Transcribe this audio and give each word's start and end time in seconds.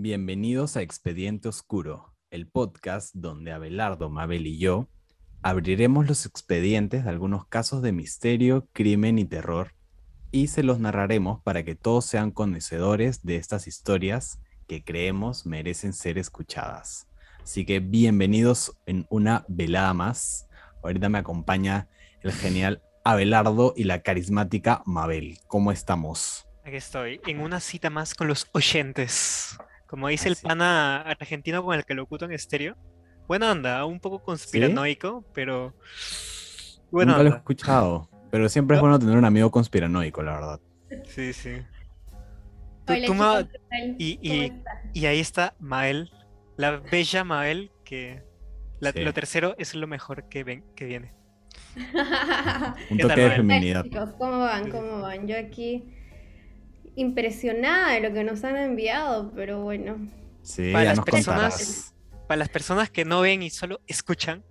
Bienvenidos 0.00 0.76
a 0.76 0.82
Expediente 0.82 1.48
Oscuro, 1.48 2.14
el 2.30 2.46
podcast 2.46 3.12
donde 3.16 3.50
Abelardo, 3.50 4.10
Mabel 4.10 4.46
y 4.46 4.56
yo 4.56 4.88
abriremos 5.42 6.06
los 6.06 6.24
expedientes 6.24 7.02
de 7.02 7.10
algunos 7.10 7.48
casos 7.48 7.82
de 7.82 7.90
misterio, 7.90 8.68
crimen 8.72 9.18
y 9.18 9.24
terror 9.24 9.74
y 10.30 10.46
se 10.46 10.62
los 10.62 10.78
narraremos 10.78 11.42
para 11.42 11.64
que 11.64 11.74
todos 11.74 12.04
sean 12.04 12.30
conocedores 12.30 13.24
de 13.24 13.38
estas 13.38 13.66
historias 13.66 14.38
que 14.68 14.84
creemos 14.84 15.46
merecen 15.46 15.92
ser 15.92 16.16
escuchadas. 16.16 17.08
Así 17.42 17.66
que 17.66 17.80
bienvenidos 17.80 18.78
en 18.86 19.04
una 19.10 19.44
velada 19.48 19.94
más. 19.94 20.46
Ahorita 20.84 21.08
me 21.08 21.18
acompaña 21.18 21.88
el 22.22 22.30
genial 22.30 22.84
Abelardo 23.02 23.74
y 23.76 23.82
la 23.82 24.02
carismática 24.02 24.80
Mabel. 24.86 25.40
¿Cómo 25.48 25.72
estamos? 25.72 26.46
Aquí 26.64 26.76
estoy, 26.76 27.20
en 27.26 27.40
una 27.40 27.58
cita 27.58 27.90
más 27.90 28.14
con 28.14 28.28
los 28.28 28.46
oyentes. 28.52 29.58
Como 29.88 30.08
dice 30.08 30.28
el 30.28 30.36
pana 30.36 31.00
argentino 31.00 31.64
con 31.64 31.74
el 31.74 31.86
que 31.86 31.94
lo 31.94 32.02
oculto 32.02 32.26
en 32.26 32.32
estéreo. 32.32 32.76
Buena 33.26 33.50
onda, 33.52 33.84
un 33.86 34.00
poco 34.00 34.22
conspiranoico, 34.22 35.24
pero. 35.32 35.74
Bueno, 36.90 37.12
Nunca 37.12 37.24
lo 37.24 37.30
he 37.30 37.36
escuchado, 37.38 38.08
pero 38.30 38.48
siempre 38.50 38.76
es 38.76 38.82
bueno 38.82 38.98
tener 38.98 39.16
un 39.16 39.24
amigo 39.24 39.50
conspiranoico, 39.50 40.22
la 40.22 40.32
verdad. 40.32 40.60
Sí, 41.04 41.32
sí. 41.32 41.62
y, 43.98 45.06
ahí 45.06 45.20
está 45.20 45.54
Mael, 45.58 46.10
la 46.56 46.76
bella 46.76 47.24
Mael, 47.24 47.72
que 47.84 48.22
lo 48.80 49.12
tercero 49.14 49.54
es 49.56 49.74
lo 49.74 49.86
mejor 49.86 50.28
que, 50.28 50.44
ven, 50.44 50.64
que 50.76 50.84
viene. 50.84 51.14
un 52.90 52.98
toque 52.98 53.20
de 53.20 53.30
feminidad. 53.30 53.86
¿cómo 54.18 54.40
van? 54.40 54.70
¿Cómo 54.70 55.00
van? 55.00 55.26
Yo 55.26 55.38
aquí 55.38 55.97
impresionada 56.98 57.92
de 57.92 58.00
lo 58.00 58.12
que 58.12 58.24
nos 58.24 58.42
han 58.42 58.56
enviado, 58.56 59.30
pero 59.34 59.62
bueno. 59.62 59.96
Sí, 60.42 60.72
para 60.72 60.84
las 60.86 61.00
personas, 61.00 61.94
Para 62.26 62.38
las 62.38 62.48
personas 62.48 62.90
que 62.90 63.04
no 63.04 63.20
ven 63.20 63.42
y 63.42 63.50
solo 63.50 63.80
escuchan, 63.86 64.44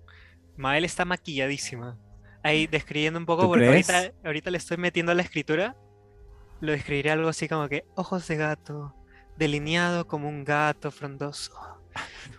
Mael 0.56 0.84
está 0.84 1.04
maquilladísima. 1.04 1.98
Ahí 2.42 2.66
describiendo 2.66 3.18
un 3.18 3.26
poco, 3.26 3.46
porque 3.48 3.66
ahorita, 3.66 4.12
ahorita, 4.24 4.50
le 4.50 4.58
estoy 4.58 4.78
metiendo 4.78 5.12
a 5.12 5.14
la 5.14 5.22
escritura. 5.22 5.76
Lo 6.60 6.72
describiré 6.72 7.10
algo 7.10 7.28
así 7.28 7.48
como 7.48 7.68
que 7.68 7.84
ojos 7.94 8.26
de 8.26 8.36
gato, 8.36 8.94
delineado 9.36 10.06
como 10.06 10.28
un 10.28 10.44
gato 10.44 10.90
frondoso. 10.90 11.52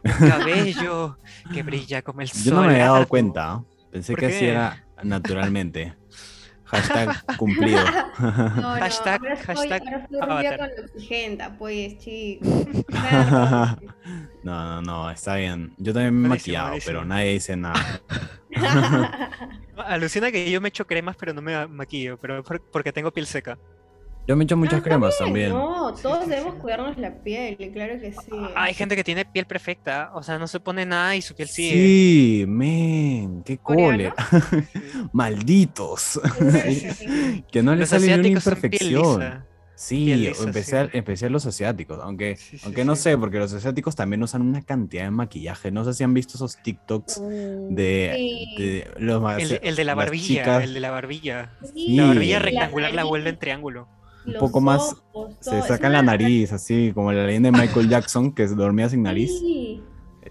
Un 0.03 0.11
cabello 0.29 1.19
que 1.53 1.61
brilla 1.61 2.01
como 2.01 2.21
el 2.21 2.29
sol. 2.29 2.43
Yo 2.43 2.53
no 2.55 2.61
me 2.61 2.73
había 2.73 2.85
dado 2.85 3.07
cuenta. 3.07 3.63
Pensé 3.91 4.15
que 4.15 4.25
así 4.25 4.45
era 4.45 4.85
naturalmente. 5.03 5.95
Hashtag 6.69 7.37
cumplido. 7.37 7.79
No, 8.19 8.75
hashtag, 8.75 9.21
ahora 9.21 9.37
hashtag 9.37 9.81
ahora 10.21 10.57
con 10.57 10.67
la 10.67 10.67
exigenta, 10.83 11.57
pues, 11.57 11.97
chicos. 11.99 12.47
no, 14.43 14.81
no, 14.81 14.81
no, 14.81 15.11
está 15.11 15.35
bien. 15.35 15.73
Yo 15.77 15.93
también 15.93 16.19
me 16.19 16.27
he 16.27 16.29
maquillado, 16.29 16.75
pero 16.85 17.05
nadie 17.05 17.33
dice 17.33 17.55
nada. 17.55 18.01
Alucina 19.77 20.31
que 20.31 20.49
yo 20.51 20.59
me 20.59 20.69
echo 20.69 20.85
cremas, 20.85 21.15
pero 21.15 21.33
no 21.33 21.41
me 21.41 21.67
maquillo, 21.67 22.17
pero 22.19 22.43
porque 22.43 22.91
tengo 22.91 23.11
piel 23.11 23.25
seca. 23.25 23.57
Yo 24.29 24.35
me 24.35 24.43
echo 24.43 24.55
muchas 24.55 24.83
cremas 24.83 25.17
también. 25.17 25.49
No, 25.49 25.91
todos 25.95 26.27
debemos 26.27 26.53
cuidarnos 26.61 26.95
la 26.99 27.15
piel, 27.15 27.57
claro 27.73 27.99
que 27.99 28.11
sí. 28.11 28.29
Hay 28.55 28.75
gente 28.75 28.95
que 28.95 29.03
tiene 29.03 29.25
piel 29.25 29.47
perfecta, 29.47 30.11
o 30.13 30.21
sea, 30.21 30.37
no 30.37 30.47
se 30.47 30.59
pone 30.59 30.85
nada 30.85 31.15
y 31.15 31.23
su 31.23 31.33
piel 31.33 31.49
sigue. 31.49 31.71
Sí, 31.71 32.45
men, 32.47 33.41
qué 33.41 33.57
cólera. 33.57 34.13
Malditos. 35.13 36.21
que 37.51 37.63
no 37.63 37.73
les 37.73 37.89
sale 37.89 38.05
ni 38.05 38.13
una 38.13 38.27
imperfección. 38.27 39.45
Sí, 39.73 40.27
especial, 40.27 40.91
especial 40.93 41.31
los 41.31 41.47
asiáticos, 41.47 41.97
aunque, 42.03 42.37
aunque 42.65 42.85
no 42.85 42.95
sé, 42.95 43.17
porque 43.17 43.39
los 43.39 43.51
asiáticos 43.51 43.95
también 43.95 44.21
usan 44.21 44.43
una 44.43 44.61
cantidad 44.61 45.05
de 45.05 45.11
maquillaje. 45.11 45.71
No 45.71 45.83
sé 45.85 45.95
si 45.95 46.03
han 46.03 46.13
visto 46.13 46.35
esos 46.35 46.61
TikToks 46.61 47.19
de, 47.71 48.87
los 48.99 49.41
el, 49.41 49.59
el, 49.63 49.75
de 49.75 49.83
la 49.83 49.95
barbilla, 49.95 50.61
el 50.61 50.75
de 50.75 50.79
la 50.81 50.91
barbilla. 50.91 51.53
La 51.73 52.05
barbilla 52.05 52.37
rectangular 52.37 52.93
la 52.93 53.05
vuelve 53.05 53.29
en 53.31 53.39
triángulo 53.39 53.87
un 54.25 54.33
poco 54.39 54.61
más 54.61 54.95
se 55.39 55.61
sacan 55.63 55.93
la 55.93 56.01
nariz, 56.01 56.51
así 56.51 56.91
como 56.93 57.11
la 57.11 57.25
leyenda 57.25 57.51
de 57.51 57.57
Michael 57.57 57.89
Jackson 57.89 58.31
que 58.31 58.47
dormía 58.47 58.89
sin 58.89 59.03
nariz. 59.03 59.31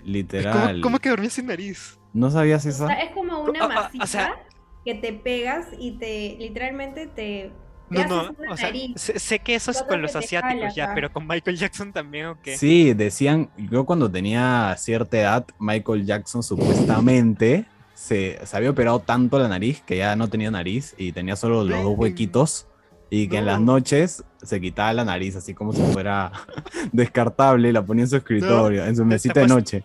Literal. 0.04 0.80
¿Cómo, 0.80 0.98
que 0.98 1.10
dormía 1.10 1.30
sin 1.30 1.46
nariz? 1.46 1.98
¿No 2.12 2.30
sabías 2.30 2.64
eso? 2.66 2.88
es 2.88 3.10
como 3.10 3.42
una 3.42 3.64
ah, 3.64 3.68
ah, 3.70 3.90
masita 3.94 4.36
que 4.84 4.94
te 4.94 5.12
pegas 5.12 5.66
y 5.78 5.92
te 5.92 6.36
literalmente 6.38 7.06
te 7.06 7.52
no, 7.90 8.06
no, 8.06 8.34
o 8.50 8.56
sea, 8.56 8.70
sé, 8.96 9.38
que 9.38 9.54
eso 9.54 9.70
es 9.70 9.82
con 9.82 10.02
los 10.02 10.14
asiáticos 10.14 10.74
ya, 10.74 10.92
pero 10.94 11.10
con 11.10 11.26
Michael 11.26 11.56
Jackson 11.56 11.92
también, 11.92 12.26
¿o 12.26 12.38
qué? 12.42 12.56
Sí, 12.56 12.92
decían, 12.92 13.50
yo 13.56 13.86
cuando 13.86 14.10
tenía 14.10 14.74
cierta 14.78 15.18
edad, 15.18 15.46
Michael 15.58 16.04
Jackson 16.04 16.42
supuestamente 16.42 17.64
se, 17.94 18.38
se 18.44 18.56
había 18.56 18.70
operado 18.70 19.00
tanto 19.00 19.38
la 19.38 19.48
nariz 19.48 19.82
que 19.82 19.96
ya 19.96 20.16
no 20.16 20.28
tenía 20.28 20.50
nariz 20.50 20.94
y 20.98 21.12
tenía 21.12 21.34
solo 21.34 21.64
los 21.64 21.82
dos 21.82 21.98
huequitos 21.98 22.67
y 23.10 23.28
que 23.28 23.38
en 23.38 23.46
las 23.46 23.60
noches 23.60 24.24
se 24.42 24.60
quitaba 24.60 24.92
la 24.92 25.04
nariz 25.04 25.36
así 25.36 25.54
como 25.54 25.72
si 25.72 25.82
fuera 25.82 26.32
descartable 26.92 27.68
y 27.68 27.72
la 27.72 27.82
ponía 27.82 28.04
en 28.04 28.10
su 28.10 28.16
escritorio, 28.16 28.84
en 28.84 28.96
su 28.96 29.04
mesita 29.04 29.40
de 29.40 29.46
noche. 29.46 29.82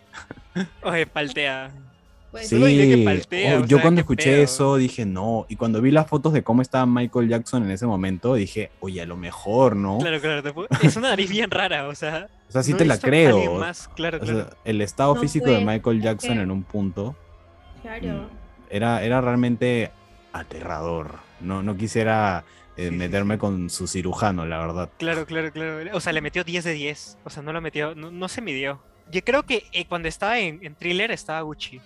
Oye, 0.84 1.06
paltea. 1.06 1.72
Pues 2.34 2.50
sí, 2.50 2.56
oh, 2.56 3.66
yo 3.66 3.80
cuando 3.80 4.02
escuché 4.02 4.42
eso 4.42 4.78
dije 4.78 5.06
no, 5.06 5.46
y 5.50 5.56
cuando 5.56 5.80
vi 5.82 5.92
las 5.92 6.08
fotos 6.08 6.34
de 6.34 6.42
cómo 6.42 6.64
estaba 6.64 6.88
Michael 6.88 7.30
Jackson 7.30 7.62
en 7.64 7.70
ese 7.70 7.86
momento 7.86 8.34
dije, 8.34 8.72
oye, 8.80 9.04
a 9.04 9.06
lo 9.06 9.16
mejor, 9.16 9.76
¿no? 9.76 10.00
Claro, 10.00 10.20
claro, 10.20 10.68
es 10.82 10.96
una 10.96 11.10
nariz 11.10 11.30
bien 11.30 11.52
rara, 11.52 11.88
o 11.88 11.94
sea. 11.94 12.30
O 12.50 12.52
sea, 12.52 12.64
sí 12.64 12.74
te 12.74 12.86
la 12.86 12.98
creo. 12.98 13.60
Más, 13.60 13.88
claro, 13.90 14.20
claro. 14.20 14.50
el 14.66 14.82
estado 14.82 15.16
físico 15.16 15.52
de 15.52 15.64
Michael 15.64 16.02
Jackson 16.02 16.40
en 16.40 16.50
un 16.50 16.64
punto. 16.64 17.16
Claro. 17.84 18.08
Mm, 18.08 18.28
era, 18.72 19.04
era 19.04 19.22
realmente 19.22 19.92
aterrador. 20.32 21.18
No, 21.40 21.62
no 21.62 21.78
quisiera 21.78 22.46
eh, 22.76 22.92
meterme 22.92 23.38
con 23.38 23.70
su 23.70 23.88
cirujano, 23.88 24.46
la 24.46 24.58
verdad. 24.60 24.90
Claro, 24.98 25.26
claro, 25.26 25.52
claro. 25.52 25.90
O 25.94 26.00
sea, 26.00 26.14
le 26.14 26.22
metió 26.22 26.44
10 26.44 26.64
de 26.64 26.74
10. 26.74 27.20
O 27.24 27.30
sea, 27.30 27.44
no 27.44 27.54
lo 27.54 27.62
metió, 27.62 27.94
no, 27.96 28.28
se 28.28 28.42
midió. 28.42 28.82
Yo 29.12 29.22
creo 29.24 29.44
que 29.44 29.66
eh, 29.74 29.86
cuando 29.86 30.08
estaba 30.08 30.40
en, 30.40 30.60
en, 30.64 30.76
thriller 30.76 31.12
estaba 31.12 31.42
Gucci. 31.42 31.80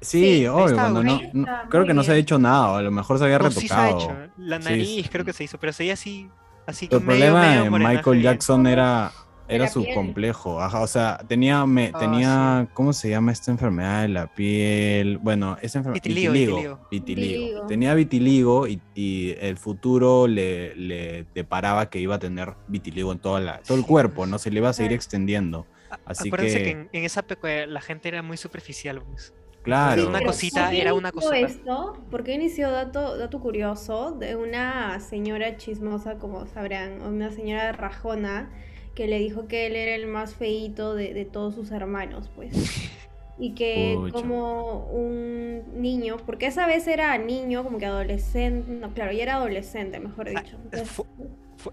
Sí, 0.00 0.46
obvio, 0.46 0.76
cuando 0.76 1.02
no, 1.02 1.20
creo 1.68 1.84
que 1.84 1.94
no 1.94 2.02
se 2.04 2.12
ha 2.12 2.16
hecho 2.16 2.38
nada, 2.38 2.78
a 2.78 2.82
lo 2.82 2.90
mejor 2.90 3.18
se 3.18 3.24
había 3.24 3.38
retocado. 3.38 3.60
Sí 3.60 3.68
se 3.68 3.74
ha 3.74 3.90
hecho. 3.90 4.16
La 4.36 4.58
nariz 4.58 5.08
creo 5.10 5.24
que 5.24 5.32
se 5.32 5.44
hizo, 5.44 5.58
pero 5.58 5.72
se 5.72 5.90
así, 5.90 6.28
así 6.66 6.88
El 6.90 7.02
problema 7.02 7.64
de 7.64 7.70
Michael 7.70 8.22
Jackson 8.22 8.66
era 8.66 9.12
era 9.48 9.68
su 9.68 9.86
complejo, 9.94 10.56
o 10.56 10.86
sea, 10.86 11.18
tenía, 11.26 11.64
me, 11.66 11.90
ah, 11.92 11.98
tenía, 11.98 12.68
¿cómo 12.74 12.92
se 12.92 13.10
llama 13.10 13.32
esta 13.32 13.50
enfermedad 13.50 14.02
de 14.02 14.08
la 14.08 14.26
piel? 14.26 15.18
Bueno, 15.18 15.56
esa 15.62 15.78
enfermedad, 15.78 16.02
vitiligo, 16.04 16.78
vitiligo, 16.90 17.66
Tenía 17.66 17.94
vitiligo 17.94 18.66
y, 18.66 18.80
el 19.40 19.56
futuro 19.56 20.26
le, 20.26 20.74
le, 20.76 21.24
deparaba 21.34 21.88
que 21.88 21.98
iba 21.98 22.16
a 22.16 22.18
tener 22.18 22.54
vitiligo 22.66 23.12
en 23.12 23.18
toda 23.18 23.40
la, 23.40 23.58
todo 23.60 23.78
el 23.78 23.84
cuerpo, 23.84 24.26
¿no? 24.26 24.38
Se 24.38 24.50
le 24.50 24.58
iba 24.58 24.68
a 24.68 24.72
seguir 24.72 24.92
extendiendo. 24.92 25.66
Así 26.04 26.28
Acuérdense 26.28 26.62
que... 26.62 26.70
en, 26.70 27.04
esa 27.04 27.20
época 27.20 27.66
la 27.66 27.80
gente 27.80 28.08
era 28.08 28.22
muy 28.22 28.36
superficial, 28.36 29.02
pues. 29.02 29.32
Claro. 29.62 30.08
una 30.08 30.22
cosita 30.22 30.72
era 30.72 30.94
una 30.94 31.12
cosa. 31.12 31.38
esto? 31.38 31.98
Porque 32.10 32.32
inició 32.32 32.70
dato, 32.70 33.18
dato 33.18 33.38
curioso 33.40 34.12
de 34.12 34.34
una 34.34 34.98
señora 35.00 35.56
chismosa, 35.56 36.16
como 36.16 36.46
sabrán, 36.46 37.02
una 37.02 37.30
señora 37.30 37.72
rajona 37.72 38.50
que 38.98 39.06
le 39.06 39.20
dijo 39.20 39.46
que 39.46 39.68
él 39.68 39.76
era 39.76 39.94
el 39.94 40.08
más 40.08 40.34
feito 40.34 40.96
de, 40.96 41.24
todos 41.24 41.54
sus 41.54 41.70
hermanos, 41.70 42.28
pues. 42.34 42.50
Y 43.40 43.54
que 43.54 43.96
como 44.10 44.86
un 44.86 45.80
niño, 45.80 46.16
porque 46.26 46.46
esa 46.46 46.66
vez 46.66 46.88
era 46.88 47.16
niño, 47.18 47.62
como 47.62 47.78
que 47.78 47.86
adolescente, 47.86 48.68
no, 48.68 48.92
claro, 48.92 49.12
ya 49.12 49.22
era 49.22 49.34
adolescente, 49.36 50.00
mejor 50.00 50.30
ah, 50.34 50.42
dicho. 50.42 50.58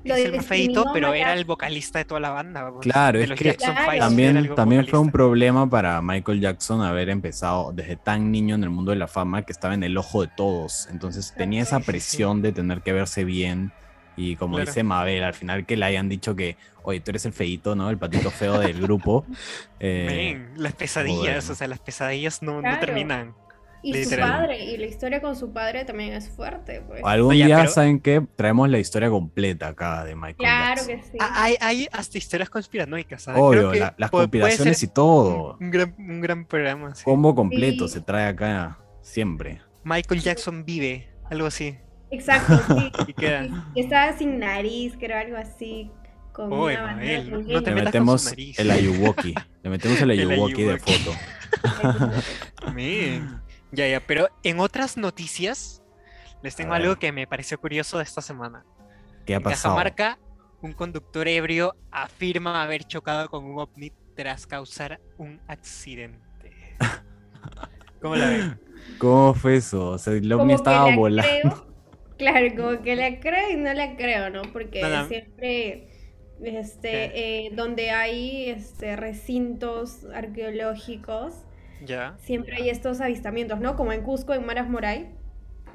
es 0.04 0.26
el 0.26 0.36
más 0.36 0.46
feito, 0.46 0.86
pero 0.94 1.16
era 1.16 1.34
el 1.34 1.44
vocalista 1.44 1.98
de 1.98 2.06
toda 2.06 2.20
la 2.20 2.30
banda. 2.30 2.70
Pues, 2.72 2.84
claro, 2.84 3.20
es 3.20 3.32
que 3.32 3.54
también, 3.54 4.54
también 4.54 4.86
fue 4.86 5.00
un 5.00 5.10
problema 5.10 5.68
para 5.68 6.04
Michael 6.04 6.40
Jackson 6.40 6.84
haber 6.84 7.10
empezado 7.10 7.72
desde 7.74 7.96
tan 7.96 8.32
niño 8.32 8.54
en 8.54 8.64
el 8.64 8.70
mundo 8.70 8.92
de 8.92 8.98
la 8.98 9.08
fama 9.08 9.42
que 9.42 9.52
estaba 9.52 9.74
en 9.74 9.82
el 9.82 9.98
ojo 9.98 10.22
de 10.22 10.30
todos. 10.38 10.88
Entonces 10.92 11.34
tenía 11.36 11.64
esa 11.64 11.80
presión 11.80 12.44
de 12.44 12.52
tener 12.52 12.84
que 12.84 12.94
verse 12.94 13.26
bien 13.26 13.72
y 14.16 14.36
como 14.36 14.60
dice 14.60 14.84
Mabel, 14.84 15.24
al 15.24 15.34
final 15.34 15.66
que 15.66 15.76
le 15.76 15.86
hayan 15.86 16.10
dicho 16.10 16.36
que, 16.36 16.58
oye, 16.84 17.00
tú 17.00 17.12
eres 17.12 17.26
el 17.26 17.34
feito, 17.34 17.76
¿no? 17.76 17.90
El 17.90 17.98
patito 17.98 18.32
feo 18.32 18.60
del 18.60 18.82
grupo. 18.82 19.26
Eh, 19.88 20.48
las 20.56 20.74
pesadillas, 20.74 21.48
o 21.50 21.54
sea, 21.54 21.68
las 21.68 21.80
pesadillas 21.80 22.42
no, 22.42 22.62
terminan. 22.80 23.36
Y 23.84 24.04
su 24.04 24.18
padre, 24.18 24.64
y 24.64 24.78
la 24.78 24.88
historia 24.88 25.22
con 25.22 25.36
su 25.36 25.54
padre 25.54 25.86
también 25.86 26.14
es 26.14 26.28
fuerte, 26.28 26.82
pues. 26.88 27.02
Algún 27.04 27.34
día, 27.34 27.68
¿saben 27.68 28.00
qué? 28.00 28.26
Traemos 28.36 28.68
la 28.68 28.80
historia 28.80 29.10
completa 29.10 29.68
acá 29.68 30.04
de 30.04 30.16
Michael 30.16 30.38
Claro 30.38 30.82
que 30.88 31.04
sí. 31.04 31.18
Ah, 31.20 31.50
hay, 31.60 31.88
hasta 31.92 32.18
historias 32.18 32.50
conspiranoicas, 32.50 33.22
¿sabes? 33.22 33.40
Obvio, 33.40 33.72
las 33.98 34.10
conspiraciones 34.10 34.82
y 34.82 34.88
todo. 34.88 35.58
Un, 35.60 35.70
gran, 35.70 35.94
un 36.00 36.22
gran 36.22 36.46
programa. 36.46 36.94
Combo 37.04 37.36
completo 37.36 37.88
se 37.88 38.02
trae 38.02 38.28
acá 38.28 38.80
siempre. 39.02 39.62
Michael 39.84 40.22
Jackson 40.22 40.66
vive, 40.66 41.08
algo 41.30 41.46
así. 41.46 41.78
Exacto, 42.12 42.58
sí. 42.68 42.92
y 43.76 43.82
estaba 43.82 44.18
sin 44.18 44.40
nariz, 44.40 44.96
creo, 45.00 45.18
algo 45.18 45.38
así. 45.38 45.92
con 46.32 46.52
Uy, 46.52 46.74
una 46.76 46.96
no 47.52 47.64
te 47.64 47.72
Le 47.72 47.76
metas 47.76 47.96
con 47.96 48.06
su 48.08 48.22
metemos 48.22 48.26
nariz. 48.26 48.60
el 48.60 48.72
ayuwoki. 48.72 49.34
Le 49.64 49.70
metemos 49.70 50.02
el 50.02 50.12
El 50.20 50.32
ayuwoki 50.32 50.64
de 50.64 50.74
ayuwoki. 50.74 50.94
foto. 50.94 51.18
Men. 52.74 53.42
Ya, 53.72 53.88
ya, 53.88 54.00
pero 54.00 54.30
en 54.44 54.60
otras 54.60 54.98
noticias 54.98 55.82
les 56.44 56.56
tengo 56.56 56.74
algo 56.74 56.98
que 56.98 57.12
me 57.12 57.28
pareció 57.28 57.60
curioso 57.60 57.98
de 57.98 58.04
esta 58.04 58.22
semana. 58.22 58.66
¿Qué 59.26 59.34
ha 59.34 59.38
En 59.38 59.44
pasado? 59.44 59.76
Cajamarca, 59.76 60.20
un 60.62 60.74
conductor 60.74 61.28
ebrio 61.28 61.76
afirma 61.92 62.64
haber 62.64 62.84
chocado 62.86 63.30
con 63.30 63.44
un 63.46 63.60
ovni 63.60 63.92
tras 64.16 64.48
causar 64.48 65.02
un 65.18 65.42
accidente. 65.48 66.78
¿Cómo 68.02 68.16
la 68.16 68.30
ven? 68.30 68.62
¿Cómo 69.00 69.34
fue 69.34 69.58
eso? 69.58 69.90
O 69.92 69.98
sea, 69.98 70.14
el 70.14 70.32
ovni 70.32 70.54
estaba 70.54 70.90
la 70.90 70.96
volando. 70.96 71.32
creo, 71.42 71.65
claro, 72.18 72.48
como 72.56 72.82
que 72.82 72.96
la 72.96 73.20
creo 73.20 73.50
y 73.52 73.58
no 73.58 73.74
la 73.74 73.96
creo, 73.96 74.30
¿no? 74.30 74.42
Porque 74.52 75.02
siempre, 75.08 75.88
este, 76.44 77.46
eh, 77.48 77.52
donde 77.54 77.92
hay 77.92 78.50
este, 78.50 78.96
recintos 78.96 80.06
arqueológicos, 80.14 81.34
Ya. 81.80 82.18
siempre 82.18 82.56
hay 82.58 82.70
estos 82.70 83.02
avistamientos, 83.02 83.60
¿no? 83.60 83.76
Como 83.76 83.92
en 83.94 84.02
Cusco, 84.04 84.34
en 84.34 84.46
Maras 84.46 84.70
Moray, 84.70 85.12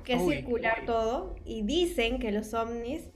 que 0.04 0.14
es 0.14 0.22
Uy. 0.22 0.36
circular 0.36 0.84
todo, 0.86 1.36
y 1.44 1.62
dicen 1.62 2.18
que 2.18 2.32
los 2.32 2.54
ovnis 2.54 3.10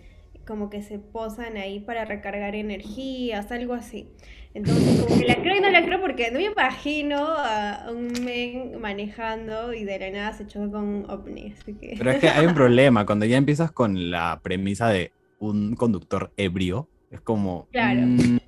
como 0.46 0.70
que 0.70 0.82
se 0.82 0.99
posan 0.99 1.56
ahí 1.56 1.81
para 1.81 2.05
recargar 2.05 2.55
energías, 2.55 3.50
algo 3.52 3.75
así. 3.75 4.08
Entonces, 4.55 5.00
como 5.00 5.19
que 5.19 5.26
la 5.26 5.35
creo 5.37 5.56
y 5.56 5.61
no 5.61 5.70
la 5.70 5.85
creo 5.85 6.00
porque 6.00 6.31
no 6.31 6.38
me 6.38 6.44
imagino 6.44 7.26
a 7.26 7.91
un 7.91 8.12
men 8.25 8.81
manejando 8.81 9.73
y 9.75 9.82
de 9.85 9.99
la 9.99 10.11
nada 10.11 10.32
se 10.32 10.46
choca 10.46 10.70
con 10.70 10.85
un 10.85 11.11
ovni, 11.11 11.52
así 11.58 11.75
que... 11.75 11.94
Pero 11.99 12.11
es 12.12 12.19
que 12.20 12.29
hay 12.29 12.46
un 12.46 12.55
problema. 12.55 13.05
Cuando 13.05 13.26
ya 13.26 13.37
empiezas 13.37 13.73
con 13.73 14.11
la 14.12 14.41
premisa 14.43 14.88
de 14.88 15.11
un 15.41 15.75
conductor 15.75 16.32
ebrio, 16.37 16.88
es 17.11 17.20
como. 17.20 17.67
Claro. 17.73 18.00
mm, 18.02 18.38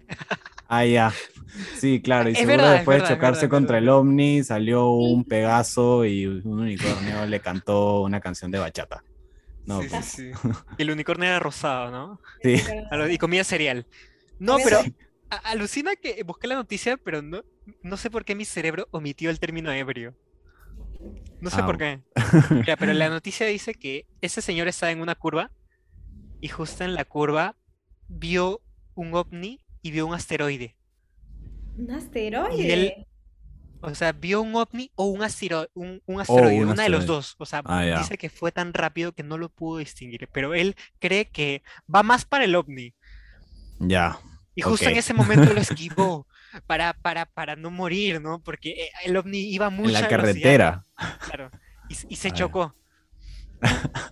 ah, 0.69 0.84
ya. 0.84 1.12
Sí, 1.75 2.00
claro. 2.00 2.28
Y 2.28 2.32
Es 2.32 2.38
seguro 2.38 2.56
verdad, 2.58 2.72
después 2.75 2.96
verdad, 2.99 3.08
de 3.08 3.14
chocarse 3.14 3.40
verdad, 3.42 3.56
contra 3.56 3.75
verdad. 3.76 3.94
el 3.94 4.00
ovni, 4.00 4.42
salió 4.44 4.90
un 4.90 5.25
Pegaso 5.25 6.04
y 6.04 6.26
un 6.26 6.60
unicornio 6.60 7.26
le 7.26 7.40
cantó 7.40 8.02
una 8.02 8.20
canción 8.20 8.50
de 8.50 8.58
bachata. 8.58 9.02
No, 9.66 9.82
sí, 9.82 9.88
pues, 9.88 10.06
sí, 10.06 10.32
sí. 10.32 10.32
Y 10.76 10.82
el 10.82 10.90
unicornio 10.90 11.28
era 11.28 11.38
rosado, 11.40 11.90
¿no? 11.90 12.20
sí. 12.42 12.56
Y 13.10 13.18
comía 13.18 13.44
cereal. 13.44 13.86
No, 14.38 14.54
Comía 14.54 14.64
pero 14.64 14.88
alucina 15.44 15.96
que 15.96 16.22
busqué 16.24 16.46
la 16.48 16.54
noticia, 16.56 16.96
pero 16.98 17.22
no, 17.22 17.42
no 17.82 17.96
sé 17.96 18.10
por 18.10 18.24
qué 18.24 18.34
mi 18.34 18.44
cerebro 18.44 18.88
omitió 18.92 19.30
el 19.30 19.40
término 19.40 19.72
ebrio. 19.72 20.16
No 21.40 21.50
sé 21.50 21.62
Ah, 21.62 21.64
por 21.64 21.78
qué. 21.78 22.02
Mira, 22.64 22.76
pero 22.78 22.92
la 22.94 23.08
noticia 23.08 23.46
dice 23.46 23.74
que 23.74 24.06
ese 24.20 24.42
señor 24.42 24.68
estaba 24.68 24.92
en 24.92 25.00
una 25.00 25.14
curva 25.14 25.52
y 26.40 26.48
justo 26.48 26.84
en 26.84 26.94
la 26.94 27.04
curva 27.04 27.56
vio 28.08 28.62
un 28.94 29.14
ovni 29.14 29.64
y 29.82 29.90
vio 29.92 30.06
un 30.06 30.14
asteroide. 30.14 30.76
Un 31.78 31.90
asteroide. 31.90 33.06
O 33.93 33.94
sea, 33.94 34.12
vio 34.12 34.43
un 34.43 34.55
ovni 34.56 34.91
o 34.97 35.06
un, 35.06 35.21
astero- 35.23 35.69
un, 35.75 36.03
un 36.06 36.21
asteroide, 36.21 36.65
un 36.65 36.71
una 36.71 36.83
de 36.83 36.88
los 36.88 37.06
dos. 37.06 37.37
O 37.38 37.47
sea, 37.47 37.62
Ah, 37.65 37.85
dice 37.99 38.19
que 38.19 38.29
fue 38.31 38.53
tan 38.53 38.75
rápido 38.75 39.12
que 39.12 39.23
no 39.23 39.38
lo 39.38 39.49
pudo 39.49 39.79
distinguir, 39.79 40.29
pero 40.33 40.55
él 40.55 40.75
cree 40.99 41.31
que 41.31 41.62
va 41.93 42.03
más 42.03 42.25
para 42.25 42.44
el 42.44 42.56
ovni. 42.56 42.94
Ya. 43.79 44.19
Y 44.55 44.62
justo 44.62 44.88
en 44.88 44.97
ese 44.97 45.15
momento 45.15 45.53
lo 45.53 45.61
esquivó 45.61 46.27
para, 46.67 46.94
para, 46.94 47.27
para 47.27 47.56
no 47.56 47.71
morir, 47.71 48.21
¿no? 48.21 48.41
Porque 48.43 48.71
eh, 48.71 48.91
el 49.05 49.17
ovni 49.17 49.38
iba 49.38 49.67
a 49.67 49.71
En 49.71 49.93
la 49.93 50.03
velocidad, 50.03 50.09
carretera. 50.09 50.87
claro, 51.21 51.50
y, 51.88 51.94
se 52.17 52.31
A 52.31 52.33
ver. 52.33 52.38
chocó. 52.38 52.75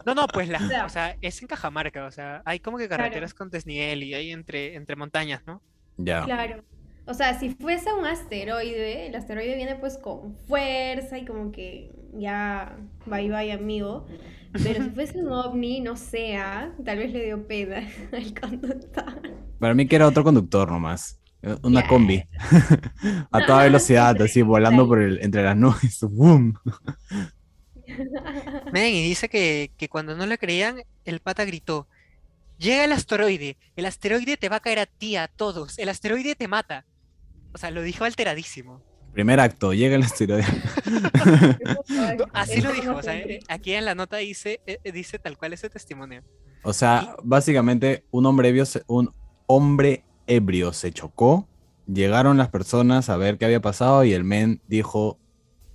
No, 0.07 0.15
no, 0.15 0.27
pues 0.29 0.49
la, 0.49 0.85
o 0.85 0.89
sea, 0.89 1.17
es 1.21 1.41
en 1.43 1.49
Cajamarca, 1.49 2.07
o 2.07 2.11
sea, 2.11 2.43
hay 2.45 2.61
como 2.61 2.79
que 2.79 2.89
carreteras 2.89 3.35
con 3.35 3.51
desnivel 3.51 4.03
y 4.03 4.15
hay 4.15 4.33
entre, 4.33 4.75
entre 4.75 4.97
montañas, 4.97 5.43
¿no? 5.47 5.63
Ya. 5.97 6.25
Claro. 6.25 6.65
O 7.07 7.15
sea, 7.15 7.39
si 7.39 7.51
fuese 7.51 7.93
un 7.93 8.07
asteroide, 8.07 9.07
el 9.09 9.15
asteroide 9.15 9.57
viene 9.57 9.77
pues 9.77 9.99
con 9.99 10.37
fuerza 10.47 11.19
y 11.19 11.25
como 11.25 11.53
que 11.53 11.91
ya 12.15 12.77
bye 13.07 13.29
bye 13.29 13.53
amigo. 13.53 14.07
Pero 14.63 14.85
si 14.85 14.91
fuese 14.91 15.19
un 15.19 15.33
ovni, 15.33 15.81
no 15.81 15.97
sé, 15.97 16.37
¿ah? 16.37 16.73
tal 16.85 16.99
vez 16.99 17.13
le 17.13 17.25
dio 17.25 17.47
pena 17.47 17.87
al 18.13 18.41
conductor. 18.41 19.21
Para 19.59 19.75
mí 19.75 19.87
que 19.87 19.97
era 19.97 20.07
otro 20.07 20.25
conductor 20.25 20.71
nomás. 20.71 21.21
Eh, 21.43 21.57
Una 21.63 21.87
combi. 21.87 22.25
a 23.31 23.45
toda 23.45 23.65
velocidad, 23.65 24.21
así 24.23 24.41
volando 24.43 24.87
por 24.87 25.03
el, 25.03 25.21
entre 25.21 25.43
las 25.43 25.57
nubes. 25.57 26.01
¡Bum! 26.11 26.55
Men, 28.73 28.95
y 28.95 29.03
dice 29.07 29.29
que, 29.29 29.73
que 29.77 29.89
cuando 29.91 30.17
no 30.17 30.25
le 30.25 30.39
creían, 30.39 30.83
el 31.05 31.21
pata 31.21 31.45
gritó, 31.45 31.87
llega 32.57 32.85
el 32.85 32.93
asteroide, 32.93 33.59
el 33.77 33.85
asteroide 33.85 34.39
te 34.39 34.49
va 34.49 34.57
a 34.57 34.61
caer 34.61 34.79
a 34.79 34.87
ti, 34.87 35.17
a 35.17 35.29
todos, 35.29 35.79
el 35.79 35.91
asteroide 35.91 36.35
te 36.35 36.49
mata. 36.49 36.87
O 37.55 37.59
sea, 37.59 37.71
lo 37.71 37.83
dijo 37.83 38.05
alteradísimo. 38.05 38.83
Primer 39.13 39.39
acto, 39.39 39.73
llega 39.73 39.95
el 39.95 40.03
asteroide. 40.03 40.45
Así 42.33 42.61
lo 42.61 42.73
dijo, 42.73 42.97
o 42.97 43.03
sea, 43.03 43.17
eh, 43.17 43.39
aquí 43.49 43.73
en 43.73 43.85
la 43.85 43.95
nota 43.95 44.17
dice, 44.17 44.61
eh, 44.67 44.81
eh, 44.83 44.91
dice 44.91 45.21
tal 45.21 45.39
cual 45.39 45.53
ese 45.53 45.71
testimonio. 45.71 46.25
O 46.65 46.73
sea, 46.73 47.15
básicamente 47.23 48.05
un 48.11 48.27
hombre 48.27 48.49
ebrio 48.49 48.67
se, 48.67 48.83
un 48.89 49.15
hombre 49.47 50.05
ebrio 50.27 50.73
se 50.73 50.91
chocó. 50.91 51.49
Llegaron 51.87 52.39
las 52.39 52.49
personas 52.49 53.09
a 53.09 53.17
ver 53.17 53.39
qué 53.39 53.45
había 53.45 53.61
pasado 53.61 54.03
y 54.03 54.15
el 54.15 54.25
men 54.25 54.61
dijo, 54.67 55.21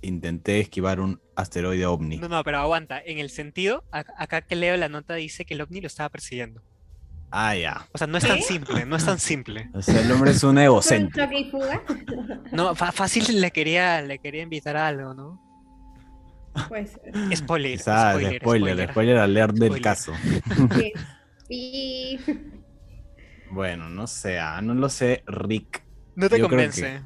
intenté 0.02 0.60
esquivar 0.60 1.00
un 1.00 1.18
asteroide 1.34 1.86
ovni. 1.86 2.18
No, 2.18 2.28
no, 2.28 2.44
pero 2.44 2.58
aguanta, 2.58 3.00
en 3.02 3.18
el 3.18 3.30
sentido, 3.30 3.84
acá 3.90 4.42
que 4.42 4.56
leo 4.56 4.76
la 4.76 4.90
nota 4.90 5.14
dice 5.14 5.46
que 5.46 5.54
el 5.54 5.62
ovni 5.62 5.80
lo 5.80 5.86
estaba 5.86 6.10
persiguiendo. 6.10 6.62
Ah, 7.30 7.54
ya. 7.54 7.86
O 7.92 7.98
sea, 7.98 8.06
no 8.06 8.18
es 8.18 8.26
tan 8.26 8.40
simple, 8.42 8.84
no 8.86 8.96
es 8.96 9.04
tan 9.04 9.18
simple. 9.18 9.70
O 9.72 9.82
sea, 9.82 10.00
el 10.00 10.10
hombre 10.10 10.32
es 10.32 10.42
un 10.42 10.50
¿Fue 10.50 10.50
un 10.50 10.58
egocéntrico. 10.58 11.26
choque 11.26 11.38
y 11.40 11.50
fuga? 11.50 11.82
No, 12.52 12.74
fácil 12.74 13.40
le 13.40 13.50
quería, 13.52 14.02
le 14.02 14.18
quería 14.18 14.42
invitar 14.42 14.76
a 14.76 14.88
algo, 14.88 15.14
¿no? 15.14 15.40
Pues 16.68 16.98
Spoiler, 17.36 17.78
Quizás, 17.78 18.14
spoiler, 18.14 18.40
spoiler, 18.40 18.90
spoiler, 18.90 19.16
alert 19.18 19.54
del 19.54 19.68
Spoiler. 19.68 19.82
caso. 19.82 20.12
sí. 20.76 20.92
Y 21.52 22.18
Bueno, 23.50 23.88
no 23.88 24.06
sé, 24.06 24.38
ah, 24.38 24.60
no 24.62 24.74
lo 24.74 24.88
sé, 24.88 25.24
Rick. 25.26 25.82
No 26.14 26.28
te 26.28 26.38
Yo 26.38 26.46
creo 26.46 26.58
convence. 26.70 27.02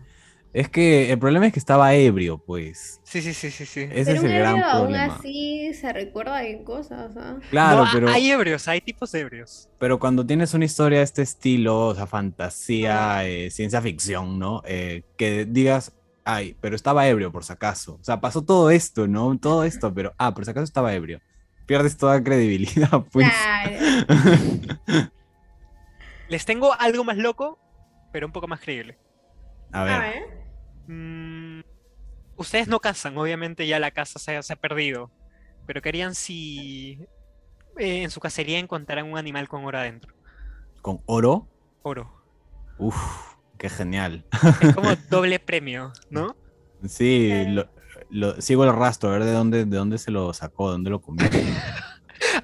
Es 0.55 0.69
que 0.69 1.11
el 1.11 1.19
problema 1.19 1.49
es 1.49 1.53
que 1.53 1.59
estaba 1.59 1.93
ebrio, 1.95 2.39
pues. 2.39 3.01
Sí, 3.03 3.21
sí, 3.21 3.35
sí, 3.35 3.51
sí, 3.51 3.67
sí. 3.67 3.81
Ese 3.91 4.05
pero 4.05 4.17
es 4.17 4.21
un 4.23 4.31
el 4.31 4.39
gran 4.39 4.51
ebrio 4.53 4.67
aún 4.71 4.83
problema. 4.85 5.15
así 5.17 5.75
se 5.75 5.93
recuerda 5.93 6.39
de 6.39 6.63
cosas, 6.63 7.17
¿ah? 7.17 7.37
Claro, 7.51 7.85
No, 7.85 7.91
pero, 7.93 8.09
hay 8.09 8.31
ebrios, 8.31 8.69
hay 8.69 8.81
tipos 8.81 9.11
de 9.11 9.21
ebrios. 9.21 9.69
pero 9.81 9.99
cuando 9.99 10.25
tienes 10.25 10.55
una 10.55 10.65
historia 10.65 10.99
de 10.99 11.05
este 11.05 11.23
estilo, 11.23 11.89
o 11.89 11.95
sea, 11.97 12.07
fantasía, 12.07 13.17
Ah. 13.19 13.27
eh, 13.27 13.51
ciencia 13.51 13.83
ficción, 13.83 14.39
¿no? 14.39 14.63
Eh, 14.65 15.03
que 15.17 15.45
digas, 15.45 15.93
ay, 16.25 16.57
pero 16.61 16.77
estaba 16.77 17.07
ebrio 17.09 17.33
por 17.33 17.43
si 17.45 17.53
acaso. 17.53 17.99
O 18.01 18.05
sea, 18.05 18.21
pasó 18.21 18.43
todo 18.43 18.71
esto, 18.71 19.09
¿no? 19.09 19.37
Todo 19.39 19.65
esto, 19.65 19.93
pero, 19.93 20.15
ah, 20.19 20.33
por 20.35 20.45
si 20.45 20.53
acaso 20.53 20.65
estaba 20.65 20.95
ebrio. 20.95 21.21
Pierdes 21.67 21.97
toda 21.97 22.23
credibilidad, 22.23 23.03
pues. 23.13 23.27
Claro. 23.29 25.11
Les 26.29 26.45
tengo 26.45 26.73
algo 26.79 27.03
más 27.03 27.17
loco, 27.17 27.59
pero 28.13 28.27
un 28.27 28.33
poco 28.33 28.47
más 28.47 28.61
creíble. 28.61 28.97
A 29.73 29.81
A 29.83 29.85
ver, 29.85 30.44
Mm, 30.87 31.61
ustedes 32.37 32.69
no 32.69 32.81
cazan, 32.81 33.17
obviamente 33.19 33.67
ya 33.67 33.79
la 33.79 33.91
casa 33.91 34.19
se, 34.19 34.43
se 34.43 34.53
ha 34.53 34.57
perdido. 34.57 35.11
Pero 35.67 35.81
querían 35.81 36.15
si 36.15 36.99
eh, 37.79 38.03
en 38.03 38.11
su 38.11 38.21
cacería 38.21 38.59
encontraran 38.59 39.11
un 39.11 39.17
animal 39.19 39.49
con 39.49 39.65
oro 39.65 39.79
adentro. 39.79 40.15
con 40.83 41.01
oro, 41.07 41.49
Oro. 41.83 42.13
uff, 42.79 43.35
qué 43.59 43.69
genial. 43.71 44.25
Es 44.61 44.75
como 44.75 44.95
doble 45.09 45.39
premio, 45.39 45.93
¿no? 46.11 46.37
Sí, 46.87 47.45
lo, 47.47 47.67
lo- 48.11 48.41
sigo 48.43 48.65
el 48.65 48.75
rastro, 48.75 49.09
a 49.09 49.13
ver 49.13 49.25
de 49.25 49.33
dónde, 49.33 49.65
de 49.65 49.77
dónde 49.79 49.97
se 49.97 50.11
lo 50.11 50.35
sacó, 50.35 50.67
de 50.69 50.73
dónde 50.73 50.91
lo 50.91 51.01
comió. 51.01 51.27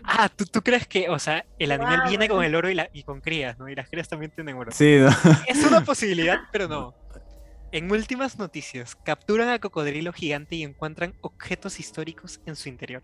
Ah, 0.05 0.29
¿tú, 0.29 0.45
tú 0.45 0.63
crees 0.63 0.87
que, 0.87 1.09
o 1.09 1.19
sea, 1.19 1.45
el 1.59 1.73
animal 1.73 2.03
viene 2.09 2.29
con 2.29 2.45
el 2.45 2.55
oro 2.55 2.69
y, 2.71 2.75
la- 2.75 2.89
y 2.93 3.03
con 3.03 3.21
crías, 3.21 3.59
¿no? 3.59 3.69
Y 3.69 3.75
las 3.75 3.89
crías 3.89 4.09
también 4.09 4.31
tienen 4.35 4.57
oro. 4.57 4.71
Sí, 4.73 4.99
¿no? 4.99 5.09
Es 5.47 5.65
una 5.65 5.83
posibilidad, 5.85 6.39
pero 6.53 6.69
no. 6.69 6.95
En 7.73 7.91
últimas 7.93 8.37
noticias, 8.39 8.97
capturan 8.97 9.49
a 9.49 9.59
cocodrilo 9.61 10.13
gigante 10.13 10.57
y 10.57 10.65
encuentran 10.65 11.15
objetos 11.21 11.79
históricos 11.79 12.41
en 12.47 12.57
su 12.57 12.69
interior. 12.69 13.03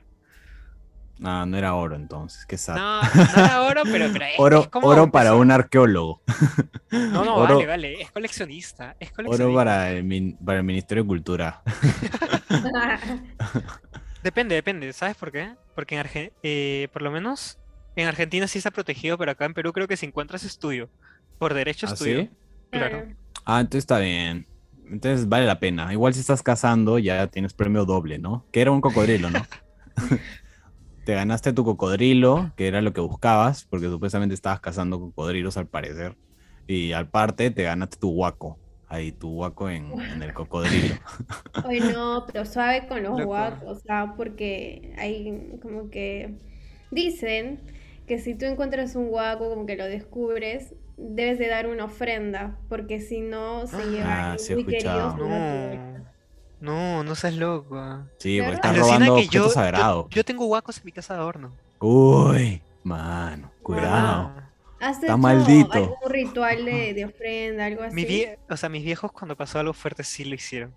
No, 1.18 1.46
no 1.46 1.56
era 1.56 1.74
oro 1.74 1.96
entonces, 1.96 2.44
qué 2.46 2.58
sad. 2.58 2.76
No, 2.76 3.00
no 3.00 3.08
era 3.44 3.62
oro, 3.62 3.82
pero, 3.84 4.12
pero 4.12 4.24
es, 4.26 4.34
oro, 4.38 4.60
es 4.62 4.68
como 4.68 4.88
oro 4.88 5.10
para 5.10 5.34
un 5.34 5.50
arqueólogo. 5.50 6.20
No, 6.90 7.24
no, 7.24 7.34
oro- 7.36 7.54
vale, 7.54 7.66
vale. 7.66 8.02
Es 8.02 8.10
coleccionista. 8.10 8.96
Es 9.00 9.12
coleccionista. 9.12 9.44
Oro 9.46 9.54
para 9.54 9.90
el, 9.92 10.04
min- 10.04 10.36
para 10.44 10.58
el 10.58 10.64
Ministerio 10.64 11.04
de 11.04 11.08
Cultura. 11.08 11.62
Depende, 14.22 14.56
depende. 14.56 14.92
¿Sabes 14.92 15.16
por 15.16 15.30
qué? 15.30 15.54
Porque 15.74 15.94
en 15.96 16.04
Arge- 16.04 16.32
eh, 16.42 16.88
por 16.92 17.02
lo 17.02 17.10
menos 17.12 17.58
en 17.94 18.08
Argentina 18.08 18.48
sí 18.48 18.58
está 18.58 18.72
protegido, 18.72 19.16
pero 19.16 19.30
acá 19.30 19.44
en 19.44 19.54
Perú 19.54 19.72
creo 19.72 19.86
que 19.86 19.96
si 19.96 20.06
encuentras 20.06 20.42
es 20.44 20.58
tuyo. 20.58 20.90
Por 21.38 21.54
derecho 21.54 21.86
es 21.86 21.92
¿Ah, 21.92 21.96
tuyo. 21.96 22.20
sí? 22.22 22.30
Claro. 22.70 23.06
Ah, 23.44 23.60
entonces 23.60 23.84
está 23.84 23.98
bien. 24.00 24.46
Entonces 24.90 25.28
vale 25.28 25.46
la 25.46 25.58
pena. 25.60 25.92
Igual 25.92 26.14
si 26.14 26.20
estás 26.20 26.42
cazando 26.42 26.98
ya 26.98 27.26
tienes 27.28 27.52
premio 27.52 27.84
doble, 27.84 28.18
¿no? 28.18 28.44
Que 28.52 28.60
era 28.60 28.70
un 28.70 28.80
cocodrilo, 28.80 29.30
¿no? 29.30 29.40
Te 31.04 31.14
ganaste 31.14 31.52
tu 31.52 31.64
cocodrilo, 31.64 32.52
que 32.56 32.66
era 32.66 32.82
lo 32.82 32.92
que 32.92 33.00
buscabas, 33.00 33.64
porque 33.64 33.88
supuestamente 33.88 34.34
estabas 34.34 34.60
cazando 34.60 34.98
cocodrilos 34.98 35.56
al 35.56 35.68
parecer. 35.68 36.16
Y 36.66 36.92
aparte 36.92 37.52
te 37.52 37.62
ganaste 37.62 37.96
tu 37.98 38.10
guaco. 38.10 38.58
Ahí, 38.88 39.12
tu 39.12 39.30
guaco 39.30 39.70
en, 39.70 39.86
en 40.00 40.22
el 40.22 40.32
cocodrilo. 40.32 40.96
Ay, 41.64 41.80
no, 41.80 42.24
pero 42.26 42.44
suave 42.44 42.86
con 42.88 43.02
los 43.02 43.22
guacos, 43.24 43.78
o 43.78 43.80
sea, 43.80 44.14
porque 44.16 44.94
hay 44.98 45.58
como 45.62 45.90
que 45.90 46.38
dicen 46.90 47.60
que 48.06 48.18
si 48.18 48.34
tú 48.34 48.44
encuentras 48.44 48.96
un 48.96 49.08
guaco, 49.08 49.48
como 49.48 49.66
que 49.66 49.76
lo 49.76 49.84
descubres, 49.84 50.74
debes 50.96 51.38
de 51.38 51.48
dar 51.48 51.66
una 51.66 51.84
ofrenda, 51.84 52.58
porque 52.68 53.00
si 53.00 53.20
no 53.20 53.66
se 53.66 53.84
lleva 53.90 54.32
Ah, 54.32 54.38
sí 54.38 54.52
he 54.52 54.56
muy 54.56 54.64
queridos. 54.64 55.16
No, 55.16 56.06
no, 56.60 57.04
no 57.04 57.14
seas 57.14 57.34
loco. 57.34 58.04
Sí, 58.18 58.38
porque 58.40 58.54
estás 58.56 58.76
robando 58.78 59.16
que 59.16 59.22
yo, 59.28 59.44
objetos 59.44 59.46
yo, 59.46 59.48
sagrados. 59.50 60.06
yo 60.10 60.24
tengo 60.24 60.46
guacos 60.46 60.78
en 60.78 60.84
mi 60.86 60.92
casa 60.92 61.14
de 61.14 61.20
adorno. 61.20 61.52
Uy, 61.80 62.62
mano, 62.82 63.52
cuidado. 63.62 64.32
Ah, 64.36 64.42
¿Has 64.80 64.96
Está 64.96 65.06
hecho 65.06 65.18
maldito. 65.18 65.72
algún 65.72 65.96
ritual 66.10 66.64
de, 66.64 66.94
de 66.94 67.04
ofrenda, 67.04 67.64
algo 67.66 67.82
así? 67.82 67.94
mi 67.94 68.04
vie- 68.04 68.38
o 68.48 68.56
sea, 68.56 68.68
mis 68.68 68.84
viejos 68.84 69.10
cuando 69.12 69.36
pasó 69.36 69.58
algo 69.58 69.72
fuerte 69.72 70.02
sí 70.04 70.24
lo 70.24 70.34
hicieron. 70.34 70.74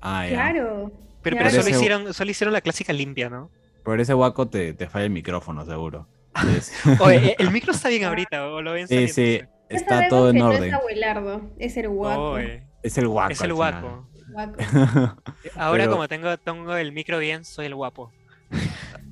Ah, 0.00 0.26
ya. 0.26 0.32
Claro. 0.34 0.92
Pero, 1.22 1.36
claro. 1.36 1.38
pero 1.38 1.50
solo, 1.50 1.60
ese- 1.62 1.70
hicieron, 1.70 2.14
solo 2.14 2.30
hicieron 2.30 2.52
la 2.52 2.60
clásica 2.60 2.92
limpia, 2.92 3.28
¿no? 3.30 3.50
Por 3.82 4.00
ese 4.00 4.12
guaco 4.14 4.48
te, 4.48 4.72
te 4.74 4.88
falla 4.88 5.04
el 5.06 5.10
micrófono, 5.10 5.64
seguro. 5.64 6.06
Oye, 7.00 7.36
el 7.38 7.50
micro 7.50 7.72
está 7.72 7.88
bien 7.88 8.04
ahorita, 8.04 8.46
o 8.48 8.60
lo 8.62 8.72
ven 8.72 8.88
Sí, 8.88 9.08
sí, 9.08 9.40
está 9.68 10.08
todo 10.08 10.28
en 10.30 10.34
que 10.36 10.38
no 10.40 10.48
orden. 10.48 10.64
es 10.64 10.72
abuelardo, 10.74 11.50
es 11.58 11.76
el 11.76 11.88
guaco. 11.88 12.30
Oye, 12.32 12.66
Es 12.82 12.98
el 12.98 13.08
guaco. 13.08 13.32
es 13.32 13.40
el 13.40 13.52
guaco. 13.54 14.08
final. 14.26 14.54
Ahora 15.56 15.84
Pero- 15.84 15.92
como 15.92 16.08
tengo, 16.08 16.36
tengo 16.38 16.74
el 16.76 16.92
micro 16.92 17.18
bien, 17.18 17.44
soy 17.44 17.66
el 17.66 17.74
guapo. 17.74 18.10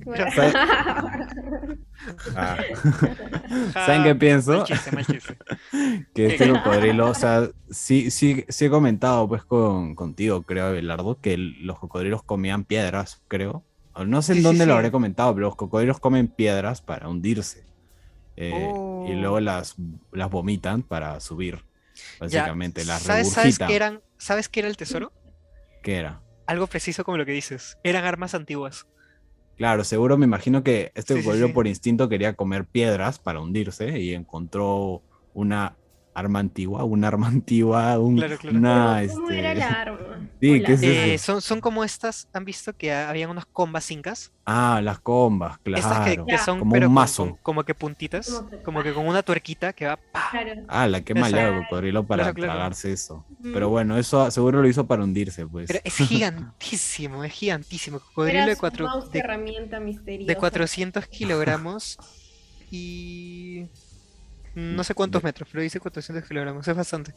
Bueno. 0.05 0.25
Ah, 2.35 2.57
¿Saben 3.73 4.03
qué 4.03 4.15
pienso? 4.15 4.57
Mal 4.57 4.63
chiste, 4.65 4.91
mal 4.91 5.05
chiste. 5.05 5.37
que 6.13 6.25
este 6.27 6.49
cocodrilo, 6.51 7.07
o 7.09 7.13
sea, 7.13 7.47
sí, 7.69 8.11
sí, 8.11 8.43
sí 8.49 8.65
he 8.65 8.69
comentado 8.69 9.27
pues 9.29 9.45
con, 9.45 9.95
contigo, 9.95 10.41
creo, 10.43 10.65
Abelardo, 10.67 11.19
que 11.21 11.37
los 11.37 11.79
cocodrilos 11.79 12.23
comían 12.23 12.65
piedras, 12.65 13.21
creo. 13.29 13.63
O 13.93 14.03
No 14.05 14.21
sé 14.21 14.33
en 14.33 14.37
Sí, 14.37 14.41
sí, 14.41 14.47
dónde 14.47 14.65
lo 14.65 14.73
sí. 14.73 14.77
habré 14.77 14.91
comentado, 14.91 15.33
pero 15.33 15.47
los 15.47 15.55
cocodrilos 15.55 15.99
comen 15.99 16.27
piedras 16.27 16.81
para 16.81 17.07
hundirse. 17.07 17.63
Eh, 18.35 18.73
Y 19.05 19.11
Oh. 19.13 19.15
luego 19.19 19.39
las, 19.41 19.75
las 20.13 20.29
vomitan 20.29 20.81
para 20.81 21.19
subir. 21.19 21.65
Ya, 21.95 22.17
Básicamente, 22.19 22.85
las 22.85 23.01
¿Sabes, 23.01 23.29
¿sabes 23.31 23.59
qué 23.59 23.75
eran? 23.75 24.01
¿Sabes 24.17 24.47
qué 24.49 24.61
era 24.61 24.69
el 24.69 24.77
tesoro? 24.77 25.11
¿Qué 25.81 25.97
era? 25.97 26.21
Algo 26.47 26.67
preciso 26.67 27.03
como 27.03 27.17
lo 27.17 27.25
que 27.25 27.33
dices. 27.33 27.77
Eran 27.83 28.05
armas 28.05 28.33
antiguas. 28.33 28.85
Claro, 29.57 29.83
seguro 29.83 30.17
me 30.17 30.25
imagino 30.25 30.63
que 30.63 30.91
este 30.95 31.15
Sí, 31.15 31.21
sí. 31.47 31.53
por 31.53 31.67
instinto 31.67 32.09
quería 32.09 32.33
comer 32.33 32.65
piedras 32.65 33.19
para 33.19 33.39
hundirse 33.41 33.99
y 33.99 34.13
encontró 34.13 35.03
una 35.33 35.77
arma 36.13 36.39
antigua, 36.39 36.83
una 36.83 37.07
arma 37.07 37.27
antigua, 37.39 37.97
un- 37.99 38.17
Claro, 38.17 38.37
claro. 38.37 38.57
una... 38.57 38.97
Pero, 39.01 39.13
¿Cómo 39.13 39.27
este, 39.29 39.39
era 39.39 39.53
la 39.55 39.67
arma? 39.67 39.97
Sí, 40.43 40.61
¿qué 40.61 40.73
es 40.73 40.83
eso? 40.83 40.91
Eh, 40.91 41.17
son, 41.19 41.41
son 41.41 41.61
como 41.61 41.85
estas, 41.85 42.27
¿han 42.33 42.43
visto 42.43 42.73
que 42.75 42.91
ha- 42.91 43.09
habían 43.09 43.29
unas 43.29 43.45
combas 43.45 43.89
incas? 43.91 44.31
Ah, 44.45 44.81
las 44.83 44.99
combas, 44.99 45.57
Estas 45.63 45.99
que, 45.99 46.15
claro. 46.15 46.25
que 46.25 46.31
Ya. 46.33 46.37
son 46.39 46.59
Como 46.59 46.71
pero 46.73 46.87
un 46.89 46.93
mazo. 46.93 47.23
con- 47.27 47.35
como 47.37 47.63
que 47.63 47.73
puntitas, 47.73 48.27
Como 48.29 48.49
que- 48.49 48.61
como 48.61 48.83
que 48.83 48.93
con 48.93 49.07
una 49.07 49.23
tuerquita 49.23 49.71
que 49.71 49.85
va 49.85 49.95
¡pa! 49.95 50.27
Claro. 50.31 50.61
Ah, 50.67 50.85
la 50.87 50.99
que 50.99 51.13
maleado 51.15 51.53
el 51.53 51.63
cocodrilo 51.63 52.05
para 52.05 52.23
Claro, 52.23 52.35
claro. 52.35 52.51
tragarse 52.53 52.91
eso. 52.91 53.25
Pero 53.41 53.69
bueno, 53.69 53.97
eso 53.97 54.29
seguro 54.31 54.61
lo 54.61 54.67
hizo 54.67 54.85
para 54.85 55.03
hundirse, 55.05 55.47
pues. 55.47 55.67
Pero 55.67 55.79
es 55.83 55.95
gigantísimo, 56.09 57.23
es 57.23 57.31
gigantísimo. 57.31 57.99
Cocodrilo 58.01 58.45
de, 58.47 58.57
cuatro, 58.57 58.89
de, 59.11 59.19
herramienta 59.19 59.79
misteriosa. 59.79 60.27
de 60.27 60.35
400 60.35 61.07
kilogramos 61.07 61.97
y 62.69 63.67
no 64.55 64.83
sé 64.83 64.95
cuántos 64.95 65.21
De- 65.21 65.23
metros, 65.23 65.49
pero 65.51 65.63
dice 65.63 65.79
400 65.79 66.27
kilogramos, 66.27 66.67
es 66.67 66.75
bastante. 66.75 67.13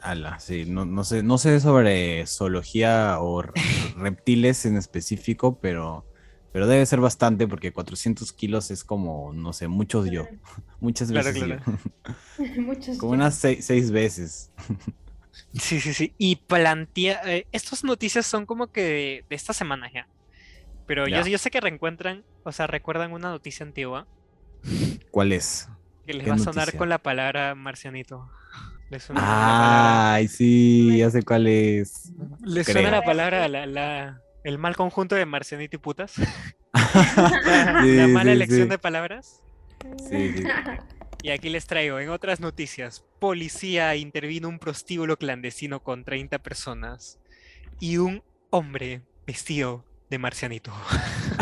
Ala, 0.00 0.38
sí, 0.38 0.66
no, 0.66 0.84
no 0.84 1.02
sé, 1.04 1.22
no 1.22 1.38
sé 1.38 1.60
sobre 1.60 2.26
zoología 2.26 3.18
o 3.20 3.42
reptiles 3.96 4.66
en 4.66 4.76
específico, 4.76 5.60
pero, 5.60 6.06
pero 6.52 6.66
debe 6.66 6.84
ser 6.84 7.00
bastante 7.00 7.48
porque 7.48 7.72
400 7.72 8.32
kilos 8.34 8.70
es 8.70 8.84
como, 8.84 9.32
no 9.32 9.52
sé, 9.54 9.68
muchos 9.68 10.10
yo. 10.10 10.34
Muchas 10.80 11.10
Claro, 11.10 11.32
veces 11.32 11.32
claro. 11.32 11.58
yo. 11.66 11.72
Muchos 12.62 12.98
Como 12.98 13.12
unas 13.12 13.36
seis, 13.36 13.64
seis 13.66 13.90
veces. 13.90 14.52
Sí, 15.52 15.80
sí, 15.80 15.94
sí. 15.94 16.14
Y 16.18 16.36
plantea. 16.46 17.20
eh, 17.24 17.48
estas 17.52 17.84
noticias 17.84 18.26
son 18.26 18.46
como 18.46 18.68
que 18.68 18.82
de, 18.82 19.26
de 19.28 19.36
esta 19.36 19.52
semana 19.52 19.90
ya. 19.92 20.08
Pero 20.86 21.08
yo, 21.08 21.22
Ya. 21.22 21.24
yo 21.26 21.38
sé 21.38 21.50
que 21.50 21.60
reencuentran, 21.60 22.26
o 22.44 22.52
sea, 22.52 22.66
recuerdan 22.68 23.12
una 23.12 23.30
noticia 23.30 23.66
antigua 23.66 24.08
¿Cuál 25.10 25.32
es? 25.32 25.68
Que 26.06 26.14
les 26.14 26.24
¿Qué 26.24 26.30
va 26.30 26.36
a 26.36 26.38
sonar 26.38 26.54
noticia? 26.66 26.78
con 26.78 26.88
la 26.88 26.98
palabra 26.98 27.54
marcianito. 27.54 28.30
¿Les 28.90 29.02
suena 29.02 29.20
la 29.20 29.26
palabra? 29.26 30.14
Ay, 30.14 30.28
sí, 30.28 30.98
ya 30.98 31.10
sé 31.10 31.22
cuál 31.22 31.46
es. 31.46 32.12
¿Les 32.44 32.66
suena 32.66 32.90
la 32.90 33.02
palabra, 33.02 33.48
la, 33.48 33.66
la- 33.66 34.20
el 34.44 34.58
mal 34.58 34.76
conjunto 34.76 35.14
de 35.14 35.24
marcianito 35.26 35.76
y 35.76 35.78
putas? 35.78 36.14
Sí, 37.82 37.96
la 37.96 38.08
mala 38.08 38.24
sí, 38.24 38.36
elección 38.36 38.62
sí. 38.62 38.68
de 38.68 38.78
palabras. 38.78 39.42
Sí, 40.08 40.34
sí. 40.36 40.44
Y 41.22 41.30
aquí 41.30 41.48
les 41.48 41.66
traigo, 41.66 41.98
en 42.00 42.10
otras 42.10 42.40
noticias, 42.40 43.02
policía 43.18 43.96
intervino 43.96 44.48
un 44.48 44.58
prostíbulo 44.58 45.16
clandestino 45.16 45.80
con 45.80 46.04
30 46.04 46.38
personas 46.40 47.18
y 47.80 47.96
un 47.96 48.22
hombre 48.50 49.02
vestido 49.26 49.84
de 50.10 50.18
marcianito. 50.18 50.72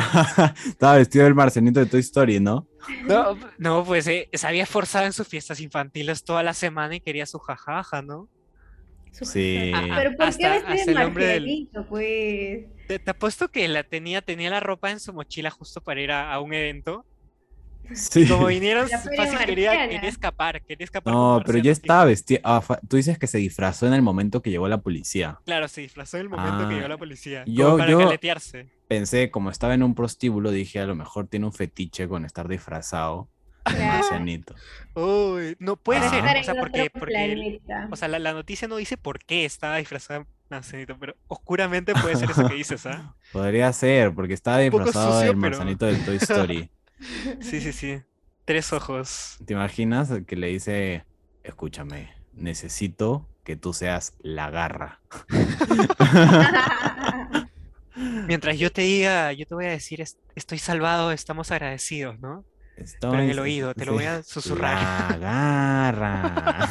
Estaba 0.67 0.97
vestido 0.97 1.25
del 1.25 1.35
marcianito 1.35 1.81
de 1.81 1.87
Toy 1.87 2.01
Story, 2.01 2.41
¿no? 2.41 2.67
No, 3.07 3.37
no, 3.59 3.85
pues 3.85 4.07
eh, 4.09 4.29
se 4.33 4.47
había 4.47 4.65
esforzado 4.65 5.07
en 5.07 5.13
sus 5.13 5.27
fiestas 5.29 5.61
infantiles 5.61 6.25
toda 6.25 6.43
la 6.43 6.55
semana 6.55 6.97
y 6.97 7.01
quería 7.01 7.27
su 7.27 7.39
jajaja, 7.39 8.03
¿no? 8.03 8.29
Sí. 9.13 9.71
Ah, 9.75 9.85
Pero 9.97 10.17
¿por 10.17 10.27
hasta- 10.27 10.63
qué 10.63 10.67
vestir 10.73 10.97
del- 10.97 11.13
marcianito, 11.13 11.87
pues? 11.87 12.65
Te, 12.89 12.99
te 12.99 13.11
apuesto 13.11 13.49
que 13.49 13.69
la 13.69 13.85
tenía, 13.85 14.23
tenía 14.23 14.51
la 14.51 14.61
ropa 14.61 14.91
en 14.91 15.01
su 15.01 15.13
mochila 15.13 15.51
justo 15.51 15.81
para 15.83 16.01
ir 16.01 16.11
a, 16.13 16.33
a 16.33 16.41
un 16.41 16.55
evento. 16.55 17.05
Sí. 17.95 18.27
Como 18.27 18.47
vinieron, 18.47 18.89
fácil 18.89 19.39
quería, 19.45 19.87
quería 19.89 20.09
escapar, 20.09 20.63
quería 20.63 20.85
escapar. 20.85 21.13
No, 21.13 21.43
pero 21.45 21.59
ya 21.59 21.73
estaba 21.73 22.05
vestido. 22.07 22.41
ah, 22.45 22.61
fa- 22.63 22.81
tú 22.89 22.97
dices 22.97 23.19
que 23.19 23.27
se 23.27 23.37
disfrazó 23.39 23.87
en 23.87 23.93
el 23.93 24.01
momento 24.03 24.41
que 24.41 24.51
llegó 24.51 24.67
la 24.69 24.81
policía. 24.81 25.41
Claro, 25.45 25.69
se 25.69 25.83
disfrazó 25.83 26.17
en 26.17 26.23
el 26.23 26.29
momento 26.31 26.61
que 26.69 26.75
Ah, 26.75 26.77
llegó 26.77 26.89
la 26.89 26.97
policía. 26.97 27.45
yo- 27.47 27.65
como 27.67 27.79
para 27.79 27.91
yo- 27.91 27.99
caletearse. 27.99 28.71
Pensé, 28.93 29.31
como 29.31 29.49
estaba 29.51 29.73
en 29.73 29.83
un 29.83 29.95
prostíbulo, 29.95 30.51
dije 30.51 30.79
a 30.79 30.85
lo 30.87 30.95
mejor 30.95 31.27
tiene 31.27 31.47
un 31.47 31.53
fetiche 31.55 32.07
con 32.09 32.27
estar 32.27 32.47
disfrazado 32.47 33.27
marcianito. 33.65 34.55
Uy, 34.95 35.57
no 35.61 35.77
puede 35.77 36.01
Ah. 36.01 36.11
ser, 36.11 36.37
o 36.41 36.45
sea, 36.45 36.55
porque, 36.57 36.91
porque 36.91 37.25
el- 37.25 37.59
planeta. 37.61 37.89
o 37.91 37.97
sea, 37.97 38.09
la, 38.09 38.19
la 38.19 38.35
noticia 38.35 38.69
no 38.69 38.77
dice 38.77 38.99
por 38.99 39.19
qué 39.25 39.47
estaba 39.47 39.77
disfrazado 39.79 40.21
de 40.21 40.27
marcianito, 40.51 40.99
pero 40.99 41.17
oscuramente 41.29 41.95
puede 41.95 42.17
ser 42.17 42.31
eso 42.33 42.47
que 42.47 42.55
dices, 42.55 42.85
¿ah? 42.85 43.15
Podría 43.33 43.73
ser, 43.73 44.13
porque 44.15 44.35
estaba 44.35 44.59
disfrazado 44.59 45.13
sucio, 45.13 45.21
del 45.21 45.29
pero- 45.29 45.41
marcianito 45.41 45.87
del 45.87 46.05
Toy 46.05 46.17
Story. 46.17 46.71
Sí, 47.41 47.61
sí, 47.63 47.73
sí. 47.73 48.01
Tres 48.45 48.73
ojos. 48.75 49.39
¿Te 49.47 49.55
imaginas 49.55 50.11
que 50.27 50.37
le 50.37 50.49
dice, 50.49 51.05
escúchame, 51.43 52.13
necesito 52.35 53.27
que 53.43 53.57
tú 53.57 53.73
seas 53.73 54.15
la 54.21 54.51
garra? 54.51 55.01
Mientras 57.97 58.59
yo 58.59 58.71
te 58.73 58.83
diga, 58.83 59.33
yo 59.33 59.47
te 59.47 59.55
voy 59.55 59.67
a 59.67 59.71
decir, 59.71 60.01
"Es- 60.01 60.19
estoy 60.35 60.59
salvado, 60.59 61.13
estamos 61.13 61.51
agradecidos, 61.51 62.19
¿no? 62.21 62.45
Pero 63.01 63.15
en 63.15 63.21
el 63.21 63.31
Estoy- 63.31 63.43
oído, 63.43 63.75
te 63.75 63.85
lo 63.85 63.93
voy 63.93 64.05
a 64.05 64.23
susurrar. 64.23 65.19
La 65.21 65.93
garra. 65.93 66.69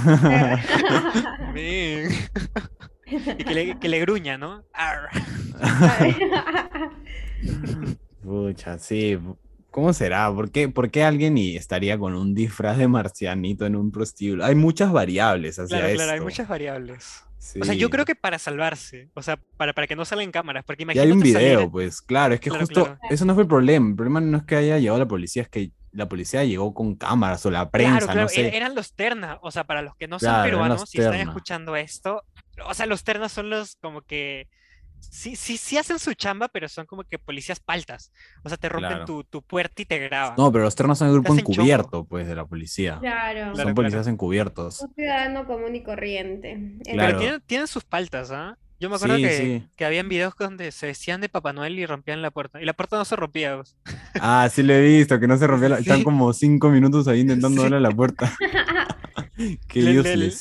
Ven. 1.53 2.09
Y 3.05 3.43
que 3.43 3.53
le, 3.53 3.79
que 3.79 3.89
le 3.89 3.99
gruña, 3.99 4.37
¿no? 4.37 4.63
Pucha, 8.23 8.77
sí. 8.77 9.17
¿Cómo 9.69 9.93
será? 9.93 10.33
¿Por 10.33 10.51
qué, 10.51 10.67
por 10.69 10.91
qué 10.91 11.03
alguien 11.03 11.37
estaría 11.37 11.97
con 11.97 12.13
un 12.15 12.33
disfraz 12.33 12.77
de 12.77 12.87
marcianito 12.87 13.65
en 13.65 13.75
un 13.75 13.91
prostíbulo? 13.91 14.45
Hay 14.45 14.55
muchas 14.55 14.91
variables 14.91 15.59
hacia 15.59 15.77
Claro, 15.79 15.93
claro, 15.95 16.11
hay 16.11 16.19
muchas 16.19 16.47
variables. 16.47 17.23
O 17.59 17.65
sea, 17.65 17.73
yo 17.73 17.89
creo 17.89 18.05
que 18.05 18.13
para 18.15 18.37
salvarse, 18.37 19.09
o 19.15 19.21
sea, 19.23 19.37
para, 19.57 19.73
para 19.73 19.87
que 19.87 19.95
no 19.95 20.05
salgan 20.05 20.31
cámaras, 20.31 20.63
porque 20.63 20.83
Y 20.83 20.85
hay 20.99 21.11
un 21.11 21.17
imagínate 21.19 21.33
salir- 21.33 21.55
video, 21.57 21.71
pues, 21.71 22.01
claro, 22.01 22.35
es 22.35 22.39
que 22.39 22.49
Claro, 22.49 22.65
justo 22.65 22.83
claro. 22.85 22.99
eso 23.09 23.25
no 23.25 23.33
fue 23.33 23.43
el 23.43 23.49
problema. 23.49 23.87
El 23.89 23.95
problema 23.95 24.21
no 24.21 24.37
es 24.37 24.43
que 24.43 24.55
haya 24.55 24.77
llegado 24.77 24.99
la 24.99 25.07
policía, 25.07 25.41
es 25.41 25.49
que 25.49 25.71
la 25.91 26.07
policía 26.07 26.43
llegó 26.45 26.73
con 26.73 26.95
cámaras 26.95 27.45
o 27.45 27.51
la 27.51 27.69
prensa, 27.71 27.99
Claro, 28.05 28.21
no 28.21 28.27
sé. 28.29 28.49
er- 28.49 28.53
eran 28.55 28.75
los 28.75 28.93
terna, 28.93 29.39
o 29.41 29.49
sea, 29.51 29.63
para 29.65 29.81
los 29.81 29.95
que 29.95 30.07
no 30.07 30.19
son 30.19 30.43
peruanos 30.43 30.93
y 30.93 30.99
están 30.99 31.13
terna. 31.13 31.31
escuchando 31.31 31.75
esto, 31.75 32.23
o 32.65 32.73
sea, 32.73 32.85
los 32.85 33.03
ternas 33.03 33.31
son 33.31 33.49
los 33.49 33.75
como 33.81 34.01
que 34.03 34.47
sí, 35.01 35.35
sí, 35.35 35.57
sí 35.57 35.77
hacen 35.77 35.99
su 35.99 36.13
chamba, 36.13 36.47
pero 36.47 36.69
son 36.69 36.85
como 36.85 37.03
que 37.03 37.19
policías 37.19 37.59
paltas. 37.59 38.11
O 38.43 38.49
sea, 38.49 38.57
te 38.57 38.69
rompen 38.69 38.89
Claro. 38.91 39.05
tu, 39.05 39.23
tu 39.25 39.41
puerta 39.41 39.81
y 39.81 39.85
te 39.85 39.99
graban. 39.99 40.35
No, 40.37 40.51
pero 40.51 40.63
los 40.63 40.75
ternos 40.75 40.97
son 40.97 41.07
el 41.09 41.13
grupo 41.15 41.35
chongo. 41.35 41.51
encubierto, 41.51 42.05
pues, 42.05 42.27
de 42.27 42.35
la 42.35 42.45
policía. 42.45 42.97
Claro. 43.01 43.45
Son 43.47 43.53
Claro, 43.55 43.75
policías 43.75 44.03
claro. 44.03 44.13
encubiertos. 44.13 44.81
Un 44.81 44.93
ciudadano 44.93 45.45
común 45.45 45.75
y 45.75 45.83
corriente. 45.83 46.57
Pero 46.85 46.95
Claro. 46.97 47.19
tienen, 47.19 47.41
tienen 47.45 47.67
sus 47.67 47.83
paltas, 47.83 48.31
¿ah? 48.31 48.57
Yo 48.79 48.89
me 48.89 48.95
acuerdo 48.95 49.17
Sí, 49.17 49.21
que, 49.21 49.37
sí. 49.37 49.67
que 49.75 49.85
habían 49.85 50.09
videos 50.09 50.33
donde 50.39 50.71
se 50.71 50.87
vestían 50.87 51.21
de 51.21 51.29
Papá 51.29 51.53
Noel 51.53 51.77
y 51.77 51.85
rompían 51.85 52.23
la 52.23 52.31
puerta. 52.31 52.59
Y 52.59 52.65
la 52.65 52.73
puerta 52.73 52.97
no 52.97 53.05
se 53.05 53.15
rompía. 53.15 53.61
Ah, 54.19 54.49
sí 54.51 54.63
lo 54.63 54.73
he 54.73 54.81
visto, 54.81 55.19
que 55.19 55.27
no 55.27 55.37
se 55.37 55.45
rompió 55.45 55.69
la... 55.69 55.77
Están 55.79 55.97
Sí. 55.99 56.03
como 56.03 56.33
cinco 56.33 56.69
minutos 56.69 57.07
ahí 57.07 57.19
intentando 57.19 57.57
Sí. 57.57 57.63
darle 57.69 57.77
a 57.77 57.89
la 57.89 57.91
puerta. 57.91 58.33
Qué 59.67 59.81
Le- 59.81 59.93
le-. 60.17 60.31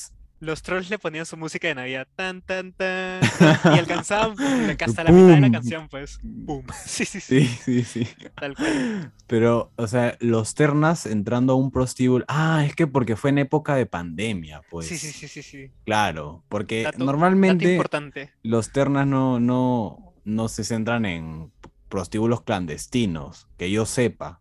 Los 0.40 0.62
trolls 0.62 0.88
le 0.88 0.98
ponían 0.98 1.26
su 1.26 1.36
música 1.36 1.68
de 1.68 1.74
Navidad, 1.74 2.08
tan, 2.16 2.40
tan, 2.40 2.72
tan, 2.72 3.20
y 3.22 3.78
alcanzaban 3.78 4.34
pum, 4.36 4.46
hasta 4.84 5.04
la 5.04 5.12
mitad 5.12 5.34
de 5.34 5.40
la 5.42 5.50
canción, 5.50 5.88
pues. 5.90 6.18
Pum. 6.46 6.64
Sí, 6.86 7.04
sí, 7.04 7.20
sí, 7.20 7.46
Sí, 7.46 7.84
sí, 7.84 8.04
sí. 8.04 8.08
tal 8.40 8.56
cual. 8.56 9.12
Pero, 9.26 9.70
o 9.76 9.86
sea, 9.86 10.16
los 10.20 10.54
ternas 10.54 11.04
entrando 11.04 11.52
a 11.52 11.56
un 11.56 11.70
prostíbulo. 11.70 12.24
Ah, 12.26 12.64
es 12.64 12.74
que 12.74 12.86
porque 12.86 13.16
fue 13.16 13.30
en 13.30 13.38
época 13.38 13.74
de 13.74 13.84
pandemia, 13.84 14.62
pues. 14.70 14.86
Sí, 14.86 14.96
sí, 14.96 15.12
sí, 15.12 15.28
sí, 15.28 15.42
sí. 15.42 15.70
Claro, 15.84 16.42
porque 16.48 16.84
Dato- 16.84 16.92
Dato 16.98 17.04
normalmente 17.04 17.72
importante. 17.72 18.30
los 18.42 18.72
ternas 18.72 19.06
no, 19.06 19.38
no, 19.40 20.14
no 20.24 20.48
se 20.48 20.64
centran 20.64 21.04
en 21.04 21.52
prostíbulos 21.90 22.42
clandestinos, 22.42 23.46
que 23.58 23.70
yo 23.70 23.84
sepa. 23.84 24.39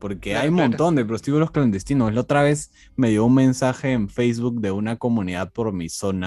Porque 0.00 0.30
Claro, 0.30 0.42
hay 0.42 0.48
un 0.48 0.54
claro. 0.56 0.68
montón 0.70 0.94
de 0.96 1.04
prostíbulos 1.04 1.50
clandestinos. 1.52 2.12
La 2.12 2.22
otra 2.22 2.42
vez 2.42 2.72
me 2.96 3.10
dio 3.10 3.24
un 3.26 3.34
mensaje 3.34 3.92
en 3.92 4.08
Facebook 4.08 4.60
de 4.60 4.72
una 4.72 4.96
comunidad 4.96 5.52
por 5.52 5.72
mi 5.72 5.88
zona 5.88 6.26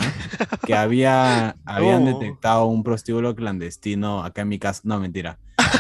que 0.66 0.74
había, 0.76 1.58
habían 1.66 2.06
No. 2.06 2.18
detectado 2.20 2.66
un 2.66 2.84
prostíbulo 2.84 3.36
clandestino 3.36 4.24
acá 4.24 4.44
en 4.44 4.48
mi 4.50 4.60
casa. 4.60 4.82
No, 4.86 5.00
mentira. 5.00 5.40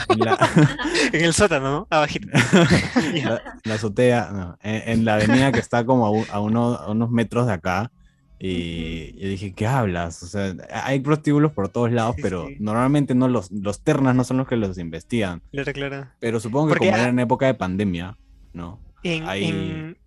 En 0.09 0.19
la, 0.19 0.38
En 1.13 1.23
el 1.23 1.33
sótano, 1.33 1.71
¿no? 1.71 1.88
Abajito. 1.89 2.27
La- 3.23 3.41
la 3.63 3.73
azotea, 3.75 4.29
no, 4.33 4.57
en, 4.62 4.89
en 4.89 5.05
la 5.05 5.15
avenida 5.15 5.51
que 5.51 5.59
está 5.59 5.85
como 5.85 6.05
a, 6.05 6.09
un- 6.09 6.25
a 6.31 6.39
uno- 6.39 6.75
a 6.75 6.91
unos 6.91 7.09
metros 7.12 7.47
de 7.47 7.53
acá. 7.53 7.91
Y 8.39 9.13
yo 9.21 9.27
dije, 9.29 9.53
¿qué 9.53 9.65
hablas? 9.67 10.21
O 10.23 10.27
sea, 10.27 10.53
hay 10.83 10.99
prostíbulos 10.99 11.53
por 11.53 11.69
todos 11.69 11.91
lados, 11.91 12.15
Sí, 12.17 12.21
pero 12.21 12.47
sí. 12.47 12.57
normalmente 12.59 13.15
no 13.15 13.27
los, 13.27 13.51
los 13.51 13.81
ternas 13.81 14.15
no 14.15 14.23
son 14.23 14.37
los 14.37 14.47
que 14.47 14.57
los 14.57 14.77
investigan. 14.77 15.41
Claro, 15.51 15.71
claro. 15.71 16.07
Pero 16.19 16.39
supongo 16.39 16.67
que 16.67 16.69
Porque 16.71 16.87
como 16.87 16.97
a- 16.97 17.01
era 17.01 17.09
en 17.09 17.19
época 17.19 17.45
de 17.45 17.53
pandemia, 17.53 18.17
¿no? 18.53 18.81
En, 19.03 19.27
en, 19.29 19.97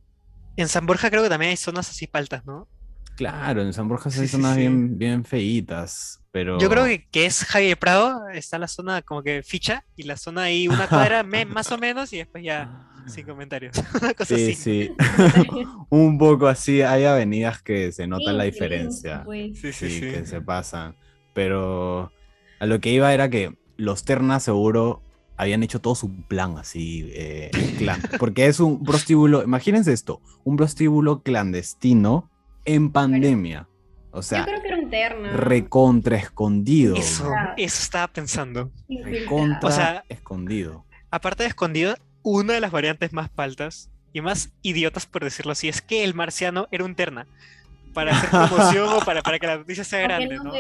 en 0.57 0.69
San 0.69 0.87
Borja 0.87 1.09
creo 1.11 1.23
que 1.23 1.29
también 1.29 1.51
hay 1.51 1.57
zonas 1.57 1.89
así 1.91 2.07
paltas, 2.07 2.45
¿no? 2.47 2.69
Claro, 3.17 3.63
en 3.63 3.73
San 3.73 3.89
Borja 3.89 4.11
Sí, 4.11 4.21
hay 4.21 4.29
zonas 4.29 4.57
bien, 4.59 4.99
bien 4.99 5.25
feitas, 5.25 6.21
pero... 6.31 6.59
Yo 6.59 6.69
creo 6.69 6.85
que, 6.85 7.09
que 7.09 7.25
es 7.25 7.45
Javier 7.45 7.79
Prado, 7.79 8.29
está 8.29 8.59
la 8.59 8.69
zona 8.69 9.01
como 9.01 9.23
que 9.23 9.43
ficha, 9.43 9.85
y 9.97 10.03
la 10.03 10.19
zona 10.19 10.43
ahí 10.43 10.69
una 10.69 10.87
cuadra 10.89 11.23
más 11.23 11.73
o 11.73 11.79
menos, 11.79 12.13
y 12.13 12.19
después 12.19 12.45
ya 12.45 12.87
sin 13.07 13.27
comentarios. 13.27 13.77
Una 14.03 14.15
cosa 14.15 14.37
Sí, 14.37 14.53
así. 14.53 14.55
sí. 14.55 14.91
Un 15.91 16.19
poco 16.19 16.47
así, 16.49 16.83
hay 16.83 17.05
avenidas 17.05 17.63
que 17.63 17.93
se 17.93 18.07
nota 18.07 18.33
la 18.33 18.45
Sí, 18.45 18.51
diferencia. 18.51 19.23
pues. 19.25 19.59
Sí, 19.59 19.73
sí, 19.73 19.89
Sí, 19.91 20.01
sí. 20.01 20.01
que 20.01 20.27
se 20.27 20.41
pasan. 20.41 20.97
Pero 21.35 22.13
a 22.61 22.67
lo 22.67 22.81
que 22.81 22.91
iba 22.91 23.13
era 23.13 23.29
que 23.29 23.57
los 23.77 24.05
Ternas 24.05 24.43
seguro 24.43 25.03
habían 25.37 25.63
hecho 25.63 25.81
todo 25.83 25.95
su 25.95 26.11
plan 26.27 26.57
así, 26.57 27.11
eh, 27.13 27.51
clan. 27.79 28.01
Porque 28.19 28.47
es 28.47 28.59
un 28.59 28.83
prostíbulo, 28.85 29.43
imagínense 29.43 29.93
esto, 29.93 30.23
un 30.45 30.57
prostíbulo 30.57 31.23
clandestino 31.23 32.31
en 32.65 32.91
pandemia. 32.91 33.69
O 34.13 34.17
Yo 34.21 34.23
sea, 34.23 34.45
creo 34.47 34.63
que 34.63 34.69
era 34.69 34.79
un 34.79 34.89
terno. 34.89 35.29
recontra 35.37 36.17
escondido. 36.17 36.97
Eso, 36.97 37.31
eso 37.59 37.83
estaba 37.83 38.09
pensando. 38.09 38.73
Recontra 38.89 39.61
O 39.69 39.71
sea- 39.71 40.05
escondido. 40.09 40.87
Aparte 41.11 41.43
de 41.43 41.51
escondido, 41.51 41.95
una 42.31 42.55
de 42.55 42.61
las 42.61 42.73
variantes 42.73 43.13
más 43.13 43.29
paltas 43.29 43.89
y 44.13 44.21
más 44.21 44.51
idiotas, 44.63 45.07
por 45.07 45.23
decirlo 45.23 45.53
así, 45.53 45.69
es 45.69 45.81
que 45.81 46.03
el 46.05 46.15
marciano 46.15 46.67
era 46.73 46.85
un 46.85 46.95
terna. 46.95 47.27
Para 47.95 48.15
hacer 48.15 48.29
promoción 48.51 48.89
o 48.91 48.99
para, 49.01 49.23
para 49.23 49.39
que 49.39 49.47
la 49.47 49.57
noticia 49.59 49.83
sea 49.85 50.01
grande, 50.01 50.37
no 50.37 50.45
¿no? 50.45 50.53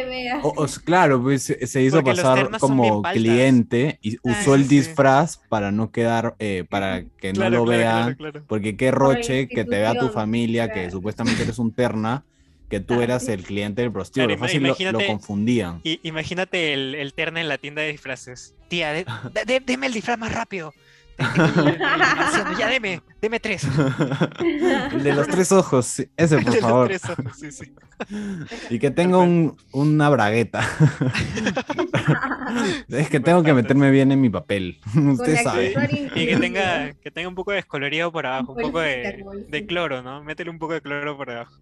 O- 0.42 0.64
o 0.64 0.66
claro, 0.84 1.20
pues 1.22 1.42
se 1.60 1.82
hizo 1.82 1.96
Porque 2.02 2.12
pasar 2.22 2.50
como 2.58 3.02
cliente 3.02 3.98
y 4.00 4.16
Ah, 4.16 4.20
usó 4.40 4.54
el 4.54 4.62
sí, 4.66 4.76
disfraz 4.76 5.38
para 5.48 5.70
no 5.70 5.90
quedar, 5.90 6.34
eh, 6.38 6.64
para 6.70 7.04
que 7.18 7.32
no 7.34 7.40
Claro, 7.40 7.56
lo 7.58 7.64
claro, 7.64 7.78
vean. 7.78 8.14
claro, 8.14 8.32
claro. 8.32 8.46
Porque 8.48 8.76
qué 8.76 8.90
roche 8.90 9.48
que 9.48 9.64
te 9.64 9.78
vea 9.80 9.98
tu 9.98 10.08
familia, 10.10 10.72
que 10.72 10.90
supuestamente 10.90 11.42
eres 11.42 11.58
un 11.58 11.72
terna, 11.74 12.24
que 12.70 12.80
tú 12.80 12.94
Ah, 13.00 13.04
eras 13.04 13.28
el 13.28 13.42
cliente 13.44 13.82
del 13.82 13.92
prostíbulo. 13.92 14.28
Claro, 14.34 14.40
Fácil 14.40 14.62
lo- 14.62 14.68
lo, 14.68 14.74
imagínate- 14.74 15.06
confundían. 15.06 15.80
Y, 15.84 16.00
imagínate 16.04 16.72
el, 16.72 16.94
el 16.94 17.12
terna 17.12 17.40
en 17.42 17.48
la 17.48 17.58
tienda 17.58 17.82
de 17.82 17.92
disfraces. 17.92 18.54
Tía, 18.68 18.92
de- 18.92 19.04
de- 19.34 19.44
de- 19.44 19.60
deme 19.60 19.86
el 19.88 19.92
disfraz 19.92 20.18
más 20.18 20.32
rápido. 20.32 20.72
El- 21.18 21.40
el- 21.40 22.50
el 22.50 22.56
ya 22.58 22.68
deme, 22.68 23.00
deme 23.22 23.40
tres. 23.40 23.64
el 24.92 25.02
de 25.02 25.14
los 25.14 25.26
tres 25.28 25.50
ojos, 25.52 25.86
sí, 25.86 26.08
ese 26.16 26.36
El 26.36 26.44
por 26.44 26.52
de 26.52 26.60
los 26.60 26.70
favor. 26.70 26.88
tres 26.88 27.04
ojos, 27.08 27.36
sí, 27.38 27.52
sí. 27.52 27.74
Y 28.68 28.78
que 28.78 28.90
tenga 28.90 29.16
un, 29.18 29.56
una 29.72 30.10
bragueta. 30.10 30.60
es 32.88 33.08
que 33.08 33.20
tengo 33.20 33.42
que 33.42 33.54
meterme 33.54 33.90
bien 33.90 34.12
en 34.12 34.20
mi 34.20 34.30
papel. 34.30 34.78
Usted 34.94 35.42
sabe. 35.42 35.74
Y 36.14 36.26
que 36.26 36.36
tenga, 36.36 36.92
que 36.94 37.10
tenga 37.10 37.28
un 37.28 37.34
poco 37.34 37.50
de 37.52 37.56
descolorido 37.56 38.12
por 38.12 38.26
abajo, 38.26 38.52
un 38.52 38.62
poco 38.62 38.80
de, 38.80 39.24
de 39.48 39.66
cloro, 39.66 40.02
¿no? 40.02 40.22
Métele 40.22 40.50
un 40.50 40.58
poco 40.58 40.74
de 40.74 40.82
cloro 40.82 41.16
por 41.16 41.30
abajo. 41.30 41.52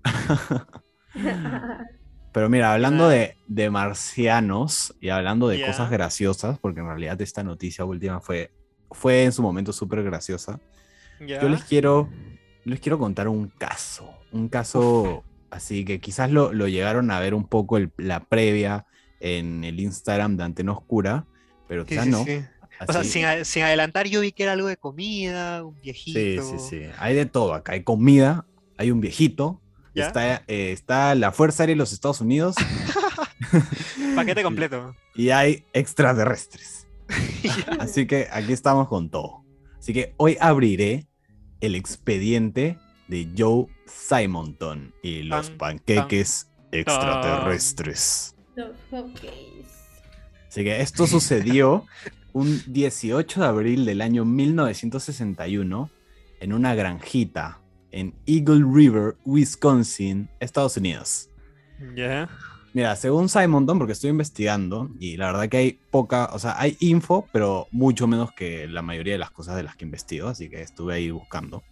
Pero 2.33 2.49
mira, 2.49 2.73
hablando 2.73 3.09
de, 3.09 3.37
de 3.47 3.71
marcianos 3.71 4.95
y 5.01 5.11
hablando 5.11 5.47
de 5.47 5.65
cosas 5.65 5.89
graciosas, 5.91 6.59
porque 6.59 6.81
en 6.81 6.87
realidad 6.87 7.21
esta 7.23 7.45
noticia 7.45 7.85
última 7.85 8.21
fue, 8.21 8.51
fue 8.91 9.25
en 9.25 9.33
su 9.33 9.43
momento 9.43 9.73
súper 9.73 10.03
graciosa. 10.03 10.61
¿Ya? 11.21 11.41
Yo 11.41 11.49
les 11.49 11.65
quiero, 11.65 12.09
les 12.65 12.81
quiero 12.81 12.99
contar 12.99 13.29
un 13.29 13.49
caso. 13.49 14.13
Un 14.33 14.49
caso 14.49 15.25
así 15.51 15.85
que 15.85 16.01
quizás 16.01 16.31
lo, 16.31 16.53
lo 16.53 16.67
llegaron 16.69 17.11
a 17.11 17.21
ver 17.21 17.35
un 17.35 17.47
poco 17.47 17.77
el- 17.77 17.93
la 17.97 18.25
previa 18.25 18.87
en 19.21 19.63
el 19.65 19.79
Instagram 19.81 20.37
de 20.37 20.43
Antena 20.45 20.73
Oscura, 20.73 21.27
pero 21.69 21.83
Sí, 21.85 21.91
quizás 21.91 22.05
sí, 22.05 22.11
no. 22.11 22.25
sí. 22.25 22.41
O 22.89 22.93
sea, 22.93 23.05
sin, 23.05 23.45
sin 23.45 23.63
adelantar, 23.63 24.09
yo 24.09 24.21
vi 24.21 24.33
que 24.33 24.43
era 24.43 24.53
algo 24.53 24.67
de 24.67 24.77
comida, 24.77 25.65
un 25.65 25.75
sí, 25.77 25.81
viejito. 25.83 26.43
sí, 26.43 26.57
sí. 26.59 26.83
Hay 26.99 27.15
de 27.15 27.25
todo 27.25 27.55
acá. 27.55 27.73
Hay 27.73 27.85
comida, 27.85 28.47
hay 28.77 28.91
un 28.91 29.01
viejito, 29.01 29.63
¿Ya? 29.95 30.09
está, 30.09 30.43
eh, 30.49 30.73
está 30.73 31.15
la 31.15 31.31
Fuerza 31.31 31.63
Aérea 31.63 31.75
de 31.75 31.79
los 31.79 31.93
Estados 31.93 32.21
Unidos 32.21 32.57
Paquete 34.17 34.43
completo. 34.43 34.95
y 35.15 35.31
hay 35.31 35.65
extraterrestres. 35.73 36.84
Así 37.79 38.07
que 38.07 38.29
aquí 38.31 38.53
estamos 38.53 38.89
con 38.89 39.11
todo. 39.11 39.45
Así 39.79 39.93
que 39.93 40.15
hoy 40.17 40.37
abriré 40.41 41.07
el 41.61 41.75
expediente 41.75 42.79
de 43.09 43.29
Joe 43.37 43.67
Simonton 43.87 44.95
y 45.03 45.23
los 45.23 45.49
Tan, 45.49 45.59
panqueques 45.59 46.51
extraterrestres. 46.73 48.35
Los. 48.57 48.71
Así 50.49 50.65
que 50.65 50.81
esto 50.81 51.07
sucedió 51.07 51.85
un 52.33 52.63
18 52.67 53.41
de 53.41 53.47
abril 53.47 53.85
del 53.85 54.01
año 54.01 54.25
1961 54.25 55.91
en 56.41 56.53
una 56.53 56.75
granjita 56.75 57.61
en 57.91 58.15
Eagle 58.27 58.65
River, 58.65 59.17
Wisconsin, 59.25 60.29
Estados 60.41 60.77
Unidos. 60.77 61.31
¿Ya? 61.95 62.29
Mira, 62.75 62.97
según 62.97 63.29
Simonton, 63.29 63.79
porque 63.79 63.93
estoy 63.93 64.11
investigando, 64.11 64.91
y 64.99 65.17
la 65.17 65.27
verdad 65.27 65.49
que 65.49 65.57
hay 65.59 65.79
poca, 65.93 66.31
o 66.33 66.41
sea, 66.41 66.61
hay 66.61 66.77
info, 66.81 67.29
pero 67.33 67.69
mucho 67.71 68.09
menos 68.09 68.33
que 68.33 68.67
la 68.67 68.83
mayoría 68.83 69.13
de 69.13 69.21
las 69.21 69.31
cosas 69.31 69.55
de 69.55 69.63
las 69.63 69.77
que 69.77 69.85
investigo, 69.85 70.27
así 70.27 70.51
que 70.51 70.61
estuve 70.61 70.95
ahí 70.95 71.13
buscando. 71.13 71.63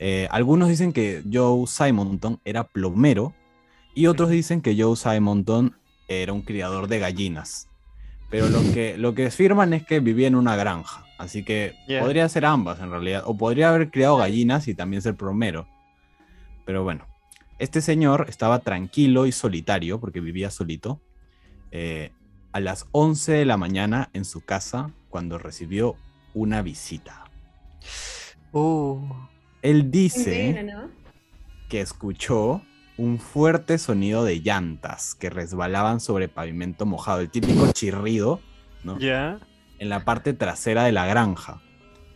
Eh, 0.00 0.26
algunos 0.32 0.68
dicen 0.68 0.92
que 0.92 1.22
Joe 1.32 1.68
Simonton 1.68 2.40
era 2.44 2.64
plomero, 2.64 3.32
y 3.94 4.08
otros 4.08 4.30
dicen 4.30 4.62
que 4.62 4.76
Joe 4.76 4.96
Simonton 4.96 5.76
era 6.08 6.32
un 6.32 6.42
criador 6.42 6.88
de 6.88 6.98
gallinas. 6.98 7.68
Pero 8.28 8.48
lo 8.48 8.62
que, 8.74 8.98
lo 8.98 9.14
que 9.14 9.26
afirman 9.26 9.72
es 9.74 9.86
que 9.86 10.00
vivía 10.00 10.26
en 10.26 10.34
una 10.34 10.56
granja, 10.56 11.04
así 11.18 11.44
que 11.44 11.76
podría 12.00 12.28
ser 12.28 12.46
ambas 12.46 12.80
en 12.80 12.90
realidad, 12.90 13.22
o 13.26 13.36
podría 13.36 13.68
haber 13.68 13.92
criado 13.92 14.16
gallinas 14.16 14.66
y 14.66 14.74
también 14.74 15.02
ser 15.02 15.14
plomero. 15.14 15.68
Pero 16.64 16.82
bueno, 16.82 17.06
este 17.62 17.80
señor 17.80 18.26
estaba 18.28 18.58
tranquilo 18.58 19.26
y 19.26 19.32
solitario 19.32 20.00
porque 20.00 20.20
vivía 20.20 20.50
solito 20.50 21.00
eh, 21.70 22.10
a 22.50 22.58
las 22.58 22.86
11 22.90 23.32
de 23.32 23.44
la 23.44 23.56
mañana 23.56 24.10
en 24.12 24.24
su 24.24 24.40
casa 24.40 24.90
cuando 25.10 25.38
recibió 25.38 25.94
una 26.34 26.60
visita. 26.62 27.30
Uh, 28.52 28.98
Él 29.62 29.92
dice 29.92 30.66
que 31.68 31.80
escuchó 31.80 32.62
un 32.98 33.20
fuerte 33.20 33.78
sonido 33.78 34.24
de 34.24 34.40
llantas 34.40 35.14
que 35.14 35.30
resbalaban 35.30 36.00
sobre 36.00 36.28
pavimento 36.28 36.84
mojado, 36.84 37.20
el 37.20 37.30
típico 37.30 37.70
chirrido, 37.72 38.40
¿no? 38.82 38.98
¿Ya? 38.98 39.38
en 39.78 39.88
la 39.88 40.04
parte 40.04 40.32
trasera 40.32 40.84
de 40.84 40.92
la 40.92 41.06
granja. 41.06 41.60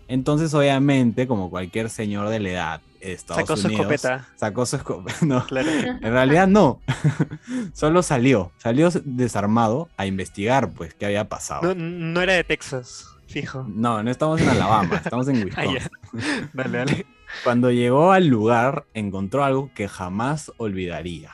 Entonces, 0.06 0.54
obviamente, 0.54 1.26
como 1.26 1.50
cualquier 1.50 1.90
señor 1.90 2.28
de 2.28 2.38
la 2.38 2.50
edad 2.50 2.82
Estados 3.12 3.42
Sacó 3.42 3.56
su 3.56 3.68
escopeta. 3.68 4.28
sacó 4.36 4.66
su 4.66 4.76
escopeta. 4.76 5.18
No, 5.26 5.44
Claro. 5.46 5.70
en 5.70 6.00
realidad 6.02 6.46
no. 6.48 6.80
Solo 7.72 8.02
salió, 8.02 8.52
salió 8.58 8.90
desarmado 9.04 9.88
a 9.96 10.06
investigar, 10.06 10.72
pues, 10.72 10.94
qué 10.94 11.06
había 11.06 11.28
pasado. 11.28 11.74
No, 11.74 11.74
no 11.74 12.20
era 12.20 12.34
de 12.34 12.44
Texas, 12.44 13.06
fijo. 13.26 13.64
No, 13.68 14.02
no 14.02 14.10
estamos 14.10 14.40
en 14.40 14.48
Alabama, 14.48 14.96
estamos 14.96 15.28
en 15.28 15.36
Ah, 15.56 15.62
Wisconsin. 15.66 15.78
ya. 16.20 16.50
Dale, 16.52 16.78
dale. 16.78 17.06
Cuando 17.44 17.70
llegó 17.70 18.12
al 18.12 18.26
lugar, 18.28 18.86
encontró 18.94 19.44
algo 19.44 19.70
que 19.74 19.88
jamás 19.88 20.52
olvidaría. 20.58 21.32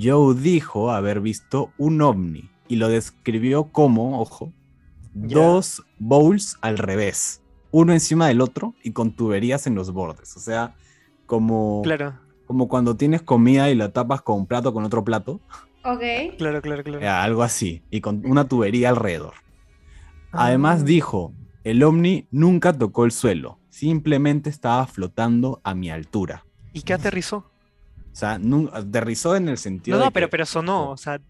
Joe 0.00 0.34
dijo 0.34 0.90
haber 0.90 1.20
visto 1.20 1.72
un 1.78 2.00
ovni 2.02 2.50
y 2.68 2.76
lo 2.76 2.88
describió 2.88 3.64
como, 3.70 4.20
ojo, 4.20 4.52
dos 5.12 5.84
bowls 5.98 6.56
al 6.62 6.78
revés, 6.78 7.42
uno 7.76 7.92
encima 7.92 8.28
del 8.28 8.40
otro 8.40 8.74
y 8.84 8.92
con 8.92 9.10
tuberías 9.10 9.66
en 9.66 9.74
los 9.74 9.90
bordes. 9.90 10.36
O 10.36 10.40
sea, 10.40 10.76
como, 11.26 11.82
Claro. 11.82 12.14
como 12.46 12.68
cuando 12.68 12.96
tienes 12.96 13.20
comida 13.22 13.68
y 13.68 13.74
la 13.74 13.88
tapas 13.92 14.22
con 14.22 14.36
un 14.38 14.46
plato 14.46 14.72
con 14.72 14.84
otro 14.84 15.02
plato. 15.04 15.40
Ok. 15.82 16.36
Claro, 16.38 16.62
claro, 16.62 16.84
claro. 16.84 17.00
Eh, 17.00 17.08
algo 17.08 17.42
así, 17.42 17.82
y 17.90 18.00
con 18.00 18.22
una 18.26 18.44
tubería 18.46 18.90
alrededor. 18.90 19.34
Además 20.30 20.84
dijo, 20.84 21.32
el 21.64 21.82
ovni 21.82 22.26
nunca 22.30 22.72
tocó 22.72 23.04
el 23.04 23.10
suelo, 23.10 23.58
simplemente 23.70 24.50
estaba 24.50 24.86
flotando 24.86 25.60
a 25.64 25.74
mi 25.74 25.90
altura. 25.90 26.44
¿Y 26.72 26.82
qué 26.82 26.92
aterrizó? 26.94 27.38
O 27.38 28.16
sea, 28.16 28.38
aterrizó 28.72 29.34
en 29.34 29.48
el 29.48 29.58
sentido 29.58 29.96
No, 29.96 30.04
de 30.04 30.06
no, 30.06 30.12
pero, 30.12 30.26
que- 30.28 30.30
pero 30.30 30.46
sonó, 30.46 30.90
o 30.90 30.96
sea, 30.96 31.20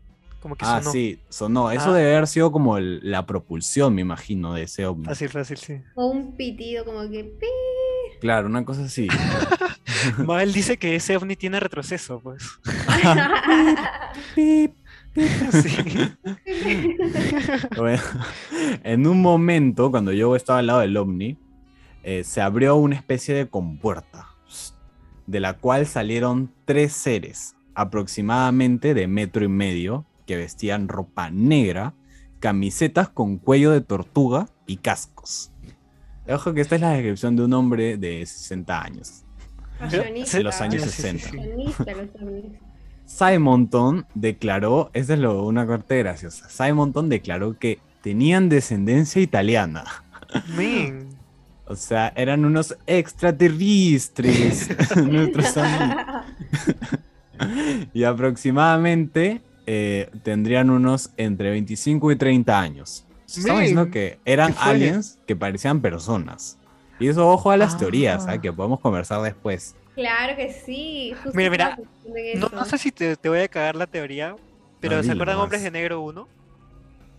como 0.45 0.57
que 0.57 0.65
Ah, 0.67 0.81
sonó. 0.81 0.93
sí, 0.93 1.19
sonó. 1.31 1.71
Eso 1.73 1.89
Ah. 1.91 1.95
debe 1.97 2.13
haber 2.15 2.27
sido 2.27 2.53
como 2.53 2.77
el- 2.77 3.01
la 3.03 3.25
propulsión, 3.25 3.95
me 3.95 4.03
imagino, 4.03 4.53
de 4.53 4.65
ese 4.65 4.85
ovni. 4.85 5.07
Fácil, 5.07 5.31
fácil, 5.31 5.57
sí. 5.57 5.81
O 5.95 6.09
un 6.09 6.37
pitido 6.37 6.85
como 6.85 7.01
que... 7.11 7.25
pi. 7.25 7.47
Claro, 8.21 8.47
una 8.47 8.63
cosa 8.65 8.85
así. 8.85 9.09
Mabel 10.19 10.53
dice 10.53 10.77
que 10.77 10.97
ese 10.97 11.17
ovni 11.17 11.35
tiene 11.35 11.59
retroceso, 11.61 12.21
pues. 12.21 12.45
Pip. 14.35 14.75
Sí. 15.15 16.17
Bueno, 17.77 18.03
en 18.83 19.07
un 19.07 19.23
momento, 19.23 19.91
cuando 19.91 20.13
yo 20.13 20.35
estaba 20.37 20.59
al 20.59 20.67
lado 20.67 20.81
del 20.81 20.97
ovni, 20.97 21.39
eh, 22.03 22.25
se 22.25 22.41
abrió 22.41 22.77
una 22.77 22.97
especie 22.97 23.35
de 23.35 23.47
compuerta, 23.49 24.27
de 25.27 25.39
la 25.41 25.55
cual 25.55 25.87
salieron 25.87 26.53
tres 26.65 26.93
seres, 26.93 27.55
aproximadamente 27.77 28.93
de 28.93 29.07
metro 29.07 29.45
y 29.45 29.49
medio, 29.49 30.05
que 30.27 30.37
vestían 30.37 30.89
ropa 30.89 31.31
negra, 31.31 31.95
camisetas 32.41 33.09
con 33.09 33.39
cuello 33.39 33.71
de 33.71 33.81
tortuga 33.81 34.49
y 34.67 34.77
cascos. 34.79 35.51
Ojo 36.29 36.55
que 36.55 36.63
esta 36.63 36.77
es 36.77 36.81
la 36.81 36.91
descripción 36.91 37.37
de 37.37 37.45
un 37.45 37.53
hombre 37.53 37.97
de 37.97 38.25
60 38.25 38.83
años. 38.83 39.25
De 39.91 40.43
los 40.43 40.61
años 40.61 40.83
Sí, 40.83 40.91
sí, 40.91 40.97
sí, 40.97 41.03
60. 41.19 41.31
sí. 41.31 41.37
Fashionista, 41.37 41.93
los 41.93 42.09
ovnis. 42.23 42.53
Simonton 43.07 44.07
declaró, 44.15 44.91
esa 44.95 45.15
es 45.15 45.21
lo, 45.21 45.45
una 45.45 45.67
corte 45.67 45.99
graciosa, 45.99 46.49
Simonton 46.49 47.09
declaró 47.09 47.59
que 47.59 47.79
tenían 48.03 48.49
descendencia 48.49 49.21
italiana. 49.21 49.85
O 51.67 51.77
sea, 51.77 52.13
eran 52.15 52.45
unos 52.45 52.77
extraterrestres. 52.87 54.69
nuestros 54.97 55.57
amigos. 55.57 56.07
y 57.95 58.05
aproximadamente 58.05 59.41
eh, 59.67 60.11
tendrían 60.23 60.71
unos 60.71 61.11
entre 61.17 61.51
25 61.51 62.13
y 62.13 62.17
30 62.17 62.61
años. 62.61 63.07
Estamos 63.27 63.61
diciendo 63.63 63.91
que 63.91 64.19
eran 64.25 64.55
aliens 64.61 65.19
que 65.27 65.35
parecían 65.35 65.81
personas. 65.81 66.59
Y 67.01 67.09
eso, 67.09 67.29
ojo 67.29 67.51
a 67.51 67.57
las 67.57 67.75
Ah. 67.75 67.79
teorías, 67.79 68.27
¿ah? 68.29 68.41
que 68.41 68.53
podemos 68.53 68.79
conversar 68.81 69.21
después. 69.23 69.75
Claro 69.95 70.37
que 70.37 70.53
sí. 70.53 71.13
justo 71.23 71.37
Mira, 71.37 71.51
mira, 71.51 71.79
No, 72.53 72.65
sé 72.65 72.79
si 72.79 72.93
te, 72.93 73.17
te 73.17 73.29
voy 73.29 73.41
a 73.41 73.49
cagar 73.49 73.75
la 73.77 73.87
teoría, 73.87 74.37
pero 74.81 74.97
No, 74.99 75.03
¿se 75.03 75.13
acuerdan. 75.13 75.39
Hombres 75.39 75.63
de 75.63 75.71
Negro 75.71 76.01
1? 76.03 76.29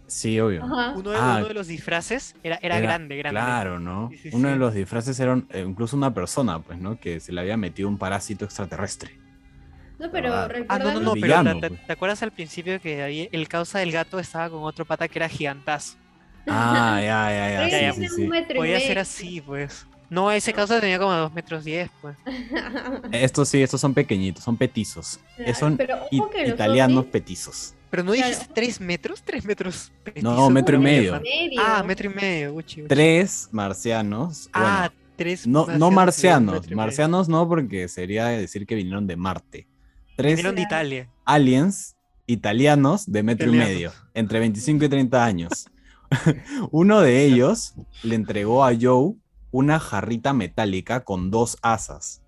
Sí, 0.07 0.39
obvio. 0.39 0.63
Uno 0.63 1.09
de, 1.11 1.17
Ah. 1.19 1.35
uno 1.39 1.47
de 1.47 1.53
los 1.55 1.67
disfraces 1.67 2.35
era, 2.43 2.57
era, 2.61 2.77
Era- 2.77 2.79
grande, 2.85 3.17
grande. 3.17 3.39
Claro, 3.39 3.79
¿no? 3.79 4.09
Sí, 4.11 4.17
sí, 4.17 4.29
Uno 4.33 4.49
de 4.49 4.55
los 4.55 4.73
disfraces 4.73 5.19
era 5.19 5.41
eh, 5.49 5.65
incluso 5.67 5.97
una 5.97 6.13
persona, 6.13 6.59
pues, 6.59 6.77
¿no? 6.79 6.99
Que 6.99 7.19
se 7.19 7.31
le 7.33 7.41
había 7.41 7.57
metido 7.57 7.89
un 7.89 7.97
parásito 7.97 8.45
extraterrestre. 8.45 9.17
No, 10.05 10.11
pero 10.11 10.33
Ah, 10.33 10.43
Ah, 10.43 10.47
recuerda 10.47 10.83
no, 10.85 10.93
no, 10.93 10.99
no, 10.99 11.11
pero 11.13 11.23
villano, 11.25 11.59
te, 11.59 11.67
pues. 11.69 11.85
te 11.87 11.93
acuerdas 11.93 12.23
al 12.23 12.31
principio 12.31 12.79
que 12.81 13.01
había, 13.03 13.27
el 13.31 13.47
causa 13.47 13.79
del 13.79 13.91
gato 13.91 14.19
estaba 14.19 14.49
con 14.49 14.63
otro 14.63 14.85
pata 14.85 15.07
que 15.07 15.19
era 15.19 15.29
gigantazo? 15.29 15.97
Ah, 16.47 16.99
ya, 17.01 17.29
ya, 17.69 17.69
ya. 17.81 17.93
Sí, 17.93 18.07
sí, 18.07 18.15
sí. 18.15 18.29
Podía 18.55 18.79
ser 18.79 18.99
así, 18.99 19.41
pues. 19.41 19.85
No, 20.09 20.31
ese 20.31 20.53
causa 20.53 20.79
tenía 20.79 20.99
como 20.99 21.11
2 21.13 21.33
metros 21.33 21.63
10, 21.63 21.89
pues. 22.01 22.15
Estos 23.11 23.49
sí, 23.49 23.61
estos 23.63 23.81
son 23.81 23.93
pequeñitos, 23.93 24.43
son 24.43 24.55
petizos. 24.55 25.19
Eh, 25.39 25.53
Son 25.55 25.77
italianos 26.45 27.05
petizos. 27.05 27.73
Pero 27.89 28.03
no 28.03 28.11
Claro. 28.13 28.27
dijiste 28.29 28.51
3 28.53 28.81
metros, 28.81 29.23
3 29.23 29.45
metros. 29.45 29.91
No, 30.21 30.49
metro 30.49 30.75
y 30.75 30.79
medio. 30.79 31.19
medio. 31.21 31.61
Ah, 31.63 31.81
metro 31.83 32.11
y 32.11 32.13
medio, 32.13 32.53
uchi, 32.53 32.81
uchi. 32.81 32.87
Tres 32.89 33.47
marcianos. 33.51 34.49
Ah, 34.53 34.89
bueno, 34.91 35.05
3 35.15 35.47
no, 35.47 35.65
no 35.67 35.91
marcianos. 35.91 36.69
Marcianos 36.71 37.29
no, 37.29 37.47
porque 37.47 37.87
sería 37.87 38.25
decir 38.27 38.65
que 38.67 38.75
vinieron 38.75 39.07
de 39.07 39.15
Marte. 39.15 39.67
Tres 40.15 40.37
Vinieron 40.37 40.55
de 40.55 40.61
Italia. 40.61 41.09
aliens 41.25 41.97
italianos 42.27 43.11
de 43.11 43.23
metro 43.23 43.53
y 43.53 43.57
medio, 43.57 43.91
entre 44.13 44.39
25 44.39 44.85
y 44.85 44.89
30 44.89 45.25
años. 45.25 45.69
Uno 46.71 47.01
de 47.01 47.25
ellos 47.25 47.75
le 48.03 48.15
entregó 48.15 48.63
a 48.63 48.71
Joe 48.79 49.15
una 49.51 49.79
jarrita 49.79 50.33
metálica 50.33 51.03
con 51.03 51.31
dos 51.31 51.57
asas 51.61 52.21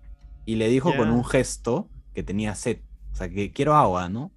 y 0.44 0.56
le 0.56 0.68
dijo 0.68 0.96
con 0.96 1.10
un 1.10 1.24
gesto 1.24 1.88
que 2.14 2.22
tenía 2.22 2.54
sed, 2.54 2.78
o 3.12 3.16
sea, 3.16 3.28
que 3.28 3.52
quiero 3.52 3.74
agua, 3.74 4.08
¿no? 4.08 4.32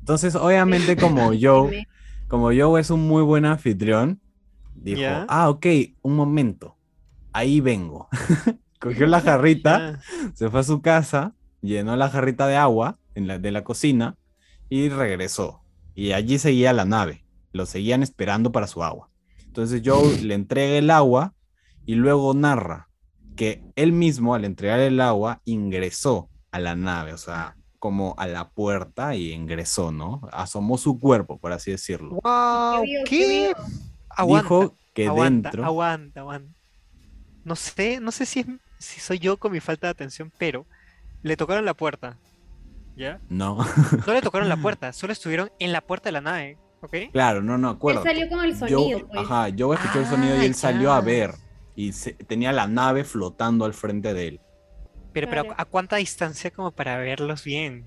Entonces, 0.00 0.34
obviamente, 0.34 0.96
como 0.96 1.32
Joe, 1.40 1.86
como 2.28 2.50
Joe 2.52 2.80
es 2.80 2.90
un 2.90 3.06
muy 3.06 3.22
buen 3.22 3.44
anfitrión, 3.44 4.20
dijo, 4.74 5.02
ah, 5.28 5.48
ok, 5.48 5.66
un 6.02 6.16
momento, 6.16 6.76
ahí 7.32 7.60
vengo. 7.60 8.08
Cogió 8.80 9.06
la 9.06 9.20
jarrita, 9.20 10.00
se 10.34 10.50
fue 10.50 10.60
a 10.60 10.64
su 10.64 10.82
casa, 10.82 11.34
llenó 11.62 11.96
la 11.96 12.10
jarrita 12.10 12.46
de 12.46 12.56
agua 12.56 12.98
en 13.14 13.26
la, 13.26 13.38
de 13.38 13.52
la 13.52 13.64
cocina 13.64 14.16
y 14.68 14.88
regresó. 14.88 15.62
Y 15.94 16.12
allí 16.12 16.38
seguía 16.38 16.72
la 16.72 16.84
nave. 16.84 17.24
Lo 17.52 17.66
seguían 17.66 18.02
esperando 18.02 18.52
para 18.52 18.66
su 18.66 18.82
agua. 18.82 19.08
Entonces 19.46 19.82
Joe 19.84 20.18
le 20.22 20.34
entrega 20.34 20.76
el 20.76 20.90
agua 20.90 21.34
y 21.86 21.94
luego 21.94 22.34
narra 22.34 22.88
que 23.36 23.64
él 23.76 23.92
mismo 23.92 24.34
al 24.34 24.44
entregar 24.44 24.80
el 24.80 25.00
agua 25.00 25.40
ingresó 25.44 26.28
a 26.50 26.58
la 26.58 26.76
nave, 26.76 27.14
o 27.14 27.18
sea, 27.18 27.56
como 27.78 28.14
a 28.18 28.26
la 28.26 28.50
puerta 28.50 29.14
y 29.16 29.32
ingresó, 29.32 29.90
¿no? 29.90 30.20
Asomó 30.32 30.78
su 30.78 31.00
cuerpo, 31.00 31.38
por 31.38 31.52
así 31.52 31.70
decirlo. 31.70 32.20
¡Wow! 32.22 32.84
¿Qué 32.84 33.02
¿Qué? 33.04 33.52
Aguanta, 34.10 34.42
Dijo 34.42 34.76
que 34.92 35.06
aguanta, 35.06 35.48
dentro... 35.50 35.64
aguanta, 35.64 36.20
aguanta. 36.20 36.54
No 37.44 37.56
sé, 37.56 37.98
no 38.00 38.12
sé 38.12 38.26
si, 38.26 38.40
es, 38.40 38.46
si 38.78 39.00
soy 39.00 39.18
yo 39.18 39.38
con 39.38 39.50
mi 39.50 39.60
falta 39.60 39.86
de 39.86 39.92
atención, 39.92 40.30
pero 40.38 40.66
le 41.22 41.36
tocaron 41.36 41.64
la 41.64 41.74
puerta. 41.74 42.18
¿Ya? 42.96 43.20
No, 43.28 43.56
No 44.06 44.12
le 44.12 44.20
tocaron 44.20 44.48
la 44.48 44.56
puerta, 44.62 44.92
solo 44.92 45.12
estuvieron 45.12 45.50
en 45.58 45.72
la 45.72 45.80
puerta 45.80 46.08
de 46.08 46.12
la 46.12 46.20
nave, 46.20 46.58
¿ok? 46.82 46.94
claro, 47.12 47.40
no, 47.42 47.56
no, 47.56 47.70
Él 47.70 47.76
acuerdo. 47.76 48.02
salió 48.02 48.28
con 48.28 48.44
el 48.44 48.56
sonido, 48.56 49.06
pues. 49.08 49.20
Ajá, 49.20 49.48
Joe 49.56 49.76
escuchó 49.76 50.00
el 50.00 50.06
sonido 50.06 50.36
y 50.36 50.40
Ah, 50.40 50.44
él 50.44 50.54
salió 50.54 50.92
a 50.92 51.00
ver. 51.00 51.30
Y 51.74 51.92
se- 51.92 52.12
tenía 52.12 52.52
la 52.52 52.66
nave 52.66 53.02
flotando 53.04 53.64
al 53.64 53.72
frente 53.72 54.12
de 54.12 54.28
él. 54.28 54.40
Pero, 55.14 55.28
pero. 55.30 55.54
¿a 55.56 55.64
cuánta 55.64 55.96
distancia 55.96 56.50
como 56.50 56.70
para 56.70 56.98
verlos 56.98 57.44
bien? 57.44 57.86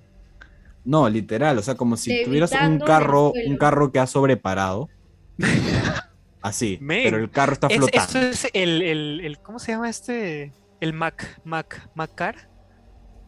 No, 0.83 1.07
literal, 1.09 1.57
o 1.57 1.61
sea, 1.61 1.75
como 1.75 1.97
si 1.97 2.23
tuvieras 2.23 2.51
un 2.63 2.79
carro, 2.79 3.31
un 3.47 3.57
carro 3.57 3.91
que 3.91 3.99
ha 3.99 4.07
sobreparado. 4.07 4.89
Así, 6.41 6.79
pero 6.87 7.17
el 7.17 7.29
carro 7.31 7.53
está 7.53 7.67
Es- 7.67 7.77
flotando. 7.77 8.03
esto 8.03 8.19
es 8.19 8.47
el, 8.53 8.81
el, 8.81 9.21
el- 9.23 9.39
¿cómo 9.39 9.57
se 9.59 9.71
llama 9.71 9.89
este? 9.89 10.53
El 10.79 10.93
Mac, 10.93 11.41
Mac, 11.43 11.89
Macar. 11.95 12.49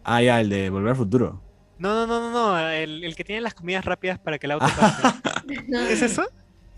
Ah, 0.10 0.22
ya, 0.22 0.40
el 0.40 0.50
de 0.50 0.70
Volver 0.70 0.92
al 0.92 0.96
Futuro. 0.96 1.42
No, 1.80 1.94
no, 1.94 2.08
no, 2.08 2.20
no, 2.22 2.32
no, 2.32 2.60
el, 2.70 3.04
el 3.04 3.14
que 3.16 3.26
tiene 3.26 3.42
las 3.42 3.54
comidas 3.54 3.84
rápidas 3.84 4.18
para 4.20 4.40
que 4.40 4.48
el 4.48 4.52
auto 4.54 4.66
pase. 4.80 5.08
¿Es 5.92 6.02
eso? 6.02 6.24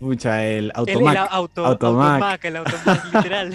Pucha, 0.00 0.44
el 0.44 0.56
El, 0.56 0.64
el 0.64 0.72
Automac. 0.74 1.16
auto, 1.30 1.64
Automac. 1.66 2.12
Automac, 2.14 2.44
el 2.44 2.56
Automac, 2.56 3.04
literal. 3.14 3.52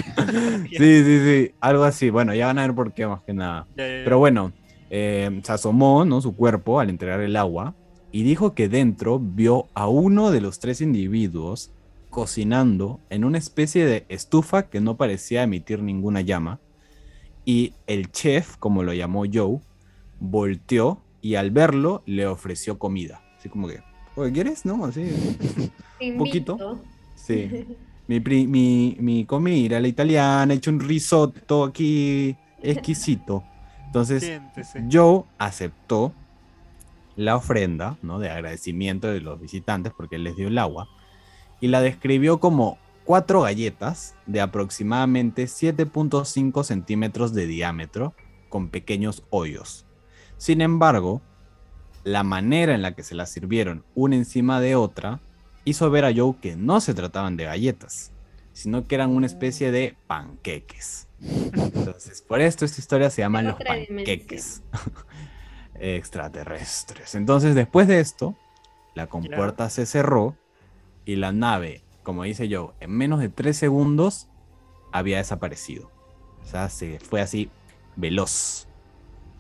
Sí, 0.69 1.03
sí, 1.03 1.19
sí, 1.19 1.51
algo 1.59 1.83
así. 1.83 2.09
Bueno, 2.09 2.33
ya 2.33 2.47
van 2.47 2.59
a 2.59 2.61
ver 2.61 2.73
por 2.73 2.93
qué 2.93 3.05
más 3.05 3.21
que 3.23 3.33
nada. 3.33 3.67
ya, 3.75 3.85
ya, 3.85 3.97
ya. 3.97 4.03
Pero 4.05 4.17
bueno, 4.19 4.53
eh, 4.89 5.41
se 5.43 5.51
asomó, 5.51 6.05
¿no? 6.05 6.21
Su 6.21 6.35
cuerpo 6.35 6.79
al 6.79 6.89
entregar 6.89 7.19
el 7.19 7.35
agua 7.35 7.75
y 8.13 8.23
dijo 8.23 8.53
que 8.55 8.69
dentro 8.69 9.19
vio 9.19 9.67
a 9.73 9.87
uno 9.89 10.31
de 10.31 10.39
los 10.39 10.59
tres 10.59 10.79
individuos 10.81 11.71
cocinando 12.09 13.01
en 13.09 13.25
una 13.25 13.37
especie 13.39 13.85
de 13.85 14.05
estufa 14.07 14.69
que 14.69 14.79
no 14.79 14.95
parecía 14.95 15.43
emitir 15.43 15.81
ninguna 15.83 16.21
llama. 16.21 16.59
Y 17.45 17.73
el 17.87 18.11
chef, 18.11 18.57
como 18.57 18.83
lo 18.83 18.93
llamó 18.93 19.23
Joe, 19.31 19.59
volteó 20.19 21.01
y 21.21 21.35
al 21.35 21.51
verlo 21.51 22.01
le 22.05 22.25
ofreció 22.27 22.79
comida. 22.79 23.21
Así 23.37 23.49
como 23.49 23.67
que, 23.67 23.81
oye, 24.15 24.31
¿quieres? 24.31 24.65
¿No? 24.65 24.83
Así. 24.85 25.11
un 26.01 26.17
poquito. 26.17 26.81
Sí. 27.15 27.65
Mi, 28.07 28.19
pri- 28.19 28.45
mi, 28.45 28.95
mi 28.99 29.25
comida, 29.25 29.79
la 29.79 29.87
italiana, 29.87 30.53
he 30.53 30.57
hecho 30.57 30.69
un 30.69 30.79
risotto 30.79 31.63
aquí 31.63 32.35
exquisito. 32.61 33.43
Entonces, 33.87 34.21
Siéntese. 34.23 34.83
Joe 34.91 35.23
aceptó 35.39 36.13
la 37.15 37.35
ofrenda, 37.35 37.97
¿no? 38.03 38.19
De 38.19 38.29
agradecimiento 38.29 39.07
de 39.07 39.21
los 39.21 39.41
visitantes 39.41 39.91
porque 39.97 40.17
él 40.17 40.23
les 40.23 40.35
dio 40.35 40.49
el 40.49 40.57
agua 40.59 40.87
y 41.61 41.67
la 41.69 41.81
describió 41.81 42.39
como 42.39 42.77
cuatro 43.05 43.41
galletas 43.41 44.15
de 44.25 44.41
aproximadamente 44.41 45.45
7.5 45.45 46.63
centímetros 46.63 47.33
de 47.33 47.45
diámetro 47.47 48.13
con 48.49 48.69
pequeños 48.69 49.23
hoyos. 49.29 49.85
Sin 50.37 50.61
embargo, 50.61 51.21
la 52.03 52.23
manera 52.23 52.75
en 52.75 52.81
la 52.81 52.93
que 52.95 53.03
se 53.03 53.15
las 53.15 53.31
sirvieron 53.31 53.85
una 53.95 54.15
encima 54.15 54.59
de 54.59 54.75
otra 54.75 55.21
hizo 55.63 55.89
ver 55.89 56.05
a 56.05 56.13
Joe 56.13 56.35
que 56.41 56.55
no 56.55 56.81
se 56.81 56.93
trataban 56.93 57.37
de 57.37 57.45
galletas, 57.45 58.11
sino 58.53 58.87
que 58.87 58.95
eran 58.95 59.11
una 59.11 59.25
especie 59.25 59.71
de 59.71 59.95
panqueques. 60.07 61.07
Entonces, 61.19 62.21
por 62.21 62.41
esto 62.41 62.65
esta 62.65 62.81
historia 62.81 63.09
se 63.09 63.21
llama 63.21 63.41
Los 63.41 63.55
Panqueques 63.55 64.61
Extraterrestres. 65.75 67.15
Entonces, 67.15 67.55
después 67.55 67.87
de 67.87 67.99
esto, 67.99 68.35
la 68.93 69.07
compuerta 69.07 69.69
se 69.69 69.85
cerró 69.85 70.37
y 71.05 71.15
la 71.17 71.31
nave, 71.31 71.83
como 72.05 72.23
dice 72.23 72.47
yo, 72.47 72.73
en 72.79 72.91
menos 72.91 73.19
de 73.19 73.27
tres 73.27 73.57
segundos 73.57 74.27
había 74.93 75.17
desaparecido. 75.17 75.91
O 76.41 76.47
sea, 76.47 76.69
se 76.69 76.99
fue 76.99 77.19
así 77.19 77.49
veloz. 77.97 78.67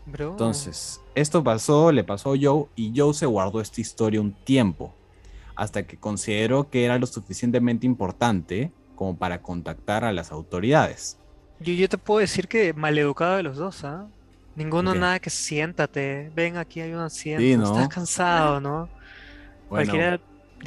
Entonces, 0.07 0.99
esto 1.15 1.43
pasó, 1.43 1.91
le 1.91 2.03
pasó 2.03 2.33
a 2.33 2.37
Joe 2.39 2.65
y 2.75 2.91
Joe 2.95 3.13
se 3.13 3.25
guardó 3.25 3.61
esta 3.61 3.79
historia 3.79 4.19
un 4.19 4.33
tiempo, 4.33 4.93
hasta 5.55 5.83
que 5.87 5.97
consideró 5.97 6.69
que 6.69 6.85
era 6.85 6.99
lo 6.99 7.07
suficientemente 7.07 7.85
importante 7.85 8.71
como 8.95 9.15
para 9.15 9.41
contactar 9.41 10.03
a 10.03 10.11
las 10.11 10.31
autoridades. 10.31 11.17
Yo, 11.59 11.73
yo 11.73 11.87
te 11.87 11.97
puedo 11.97 12.19
decir 12.19 12.47
que 12.47 12.73
maleducado 12.73 13.37
de 13.37 13.43
los 13.43 13.57
dos, 13.57 13.83
¿ah? 13.83 14.07
Ninguno 14.55 14.95
nada 14.95 15.19
que 15.19 15.29
siéntate, 15.29 16.31
ven 16.33 16.57
aquí 16.57 16.81
hay 16.81 16.93
un 16.93 17.01
asiento, 17.01 17.73
estás 17.73 17.89
cansado, 17.89 18.61
¿no? 18.61 18.89
Cualquiera 19.67 20.19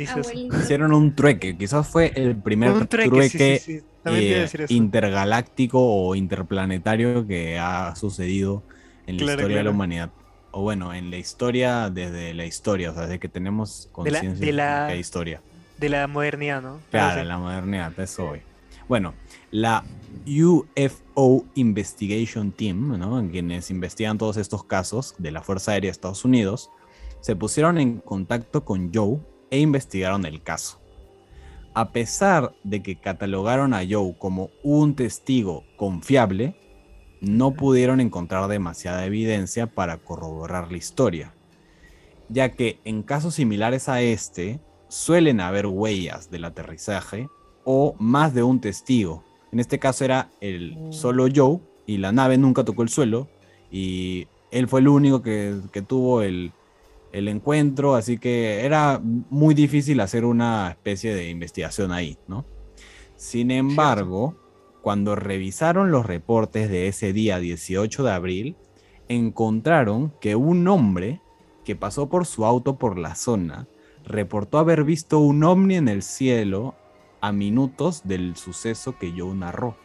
Hicieron 0.05 0.93
un 0.93 1.15
trueque, 1.15 1.57
quizás 1.57 1.87
fue 1.87 2.13
el 2.15 2.37
primer 2.37 2.87
trueque, 2.87 3.83
eh, 4.05 4.49
intergaláctico 4.69 5.81
o 5.81 6.15
interplanetario 6.15 7.27
que 7.27 7.59
ha 7.59 7.95
sucedido 7.97 8.63
en 9.07 9.17
la 9.17 9.33
historia 9.33 9.57
de 9.57 9.63
la 9.65 9.71
humanidad. 9.71 10.11
O 10.51 10.63
bueno, 10.63 10.95
en 10.95 11.11
la 11.11 11.19
historia, 11.19 11.91
desde 11.91 12.35
la 12.35 12.47
historia, 12.47 12.91
o 12.91 12.95
sea, 12.95 13.03
desde 13.03 13.19
que 13.19 13.29
tenemos 13.29 13.89
conciencia 13.93 14.47
de, 14.47 14.53
la, 14.53 14.97
historia. 14.97 15.43
De 15.77 15.89
la 15.89 16.07
modernidad, 16.07 16.63
¿no? 16.63 16.81
Claro, 16.91 17.23
la 17.25 17.39
modernidad, 17.39 17.99
eso 18.01 18.31
hoy. 18.31 18.41
Bueno, 18.89 19.13
la 19.51 19.85
UFO 20.27 21.45
Investigation 21.55 22.53
Team, 22.53 22.99
¿no? 22.99 23.29
quienes 23.31 23.71
investigan 23.71 24.17
todos 24.17 24.39
estos 24.39 24.65
casos 24.65 25.15
de 25.19 25.31
la 25.31 25.43
Fuerza 25.43 25.73
Aérea 25.73 25.89
de 25.89 25.93
Estados 25.93 26.25
Unidos, 26.25 26.71
se 27.21 27.37
pusieron 27.37 27.79
en 27.79 27.99
contacto 27.99 28.65
con 28.65 28.91
Joe 28.93 29.19
e 29.51 29.61
investigaron 29.61 30.25
el 30.25 30.43
caso. 30.43 30.81
A 31.75 31.93
pesar 31.93 32.55
de 32.65 32.83
que 32.83 32.97
catalogaron 32.97 33.75
a 33.75 33.83
Joe 33.89 34.17
como 34.19 34.51
un 34.63 34.95
testigo 34.95 35.65
confiable, 35.77 36.57
no 37.21 37.53
pudieron 37.53 38.01
encontrar 38.01 38.49
demasiada 38.49 39.05
evidencia 39.05 39.67
para 39.67 39.99
corroborar 39.99 40.71
la 40.71 40.79
historia, 40.79 41.33
ya 42.29 42.51
que 42.51 42.81
en 42.85 43.03
casos 43.03 43.35
similares 43.35 43.89
a 43.89 44.01
este 44.03 44.61
suelen 44.89 45.41
haber 45.41 45.67
huellas 45.67 46.31
del 46.31 46.45
aterrizaje 46.45 47.29
o 47.65 47.95
más 47.99 48.35
de 48.35 48.43
un 48.43 48.61
testigo. 48.61 49.25
En 49.53 49.61
este 49.61 49.79
caso 49.79 50.05
era 50.05 50.31
el 50.41 50.77
mm. 50.77 50.93
solo 50.93 51.27
Joe 51.35 51.61
y 51.87 51.99
la 51.99 52.13
nave 52.13 52.39
nunca 52.39 52.65
tocó 52.65 52.83
el 52.83 52.89
suelo 52.89 53.29
y 53.71 54.27
él 54.51 54.69
fue 54.69 54.81
el 54.81 54.89
único 54.89 55.23
que, 55.23 55.61
tuvo 55.87 56.23
el, 56.23 56.53
el, 57.12 57.29
encuentro, 57.29 57.94
así 57.94 58.18
que 58.18 58.64
era 58.64 59.01
muy 59.03 59.55
difícil 59.55 60.01
hacer 60.01 60.25
una 60.25 60.71
especie 60.71 61.14
de 61.14 61.31
investigación 61.31 61.92
ahí, 61.92 62.18
¿no? 62.27 62.44
Sin 63.16 63.51
embargo, 63.51 64.37
cuando 64.83 65.16
revisaron 65.16 65.90
los 65.90 66.07
reportes 66.07 66.71
de 66.71 66.88
ese 66.88 67.12
día 67.12 67.40
18 67.40 68.05
de 68.05 68.12
abril, 68.12 68.57
encontraron 69.09 70.12
que 70.21 70.37
un 70.37 70.68
hombre 70.68 71.21
que 71.64 71.77
pasó 71.77 72.09
por 72.09 72.27
su 72.27 72.44
auto 72.44 72.79
por 72.79 72.99
la 72.99 73.14
zona 73.14 73.66
reportó 74.05 74.59
haber 74.59 74.85
visto 74.85 75.18
un 75.18 75.42
ovni 75.44 75.75
en 75.77 75.88
el 75.88 76.03
cielo 76.03 76.75
a 77.21 77.33
minutos 77.33 78.03
del 78.05 78.37
suceso 78.37 78.97
que 78.99 79.12
Joe 79.16 79.35
narró. 79.35 79.77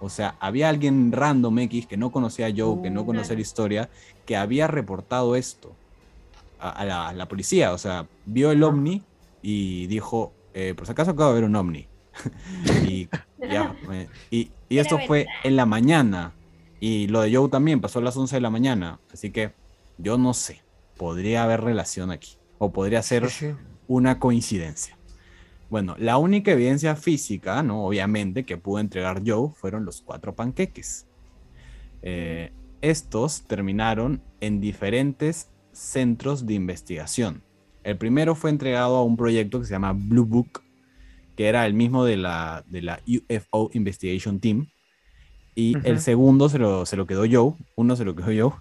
O 0.00 0.08
sea, 0.08 0.36
había 0.40 0.68
alguien 0.68 1.10
random 1.10 1.58
X 1.60 1.86
que 1.86 1.96
no 1.96 2.12
conocía 2.12 2.46
a 2.46 2.52
Joe, 2.56 2.82
que 2.82 2.90
no 2.90 3.04
conocía 3.04 3.34
la 3.34 3.40
historia, 3.40 3.90
que 4.24 4.36
había 4.36 4.66
reportado 4.66 5.36
esto 5.36 5.74
a, 6.58 7.12
la, 7.14 7.28
policía. 7.28 7.72
O 7.72 7.78
sea, 7.78 8.06
vio 8.24 8.50
el 8.50 8.62
ovni 8.62 9.02
y 9.42 9.86
dijo, 9.86 10.32
eh, 10.54 10.74
por 10.76 10.86
si 10.86 10.92
acaso 10.92 11.12
acaba 11.12 11.30
de 11.30 11.34
ver 11.34 11.44
un 11.44 11.56
ovni. 11.56 11.88
y 12.88 13.08
y, 14.30 14.50
esto 14.68 14.98
fue 15.06 15.26
en 15.44 15.56
la 15.56 15.66
mañana. 15.66 16.32
Y 16.80 17.08
lo 17.08 17.22
de 17.22 17.34
Joe 17.34 17.48
también 17.48 17.80
pasó 17.80 18.00
a 18.00 18.02
las 18.02 18.16
11 18.16 18.36
de 18.36 18.40
la 18.40 18.50
mañana. 18.50 19.00
Así 19.12 19.30
que 19.30 19.52
yo 19.98 20.18
no 20.18 20.34
sé. 20.34 20.62
Podría 20.96 21.44
haber 21.44 21.60
relación 21.60 22.10
aquí. 22.10 22.38
O 22.58 22.72
podría 22.72 23.02
ser 23.02 23.28
una 23.86 24.18
coincidencia. 24.18 24.96
Bueno, 25.68 25.96
la 25.98 26.16
única 26.16 26.52
evidencia 26.52 26.96
física, 26.96 27.62
¿no? 27.62 27.84
Obviamente, 27.84 28.44
que 28.44 28.56
pudo 28.56 28.78
entregar 28.78 29.22
Joe 29.26 29.50
fueron 29.54 29.84
los 29.84 30.00
cuatro 30.00 30.34
panqueques. 30.34 31.06
Eh, 32.02 32.52
estos 32.82 33.42
terminaron 33.42 34.22
en 34.40 34.60
diferentes 34.60 35.48
centros 35.76 36.46
de 36.46 36.54
investigación. 36.54 37.42
El 37.84 37.96
primero 37.96 38.34
fue 38.34 38.50
entregado 38.50 38.96
a 38.96 39.04
un 39.04 39.16
proyecto 39.16 39.60
que 39.60 39.66
se 39.66 39.72
llama 39.72 39.92
Blue 39.92 40.24
Book 40.24 40.62
que 41.36 41.48
era 41.48 41.66
el 41.66 41.74
mismo 41.74 42.04
de 42.04 42.16
la, 42.16 42.64
de 42.66 42.82
la 42.82 43.00
UFO 43.06 43.70
Investigation 43.74 44.40
Team. 44.40 44.68
Y 45.54 45.76
el 45.86 46.00
segundo 46.00 46.48
se 46.48 46.58
lo, 46.58 46.84
se 46.84 46.96
lo 46.96 47.06
quedó 47.06 47.24
Joe, 47.30 47.54
uno 47.76 47.96
se 47.96 48.04
lo 48.04 48.14
quedó 48.14 48.26
Joe. 48.26 48.58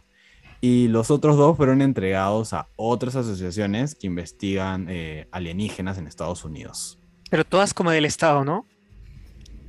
Y 0.61 0.87
los 0.87 1.11
otros 1.11 1.37
dos 1.37 1.57
fueron 1.57 1.81
entregados 1.81 2.53
a 2.53 2.67
otras 2.75 3.15
asociaciones 3.15 3.95
que 3.95 4.07
investigan 4.07 4.87
eh, 4.89 5.27
alienígenas 5.31 5.97
en 5.97 6.07
Estados 6.07 6.43
Unidos. 6.45 6.97
Pero 7.29 7.43
todas 7.43 7.73
como 7.73 7.91
del 7.91 8.05
Estado, 8.05 8.45
¿no? 8.45 8.65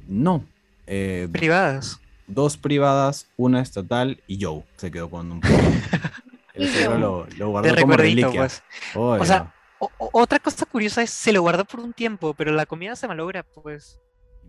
No. 0.07 0.45
Eh, 0.87 1.29
privadas. 1.33 2.01
Dos 2.29 2.57
privadas, 2.57 3.29
una 3.37 3.61
estatal 3.61 4.21
y 4.27 4.43
Joe 4.43 4.65
se 4.77 4.91
quedó 4.91 5.11
con 5.11 5.31
un 5.33 5.41
El 6.57 7.01
lo, 7.01 7.27
lo 7.37 7.51
guardó 7.51 7.75
como 7.81 7.97
reliquia. 7.97 8.33
Pues. 8.33 8.63
o 8.95 9.25
sea, 9.25 9.55
otra 9.99 10.39
cosa 10.39 10.65
curiosa 10.67 11.03
es, 11.03 11.11
se 11.11 11.33
lo 11.33 11.43
guardó 11.43 11.65
por 11.65 11.81
un 11.81 11.93
tiempo, 11.93 12.35
pero 12.35 12.53
la 12.53 12.67
comida 12.67 12.97
se 12.97 13.07
malogra, 13.07 13.43
pues. 13.43 14.01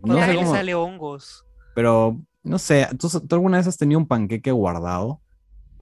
No 0.02 0.18
sé 0.18 0.34
le 0.34 0.46
sale 0.46 0.74
hongos. 0.74 1.44
Pero, 1.74 2.18
no 2.42 2.58
sé, 2.58 2.88
¿tú, 2.98 3.08
alguna 3.30 3.58
vez 3.58 3.66
has 3.66 3.76
tenido 3.76 3.98
un 3.98 4.06
panqueque 4.06 4.50
guardado? 4.50 5.20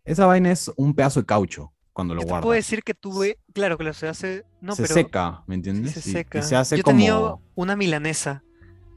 Esa 0.04 0.26
vaina 0.26 0.50
es 0.50 0.70
un 0.76 0.94
pedazo 0.94 1.20
de 1.20 1.26
caucho 1.26 1.72
cuando 1.92 2.14
lo 2.14 2.22
guardas. 2.22 2.42
Puedo 2.42 2.54
decir 2.54 2.82
que 2.82 2.94
tuve, 2.94 3.38
claro 3.52 3.78
que 3.78 3.84
lo 3.84 3.92
se 3.92 4.08
hace, 4.08 4.44
no, 4.60 4.74
se 4.74 4.86
seca, 4.86 5.42
¿me 5.46 5.54
entiendes? 5.54 5.92
Se 5.92 6.00
seca. 6.00 6.42
se 6.42 6.56
hace 6.56 6.76
Yo 6.76 6.82
como... 6.82 6.96
tenía 6.96 7.18
una 7.54 7.76
milanesa 7.76 8.42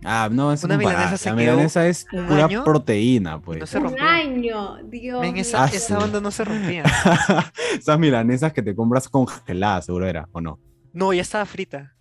Ah, 0.04 0.30
no, 0.32 0.54
es 0.54 0.64
una 0.64 0.78
milanesa 0.78 1.30
La 1.30 1.36
milanesa 1.36 1.88
es 1.88 2.06
pura 2.10 2.48
proteína, 2.64 3.42
pues. 3.42 3.60
No 3.60 3.66
se 3.66 3.80
un 3.80 4.00
año, 4.00 4.78
Dios 4.84 5.26
esa, 5.36 5.66
esa 5.66 6.00
onda 6.00 6.22
no 6.22 6.32
se 6.32 6.46
rompía. 6.46 6.84
Esas 7.78 8.00
milanesas 8.00 8.54
que 8.54 8.62
te 8.62 8.76
compras 8.76 9.10
congeladas, 9.10 9.86
seguro 9.86 10.08
era, 10.08 10.30
¿o 10.32 10.40
no? 10.42 10.60
No, 10.94 11.14
ya 11.14 11.22
estaba 11.22 11.46
frita. 11.46 11.96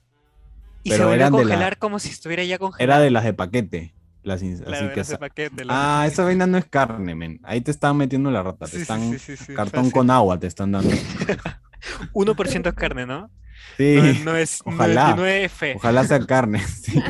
Y 0.82 0.92
se 0.92 1.04
volvió 1.04 1.26
a 1.26 1.30
congelar 1.30 1.78
como 1.78 1.98
si 1.98 2.10
estuviera 2.10 2.44
ya 2.44 2.58
congelada. 2.58 2.98
Era 2.98 3.04
de 3.04 3.10
las 3.10 3.24
de 3.24 3.34
paquete. 3.34 3.94
Las, 4.22 4.42
así 4.42 4.88
que 4.94 5.02
de 5.02 5.18
paquete, 5.18 5.64
ah, 5.68 6.04
esa 6.06 6.24
vaina 6.24 6.46
no 6.46 6.58
es 6.58 6.66
carne, 6.66 7.14
men. 7.14 7.40
Ahí 7.44 7.60
te 7.60 7.70
están 7.70 7.96
metiendo 7.96 8.30
la 8.30 8.42
rata. 8.42 8.66
Te 8.66 8.80
están 8.82 9.16
cartón 9.54 9.90
con 9.90 10.10
agua, 10.10 10.38
te 10.38 10.46
están 10.46 10.72
dando. 10.72 10.90
1% 12.12 12.68
es 12.68 12.74
carne, 12.74 13.06
¿no? 13.06 13.30
Sí. 13.76 14.20
No, 14.24 14.36
es 14.36 14.60
ojalá, 14.64 15.16
99F. 15.16 15.76
Ojalá 15.76 16.04
sea 16.04 16.20
carne. 16.20 16.62
Sí. 16.66 17.00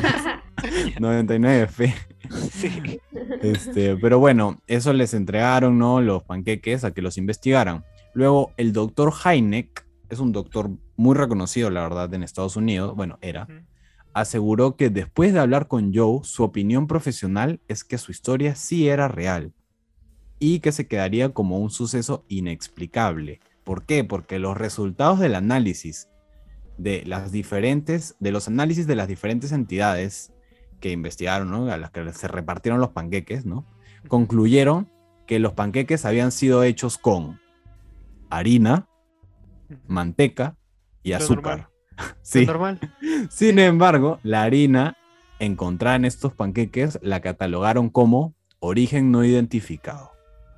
99F. 0.99 1.93
Sí. 2.51 2.99
Este, 3.41 3.95
pero 3.97 4.19
bueno, 4.19 4.61
eso 4.67 4.93
les 4.93 5.13
entregaron, 5.13 5.77
¿no? 5.77 6.01
Los 6.01 6.23
panqueques 6.23 6.83
a 6.83 6.91
que 6.91 7.01
los 7.01 7.17
investigaran. 7.17 7.83
Luego, 8.13 8.51
el 8.57 8.73
doctor 8.73 9.13
Heineck, 9.23 9.85
es 10.09 10.19
un 10.19 10.31
doctor 10.31 10.71
muy 10.95 11.15
reconocido, 11.15 11.69
la 11.69 11.83
verdad, 11.83 12.13
en 12.13 12.23
Estados 12.23 12.55
Unidos, 12.55 12.95
bueno, 12.95 13.17
era, 13.21 13.47
aseguró 14.13 14.75
que 14.75 14.89
después 14.89 15.33
de 15.33 15.39
hablar 15.39 15.67
con 15.67 15.93
Joe, 15.93 16.21
su 16.23 16.43
opinión 16.43 16.87
profesional 16.87 17.61
es 17.67 17.83
que 17.83 17.97
su 17.97 18.11
historia 18.11 18.55
sí 18.55 18.89
era 18.89 19.07
real 19.07 19.53
y 20.39 20.59
que 20.59 20.71
se 20.71 20.87
quedaría 20.87 21.29
como 21.29 21.59
un 21.59 21.69
suceso 21.69 22.25
inexplicable. 22.27 23.39
¿Por 23.63 23.85
qué? 23.85 24.03
Porque 24.03 24.39
los 24.39 24.57
resultados 24.57 25.19
del 25.19 25.35
análisis 25.35 26.09
de 26.77 27.03
las 27.05 27.31
diferentes, 27.31 28.15
de 28.19 28.31
los 28.31 28.47
análisis 28.47 28.87
de 28.87 28.95
las 28.95 29.07
diferentes 29.07 29.51
entidades 29.51 30.33
que 30.79 30.91
investigaron, 30.91 31.51
¿no? 31.51 31.71
a 31.71 31.77
las 31.77 31.91
que 31.91 32.11
se 32.13 32.27
repartieron 32.27 32.79
los 32.79 32.89
panqueques, 32.89 33.45
¿no? 33.45 33.65
concluyeron 34.07 34.89
que 35.25 35.39
los 35.39 35.53
panqueques 35.53 36.05
habían 36.05 36.31
sido 36.31 36.63
hechos 36.63 36.97
con 36.97 37.39
harina, 38.29 38.87
manteca 39.87 40.55
y 41.03 41.13
azúcar. 41.13 41.69
sí. 42.21 42.45
normal. 42.45 42.79
Sin 43.29 43.59
embargo, 43.59 44.19
la 44.23 44.43
harina 44.43 44.97
encontrada 45.39 45.95
en 45.95 46.05
estos 46.05 46.33
panqueques 46.33 46.99
la 47.01 47.21
catalogaron 47.21 47.89
como 47.89 48.33
origen 48.59 49.11
no 49.11 49.23
identificado. 49.23 50.11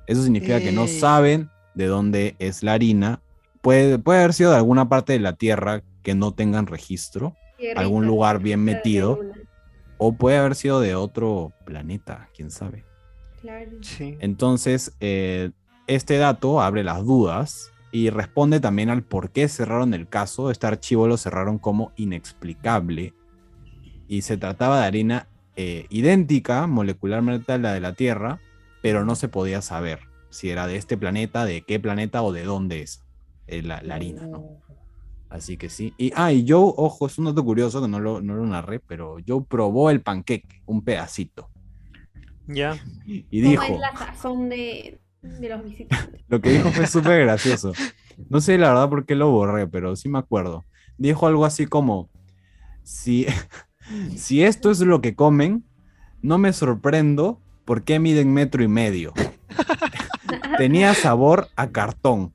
Eso 0.06 0.22
significa 0.22 0.60
que 0.60 0.72
no 0.72 0.88
saben 0.88 1.50
de 1.74 1.86
dónde 1.86 2.34
es 2.38 2.62
la 2.62 2.72
harina. 2.72 3.20
Puede, 3.60 3.98
puede 3.98 4.20
haber 4.20 4.32
sido 4.32 4.50
de 4.50 4.56
alguna 4.56 4.88
parte 4.88 5.12
de 5.12 5.20
la 5.20 5.34
Tierra 5.34 5.82
que 6.02 6.14
no 6.14 6.32
tengan 6.34 6.66
registro, 6.66 7.36
algún 7.76 8.06
lugar 8.06 8.40
bien 8.40 8.64
metido, 8.64 9.20
o 10.04 10.12
puede 10.12 10.36
haber 10.36 10.56
sido 10.56 10.80
de 10.80 10.96
otro 10.96 11.52
planeta, 11.64 12.28
quién 12.34 12.50
sabe. 12.50 12.84
Claro. 13.40 13.70
Sí. 13.82 14.16
Entonces, 14.18 14.96
eh, 14.98 15.52
este 15.86 16.16
dato 16.16 16.60
abre 16.60 16.82
las 16.82 17.04
dudas 17.04 17.70
y 17.92 18.10
responde 18.10 18.58
también 18.58 18.90
al 18.90 19.04
por 19.04 19.30
qué 19.30 19.46
cerraron 19.46 19.94
el 19.94 20.08
caso. 20.08 20.50
Este 20.50 20.66
archivo 20.66 21.06
lo 21.06 21.16
cerraron 21.16 21.60
como 21.60 21.92
inexplicable 21.94 23.14
y 24.08 24.22
se 24.22 24.36
trataba 24.36 24.80
de 24.80 24.86
harina 24.86 25.28
eh, 25.54 25.86
idéntica 25.88 26.66
molecularmente 26.66 27.52
a 27.52 27.58
la 27.58 27.72
de 27.72 27.80
la 27.80 27.92
Tierra, 27.92 28.40
pero 28.82 29.04
no 29.04 29.14
se 29.14 29.28
podía 29.28 29.62
saber 29.62 30.00
si 30.30 30.50
era 30.50 30.66
de 30.66 30.78
este 30.78 30.96
planeta, 30.96 31.44
de 31.44 31.62
qué 31.62 31.78
planeta 31.78 32.22
o 32.22 32.32
de 32.32 32.42
dónde 32.42 32.82
es 32.82 33.04
eh, 33.46 33.62
la, 33.62 33.80
la 33.82 33.94
harina, 33.94 34.26
¿no? 34.26 34.62
Así 35.32 35.56
que 35.56 35.70
sí. 35.70 35.94
Y, 35.96 36.12
ah, 36.14 36.30
y 36.30 36.44
Joe, 36.46 36.74
ojo, 36.76 37.06
es 37.06 37.16
un 37.16 37.24
dato 37.24 37.42
curioso 37.42 37.80
que 37.80 37.88
no 37.88 37.98
lo, 37.98 38.20
no 38.20 38.34
lo 38.34 38.44
narré, 38.44 38.80
pero 38.80 39.16
Joe 39.26 39.42
probó 39.48 39.88
el 39.88 40.02
panqueque, 40.02 40.60
un 40.66 40.84
pedacito. 40.84 41.48
Ya. 42.46 42.78
Y 43.06 43.22
¿Cómo 43.22 43.50
dijo, 43.50 43.62
es 43.62 43.80
la 43.80 43.96
sazón 43.96 44.50
de, 44.50 45.00
de 45.22 45.48
los 45.48 45.64
visitantes? 45.64 46.22
lo 46.28 46.38
que 46.38 46.50
dijo 46.50 46.70
fue 46.70 46.86
súper 46.86 47.22
gracioso. 47.22 47.72
No 48.28 48.42
sé 48.42 48.58
la 48.58 48.68
verdad 48.68 48.90
por 48.90 49.06
qué 49.06 49.14
lo 49.14 49.30
borré, 49.30 49.66
pero 49.66 49.96
sí 49.96 50.10
me 50.10 50.18
acuerdo. 50.18 50.66
Dijo 50.98 51.26
algo 51.26 51.46
así 51.46 51.64
como, 51.64 52.10
si, 52.82 53.26
si 54.14 54.42
esto 54.42 54.70
es 54.70 54.80
lo 54.80 55.00
que 55.00 55.14
comen, 55.14 55.64
no 56.20 56.36
me 56.36 56.52
sorprendo 56.52 57.40
por 57.64 57.84
qué 57.84 57.98
miden 57.98 58.34
metro 58.34 58.62
y 58.62 58.68
medio. 58.68 59.14
Tenía 60.58 60.92
sabor 60.92 61.48
a 61.56 61.70
cartón. 61.70 62.34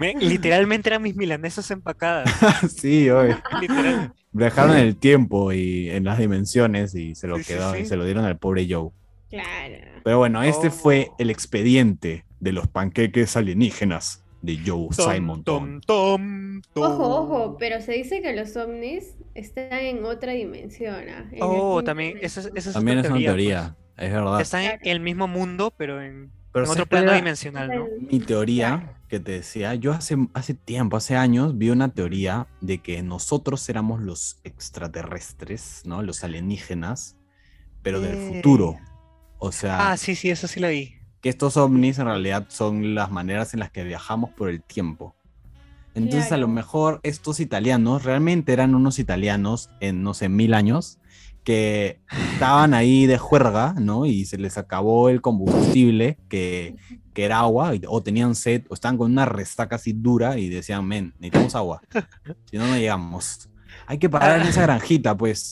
Me- 0.00 0.14
literalmente 0.14 0.88
eran 0.88 1.02
mis 1.02 1.14
milanesas 1.14 1.70
empacadas. 1.70 2.28
sí, 2.76 3.08
oye. 3.10 3.36
Literal. 3.60 4.12
Dejaron 4.32 4.76
el 4.76 4.96
tiempo 4.96 5.52
y 5.52 5.90
en 5.90 6.04
las 6.04 6.18
dimensiones 6.18 6.94
y 6.94 7.14
se 7.14 7.26
lo 7.26 7.36
Sí, 7.38 7.44
sí, 7.44 7.52
quedó 7.54 7.76
y 7.76 7.84
se 7.86 7.96
lo 7.96 8.04
dieron 8.04 8.24
al 8.24 8.38
pobre 8.38 8.66
Joe. 8.68 8.90
Claro. 9.28 9.76
Pero 10.02 10.18
bueno, 10.18 10.42
este 10.42 10.68
Oh. 10.68 10.70
fue 10.72 11.10
el 11.18 11.30
expediente 11.30 12.24
de 12.40 12.52
los 12.52 12.66
panqueques 12.68 13.36
alienígenas 13.36 14.24
de 14.42 14.58
Joe 14.64 14.88
Simon. 14.92 15.44
Tom, 15.44 15.80
tom, 15.82 16.62
tom. 16.72 16.82
Ojo, 16.82 17.16
ojo, 17.18 17.56
pero 17.58 17.80
se 17.82 17.92
dice 17.92 18.22
que 18.22 18.32
los 18.32 18.56
ovnis 18.56 19.14
están 19.34 19.72
en 19.74 20.04
otra 20.04 20.32
dimensión. 20.32 20.94
¿ah? 21.10 21.26
En 21.30 21.38
Oh, 21.42 21.82
también, 21.84 22.16
esa 22.22 22.40
es, 22.40 22.50
esa 22.54 22.70
es 22.70 22.74
También 22.74 22.98
es 23.00 23.06
una 23.06 23.18
teoría. 23.18 23.26
teoría, 23.28 23.76
es 23.96 23.96
pues. 23.96 24.12
verdad. 24.12 24.40
Están 24.40 24.62
en 24.62 24.78
el 24.82 25.00
mismo 25.00 25.28
mundo, 25.28 25.74
pero 25.76 26.00
en, 26.02 26.30
Pero 26.52 26.64
en 26.64 26.66
¿sabes 26.68 26.80
otro 26.82 26.86
plano 26.86 27.12
dimensional, 27.12 27.68
¿no? 27.68 27.86
Mi 28.10 28.18
teoría 28.20 28.96
que 29.10 29.20
te 29.20 29.32
decía, 29.32 29.74
yo 29.74 29.92
hace, 29.92 30.16
hace 30.34 30.54
tiempo, 30.54 30.96
hace 30.96 31.16
años, 31.16 31.58
vi 31.58 31.70
una 31.70 31.88
teoría 31.92 32.46
de 32.60 32.78
que 32.78 33.02
nosotros 33.02 33.68
éramos 33.68 34.00
los 34.00 34.38
extraterrestres, 34.44 35.82
¿no? 35.84 36.02
Los 36.02 36.22
alienígenas, 36.24 37.16
pero 37.82 38.00
del 38.00 38.16
Eh. 38.16 38.28
futuro. 38.28 38.78
O 39.38 39.52
sea, 39.52 39.90
Ah, 39.90 39.96
sí, 39.96 40.14
sí, 40.14 40.30
eso 40.30 40.46
sí 40.46 40.60
la 40.60 40.68
vi. 40.68 40.94
que 41.20 41.28
estos 41.28 41.56
ovnis 41.56 41.98
en 41.98 42.06
realidad 42.06 42.46
son 42.48 42.94
las 42.94 43.10
maneras 43.10 43.52
en 43.52 43.60
las 43.60 43.70
que 43.70 43.84
viajamos 43.84 44.30
por 44.30 44.48
el 44.48 44.62
tiempo. 44.62 45.14
Entonces 45.94 46.30
a 46.30 46.36
lo 46.36 46.46
mejor 46.46 47.00
estos 47.02 47.40
italianos 47.40 48.04
realmente 48.04 48.52
eran 48.52 48.76
unos 48.76 49.00
italianos 49.00 49.70
en, 49.80 50.02
no 50.04 50.14
sé, 50.14 50.28
mil 50.28 50.54
años 50.54 50.99
que 51.44 52.00
estaban 52.32 52.74
ahí 52.74 53.06
de 53.06 53.18
juerga, 53.18 53.74
¿no? 53.78 54.06
Y 54.06 54.24
se 54.26 54.36
les 54.38 54.58
acabó 54.58 55.08
el 55.08 55.20
combustible, 55.20 56.18
que, 56.28 56.76
que 57.14 57.24
era 57.24 57.38
agua, 57.40 57.74
y- 57.74 57.82
o 57.86 58.02
tenían 58.02 58.34
sed, 58.34 58.64
o 58.68 58.74
estaban 58.74 58.96
con 58.98 59.10
una 59.10 59.24
resaca 59.24 59.76
así 59.76 59.92
dura 59.94 60.38
y 60.38 60.48
decían, 60.48 60.86
men, 60.86 61.14
necesitamos 61.18 61.54
agua, 61.54 61.80
si 62.50 62.56
no, 62.58 62.66
no 62.66 62.76
llegamos. 62.76 63.48
Hay 63.86 63.98
que 63.98 64.08
parar 64.08 64.40
en 64.40 64.46
esa 64.48 64.62
granjita, 64.62 65.16
pues. 65.16 65.50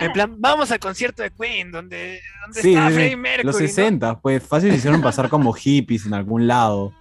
En 0.00 0.12
plan, 0.12 0.34
vamos 0.38 0.70
al 0.70 0.78
concierto 0.78 1.22
de 1.22 1.30
Queen, 1.30 1.70
donde, 1.70 2.20
donde 2.44 2.60
Sí, 2.62 2.74
está. 2.74 2.90
Freddie 2.90 3.16
Mercury. 3.16 3.44
Los 3.46 3.54
¿no? 3.54 3.60
60, 3.60 4.20
pues 4.20 4.42
fácil 4.42 4.70
se 4.70 4.76
hicieron 4.78 5.00
pasar 5.00 5.28
como 5.30 5.52
hippies 5.52 6.04
en 6.06 6.14
algún 6.14 6.46
lado. 6.46 6.92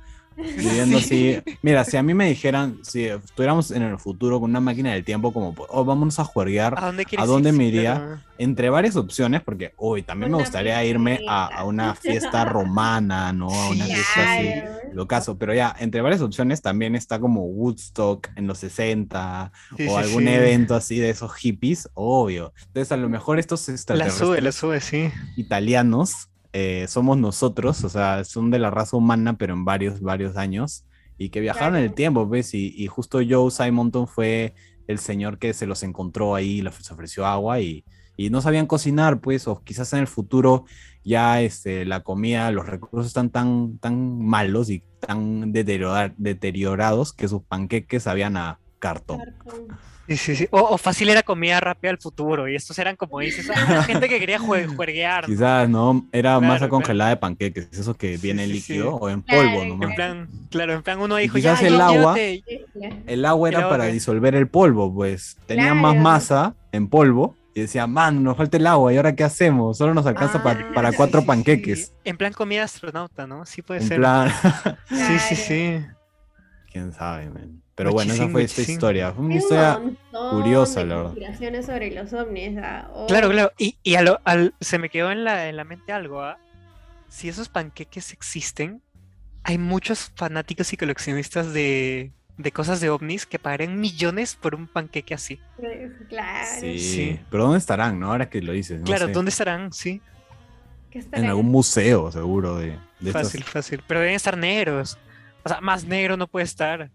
Viviendo 0.56 0.98
así. 0.98 1.42
Mira, 1.62 1.84
si 1.86 1.98
a 1.98 2.04
mí 2.04 2.14
me 2.14 2.28
dijeran, 2.30 2.80
si 2.84 3.06
estuviéramos 3.06 3.72
en 3.72 3.84
el 3.84 4.00
futuro 4.00 4.40
con 4.40 4.50
una 4.52 4.60
máquina 4.62 4.94
del 4.94 5.04
tiempo, 5.06 5.34
como, 5.34 5.54
oh, 5.70 5.86
vámonos 5.86 6.20
a 6.20 6.24
juerguear, 6.26 6.78
¿A 6.78 6.86
dónde, 6.88 7.06
¿A 7.16 7.26
dónde 7.26 7.52
ir? 7.52 7.54
me 7.54 7.64
Sí, 7.64 7.70
iría? 7.70 8.04
claro. 8.04 8.24
entre 8.38 8.70
varias 8.70 8.96
opciones, 8.96 9.42
porque 9.44 9.74
hoy 9.78 10.04
también 10.04 10.32
me 10.32 10.38
Una 10.38 10.38
gustaría 10.38 10.84
irme 10.86 11.22
a, 11.28 11.46
a 11.48 11.64
una 11.66 11.96
fiesta 11.96 12.46
romana, 12.46 13.32
¿no? 13.34 13.64
A 13.64 13.70
una 13.70 13.88
Sí, 13.88 13.94
fiesta 13.94 14.24
así. 14.24 14.64
Lo 14.90 15.08
caso, 15.08 15.38
pero 15.38 15.54
ya, 15.54 15.76
entre 15.80 16.02
varias 16.02 16.22
opciones 16.22 16.62
también 16.62 16.96
está 16.96 17.20
como 17.20 17.46
Woodstock 17.46 18.30
en 18.36 18.48
los 18.48 18.60
60 18.60 19.52
Sí, 19.78 19.90
o 19.90 19.98
sí, 19.98 19.98
algún 19.98 20.28
sí. 20.28 20.30
evento 20.30 20.76
así 20.76 21.00
de 21.00 21.10
esos 21.10 21.34
hippies, 21.36 21.90
obvio. 21.94 22.54
Entonces, 22.68 22.92
a 22.92 22.98
lo 22.98 23.10
mejor 23.10 23.40
estos 23.40 23.68
La 23.68 23.74
extraterrestres 23.76 24.18
sube, 24.18 24.42
la 24.42 24.52
sube, 24.52 24.82
sí. 24.82 25.12
italianos 25.36 26.30
eh, 26.54 26.86
somos 26.88 27.18
nosotros, 27.18 27.84
o 27.84 27.90
sea, 27.90 28.24
son 28.24 28.52
de 28.52 28.60
la 28.60 28.70
raza 28.70 28.96
humana, 28.96 29.38
pero 29.38 29.54
en 29.54 29.66
varios, 29.66 30.00
varios 30.00 30.38
años, 30.38 30.86
y 31.18 31.30
que 31.30 31.42
viajaron 31.42 31.76
en 31.76 31.84
el 31.84 31.94
tiempo, 31.94 32.28
¿ves? 32.28 32.54
Y, 32.54 32.74
y 32.78 32.88
justo 32.88 33.20
Joe 33.28 33.52
Simonton 33.52 34.08
fue 34.08 34.54
el 34.88 35.00
señor 35.00 35.38
que 35.38 35.54
se 35.54 35.68
los 35.68 35.84
encontró 35.84 36.36
ahí, 36.36 36.62
les 36.62 36.92
ofreció 36.92 37.26
agua 37.26 37.60
y, 37.60 37.86
y 38.18 38.30
no 38.30 38.42
sabían 38.42 38.68
cocinar, 38.68 39.20
pues, 39.20 39.48
o 39.48 39.64
quizás 39.64 39.94
en 39.94 40.00
el 40.00 40.08
futuro 40.08 40.66
ya 41.04 41.42
este, 41.42 41.86
la 41.86 42.02
comida, 42.02 42.52
los 42.52 42.66
recursos 42.66 43.08
están 43.08 43.30
tan, 43.30 43.78
tan 43.80 44.20
malos 44.20 44.70
y 44.70 44.84
tan 45.00 45.52
deteriora- 45.52 46.14
deteriorados 46.18 47.14
que 47.14 47.28
sus 47.28 47.44
panqueques 47.44 48.04
sabían 48.04 48.38
a 48.38 48.60
cartón. 48.84 49.22
Sí, 50.08 50.18
sí, 50.18 50.36
sí. 50.36 50.48
O, 50.52 50.60
o 50.60 50.78
fácil 50.78 51.08
era 51.10 51.24
comida 51.24 51.62
rápida 51.62 51.92
al 51.92 51.98
futuro. 51.98 52.50
Y 52.50 52.56
estos 52.56 52.78
eran, 52.78 52.98
como 52.98 53.20
dices, 53.20 53.50
ah, 53.50 53.84
gente 53.84 54.10
que 54.10 54.20
quería 54.20 54.38
jue- 54.38 54.68
juerguear. 54.76 55.26
Quizás, 55.26 55.70
¿no? 55.70 56.06
Era 56.12 56.38
masa 56.42 56.58
Claro, 56.60 56.70
congelada 56.72 57.10
de 57.12 57.18
panqueques, 57.18 57.70
eso 57.72 57.94
que 57.94 58.18
viene 58.18 58.46
sí, 58.46 58.52
líquido 58.54 58.92
sí. 58.92 58.98
o 59.00 59.10
en 59.10 59.22
Claro, 59.22 59.44
polvo 59.44 59.62
en 59.64 59.70
nomás. 59.70 59.90
En 59.90 59.96
plan, 59.96 60.30
claro, 60.52 60.74
en 60.74 60.84
plan 60.84 61.00
uno 61.00 61.16
dijo, 61.16 61.36
quizás 61.38 61.62
ya, 61.62 61.68
el 61.68 61.78
ya, 61.78 61.86
agua- 61.88 62.16
llévate". 62.16 62.44
Sí, 62.46 62.66
claro. 62.74 62.96
El 63.08 63.26
agua 63.26 63.48
¿El 63.50 63.56
era 63.56 63.64
agua 63.66 63.78
para 63.78 63.86
disolver 63.86 64.36
el 64.36 64.48
polvo, 64.50 64.94
pues. 64.94 65.38
Tenían 65.48 65.78
más 65.78 65.94
Claro. 65.94 66.04
masa 66.04 66.56
en 66.74 66.90
polvo 66.90 67.38
y 67.56 67.62
decían, 67.62 67.90
man, 67.94 68.22
nos 68.24 68.36
falta 68.36 68.58
el 68.58 68.68
agua, 68.68 68.92
¿y 68.92 68.98
ahora 68.98 69.16
qué 69.16 69.24
hacemos? 69.24 69.78
Solo 69.78 69.94
nos 69.94 70.06
alcanza 70.06 70.40
Ah, 70.40 70.68
para 70.76 70.92
cuatro 70.92 71.22
sí, 71.22 71.28
panqueques. 71.28 71.86
sí. 71.88 71.94
En 72.04 72.18
plan 72.18 72.34
comida 72.34 72.64
astronauta, 72.64 73.26
¿no? 73.26 73.46
Sí 73.46 73.62
puede 73.62 73.82
En 73.82 73.88
ser. 73.88 73.98
plan, 74.00 74.30
Sí, 74.90 75.18
sí, 75.30 75.36
sí. 75.38 75.86
quién 76.74 76.92
sabe, 76.92 77.30
man. 77.30 77.63
Pero 77.84 77.94
bueno, 77.94 78.14
esa 78.14 78.24
Muchísimo, 78.24 78.32
fue 78.34 78.44
esta 78.44 78.62
historia. 78.72 79.12
Fue 79.12 79.26
una 79.26 79.34
un 79.36 79.40
historia. 79.40 79.80
curiosa, 80.32 80.80
de 80.82 80.86
la 80.88 80.96
verdad. 81.04 81.62
sobre 81.66 81.92
los 81.92 82.14
ovnis. 82.14 82.58
¿ah? 82.62 82.90
Oh, 82.94 83.06
Claro, 83.08 83.30
claro. 83.30 83.52
Y, 83.58 83.78
y 83.84 83.96
a 83.96 84.02
lo- 84.02 84.20
al- 84.24 84.54
se 84.60 84.80
me 84.80 84.90
quedó 84.90 85.12
en 85.12 85.24
la, 85.24 85.48
en 85.50 85.56
la 85.58 85.64
mente 85.64 85.92
algo, 85.92 86.22
¿ah? 86.22 86.38
Si 87.10 87.30
esos 87.30 87.50
panqueques 87.50 88.12
existen, 88.14 88.82
hay 89.44 89.58
muchos 89.58 90.12
fanáticos 90.16 90.72
y 90.74 90.78
coleccionistas 90.78 91.54
de, 91.54 92.12
de 92.38 92.52
cosas 92.52 92.80
de 92.82 92.90
ovnis 92.90 93.26
que 93.26 93.38
pagarían 93.40 93.80
millones 93.80 94.36
por 94.36 94.56
un 94.56 94.68
panqueque 94.68 95.14
así. 95.14 95.40
Claro. 96.10 96.48
Sí. 96.60 96.80
Sí. 96.80 97.20
Pero 97.30 97.44
¿dónde 97.44 97.60
estarán, 97.60 98.00
no? 98.00 98.12
Ahora 98.12 98.30
que 98.30 98.42
lo 98.42 98.54
dices. 98.54 98.80
no 98.80 98.86
claro, 98.86 99.08
sé. 99.08 99.12
¿dónde 99.14 99.30
estarán? 99.30 99.72
Sí, 99.74 100.02
¿Qué 100.90 101.04
En 101.12 101.26
algún 101.26 101.48
museo, 101.48 102.12
seguro, 102.12 102.56
de, 102.58 102.68
de 103.00 103.10
estas- 103.10 103.24
fácil, 103.24 103.44
fácil. 103.44 103.84
Pero 103.88 104.00
deben 104.00 104.16
estar 104.16 104.38
negros. 104.38 104.98
O 105.44 105.50
sea, 105.50 105.60
más 105.60 105.86
negro 105.86 106.18
no 106.18 106.28
puede 106.28 106.46
estar. 106.46 106.90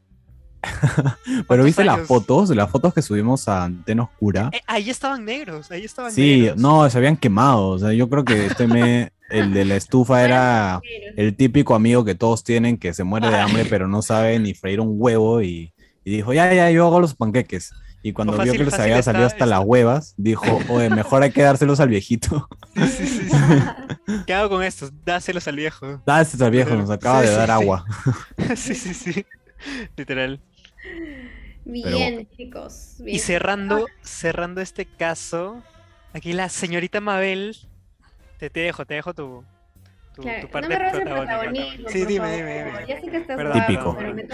Pero 1.24 1.44
¿Cuántos 1.46 1.66
viste 1.66 1.84
las 1.84 2.06
fotos, 2.06 2.50
las 2.50 2.70
fotos 2.70 2.92
que 2.94 3.02
subimos 3.02 3.48
a 3.48 3.64
Antena 3.64 4.04
Oscura. 4.04 4.50
Eh, 4.52 4.60
ahí 4.66 4.90
estaban 4.90 5.24
negros, 5.24 5.70
ahí 5.70 5.84
estaban 5.84 6.12
Sí, 6.12 6.40
negros. 6.42 6.56
no, 6.58 6.88
se 6.90 6.98
habían 6.98 7.16
quemado. 7.16 7.68
O 7.68 7.78
sea, 7.78 7.92
yo 7.92 8.08
creo 8.08 8.24
que 8.24 8.46
este 8.46 8.66
me, 8.66 9.12
el 9.30 9.52
de 9.54 9.64
la 9.64 9.76
estufa 9.76 10.24
era 10.24 10.80
el 11.16 11.36
típico 11.36 11.74
amigo 11.74 12.04
que 12.04 12.14
todos 12.14 12.42
tienen 12.44 12.76
que 12.78 12.92
se 12.94 13.04
muere 13.04 13.28
de 13.28 13.36
hambre, 13.38 13.64
pero 13.66 13.88
no 13.88 14.02
sabe 14.02 14.38
ni 14.38 14.54
freír 14.54 14.80
un 14.80 14.94
huevo 14.98 15.42
y, 15.42 15.72
y 16.04 16.10
dijo, 16.16 16.32
ya, 16.32 16.52
ya, 16.52 16.70
yo 16.70 16.86
hago 16.86 17.00
los 17.00 17.14
panqueques. 17.14 17.72
Y 18.00 18.12
cuando 18.12 18.38
vio 18.38 18.52
que 18.52 18.64
les 18.64 18.74
había 18.74 18.98
está- 19.00 19.10
salido 19.12 19.26
hasta 19.26 19.44
las 19.44 19.60
huevas, 19.64 20.14
dijo, 20.16 20.60
oye, 20.68 20.88
mejor 20.88 21.22
hay 21.24 21.32
que 21.32 21.42
dárselos 21.42 21.80
al 21.80 21.88
viejito. 21.88 22.48
Sí, 22.74 22.86
sí, 22.86 23.06
sí, 23.06 23.28
sí. 23.28 23.36
¿Qué 24.26 24.34
hago 24.34 24.48
con 24.50 24.62
estos? 24.62 24.92
Dáselos 25.04 25.48
al 25.48 25.56
viejo. 25.56 26.00
Dáselos 26.06 26.42
al 26.46 26.50
viejo, 26.52 26.74
nos 26.76 26.90
acaba 26.90 27.20
Sí, 27.20 27.26
de 27.26 27.32
sí, 27.32 27.38
dar 27.38 27.48
sí. 27.48 27.52
agua. 27.52 27.84
sí, 28.56 28.74
sí, 28.76 28.94
sí. 28.94 29.26
Literal. 29.96 30.40
Bien, 31.64 32.28
chicos. 32.30 32.96
Bien. 32.98 33.16
Y 33.16 33.18
cerrando, 33.18 33.86
cerrando 34.02 34.60
este 34.60 34.86
caso, 34.86 35.62
aquí 36.12 36.32
la 36.32 36.48
señorita 36.48 37.00
Mabel, 37.00 37.56
te, 38.38 38.48
te 38.50 38.60
dejo, 38.60 38.86
te 38.86 38.94
dejo 38.94 39.12
tu, 39.14 39.44
tu, 40.14 40.22
Claro, 40.22 40.40
tu 40.40 40.46
no 40.46 40.52
parte 40.52 40.68
me 40.68 40.76
protagónica. 40.76 41.14
protagonismo. 41.16 41.88
Sí, 41.90 42.04
dime, 42.06 42.36
dime, 42.36 42.64
dime. 42.64 42.86
Ya 42.86 43.00
sé 43.00 43.10
que 43.10 43.16
estás 43.18 43.36
Perdón. 43.36 43.60
Típico. 43.66 43.96
pero 43.98 44.14
me. 44.14 44.26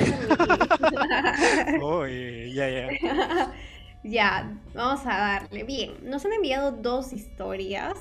Uy, 1.82 2.52
ya, 2.54 2.68
ya. 2.68 2.88
ya, 4.04 4.52
vamos 4.74 5.00
a 5.06 5.16
darle. 5.18 5.64
Bien, 5.64 5.94
nos 6.02 6.24
han 6.24 6.32
enviado 6.34 6.72
dos 6.72 7.12
historias 7.12 7.94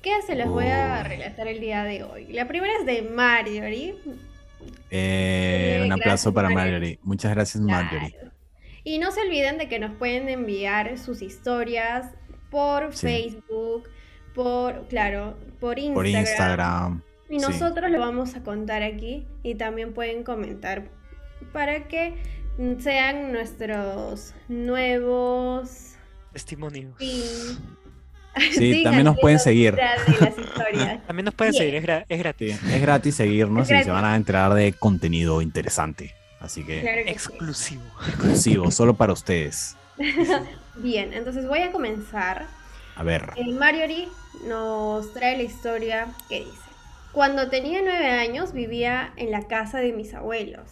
que 0.00 0.20
se 0.22 0.34
las 0.34 0.48
voy 0.48 0.66
a 0.66 1.02
relatar 1.04 1.46
el 1.46 1.60
día 1.60 1.84
de 1.84 2.02
hoy. 2.04 2.26
La 2.32 2.48
primera 2.48 2.72
es 2.80 2.86
de 2.86 3.02
Marjorie. 3.02 3.96
Eh, 4.90 5.78
Sí, 5.80 5.86
un 5.86 5.92
aplauso 5.92 6.32
para 6.34 6.48
Marjorie. 6.48 6.72
Marjorie. 6.72 6.98
Muchas 7.02 7.32
gracias, 7.34 7.62
Marjorie. 7.62 8.10
Claro. 8.12 8.30
Y 8.84 8.98
no 8.98 9.10
se 9.12 9.20
olviden 9.22 9.58
de 9.58 9.68
que 9.68 9.78
nos 9.78 9.92
pueden 9.92 10.28
enviar 10.28 10.98
sus 10.98 11.22
historias 11.22 12.10
por 12.50 12.94
Sí. 12.94 13.06
Facebook, 13.06 13.88
por, 14.34 14.86
claro, 14.88 15.36
por 15.60 15.78
Instagram. 15.78 15.94
Por 15.94 16.06
Instagram. 16.06 17.02
Y 17.30 17.38
nosotros 17.38 17.90
lo 17.90 17.98
vamos 17.98 18.34
a 18.34 18.42
contar 18.42 18.82
aquí 18.82 19.26
y 19.42 19.54
también 19.54 19.94
pueden 19.94 20.22
comentar 20.24 20.90
para 21.52 21.88
que 21.88 22.14
sean 22.80 23.32
nuestros 23.32 24.34
nuevos 24.48 25.94
testimonios. 26.32 26.94
Sí, 26.98 27.58
también 28.82 29.04
nos 29.04 29.18
pueden 29.18 29.38
seguir. 29.38 29.76
también 31.06 31.24
nos 31.24 31.34
pueden 31.34 31.52
seguir, 31.52 31.74
es, 31.74 31.82
gratis. 32.18 32.60
es 32.62 32.80
gratis 32.80 33.14
seguirnos 33.14 33.70
y 33.70 33.82
se 33.82 33.90
van 33.90 34.04
a 34.04 34.16
enterar 34.16 34.54
de 34.54 34.72
contenido 34.72 35.42
interesante. 35.42 36.14
Así 36.40 36.64
que, 36.64 37.02
exclusivo. 37.06 37.84
Exclusivo, 38.08 38.70
solo 38.70 38.94
para 38.94 39.12
ustedes. 39.12 39.76
Bien, 40.76 41.12
entonces 41.12 41.46
voy 41.46 41.60
a 41.60 41.70
comenzar. 41.70 42.46
A 42.96 43.02
ver. 43.02 43.30
El 43.36 43.54
Marjorie 43.54 44.08
nos 44.46 45.12
trae 45.12 45.36
la 45.36 45.44
historia 45.44 46.08
que 46.28 46.40
dice. 46.40 46.58
Cuando 47.12 47.48
tenía 47.48 47.80
nueve 47.82 48.10
años 48.10 48.52
vivía 48.52 49.12
en 49.16 49.30
la 49.30 49.46
casa 49.46 49.78
de 49.78 49.92
mis 49.92 50.14
abuelos. 50.14 50.68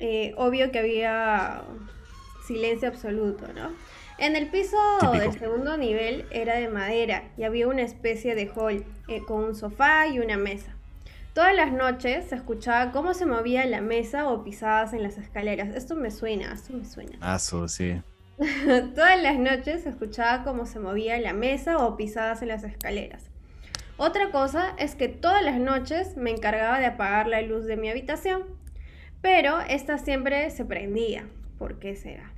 Eh, 0.00 0.32
obvio 0.36 0.70
que 0.70 0.78
había 0.78 1.62
silencio 2.46 2.88
absoluto, 2.88 3.46
¿no? 3.52 3.70
En 4.18 4.34
el 4.34 4.48
piso 4.48 4.76
del 5.12 5.32
segundo 5.38 5.76
nivel 5.76 6.26
era 6.32 6.56
de 6.56 6.68
madera 6.68 7.30
y 7.36 7.44
había 7.44 7.68
una 7.68 7.82
especie 7.82 8.34
de 8.34 8.50
hall 8.54 8.84
eh, 9.06 9.22
con 9.24 9.44
un 9.44 9.54
sofá 9.54 10.08
y 10.08 10.18
una 10.18 10.36
mesa. 10.36 10.74
Todas 11.34 11.54
las 11.54 11.70
noches 11.70 12.30
se 12.30 12.34
escuchaba 12.34 12.90
cómo 12.90 13.14
se 13.14 13.26
movía 13.26 13.64
la 13.66 13.80
mesa 13.80 14.28
o 14.28 14.42
pisadas 14.42 14.92
en 14.92 15.04
las 15.04 15.18
escaleras. 15.18 15.68
Esto 15.68 15.94
me 15.94 16.10
suena, 16.10 16.52
esto 16.52 16.72
me 16.72 16.84
suena. 16.84 17.16
Ah, 17.20 17.38
sí. 17.38 18.02
Todas 18.94 19.22
las 19.22 19.38
noches 19.38 19.84
se 19.84 19.90
escuchaba 19.90 20.42
cómo 20.42 20.66
se 20.66 20.80
movía 20.80 21.16
la 21.20 21.32
mesa 21.32 21.78
o 21.78 21.96
pisadas 21.96 22.42
en 22.42 22.48
las 22.48 22.64
escaleras. 22.64 23.30
Otra 23.98 24.32
cosa 24.32 24.74
es 24.78 24.96
que 24.96 25.08
todas 25.08 25.44
las 25.44 25.60
noches 25.60 26.16
me 26.16 26.30
encargaba 26.30 26.80
de 26.80 26.86
apagar 26.86 27.28
la 27.28 27.40
luz 27.42 27.66
de 27.66 27.76
mi 27.76 27.88
habitación, 27.88 28.42
pero 29.22 29.60
esta 29.60 29.98
siempre 29.98 30.50
se 30.50 30.64
prendía. 30.64 31.28
¿Por 31.56 31.78
qué 31.78 31.94
será? 31.94 32.32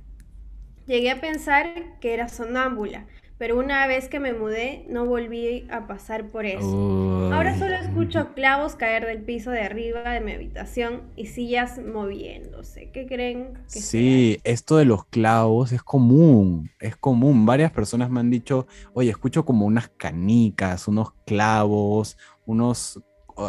Llegué 0.91 1.09
a 1.09 1.21
pensar 1.21 1.97
que 2.01 2.13
era 2.13 2.27
sonámbula, 2.27 3.05
pero 3.37 3.57
una 3.57 3.87
vez 3.87 4.09
que 4.09 4.19
me 4.19 4.33
mudé 4.33 4.85
no 4.89 5.05
volví 5.05 5.65
a 5.71 5.87
pasar 5.87 6.31
por 6.31 6.45
eso. 6.45 7.31
Ahora 7.31 7.57
solo 7.57 7.75
escucho 7.75 8.33
clavos 8.33 8.75
caer 8.75 9.05
del 9.05 9.21
piso 9.21 9.51
de 9.51 9.61
arriba 9.61 10.01
de 10.11 10.19
mi 10.19 10.33
habitación 10.33 11.03
y 11.15 11.27
sillas 11.27 11.79
moviéndose. 11.79 12.91
¿Qué 12.91 13.05
creen? 13.05 13.53
Que 13.71 13.79
sí, 13.79 14.41
esto 14.43 14.75
de 14.75 14.83
los 14.83 15.05
clavos 15.05 15.71
es 15.71 15.81
común, 15.81 16.69
es 16.81 16.97
común. 16.97 17.45
Varias 17.45 17.71
personas 17.71 18.09
me 18.09 18.19
han 18.19 18.29
dicho, 18.29 18.67
oye, 18.93 19.11
escucho 19.11 19.45
como 19.45 19.65
unas 19.65 19.87
canicas, 19.95 20.89
unos 20.89 21.13
clavos, 21.25 22.17
unos 22.45 23.01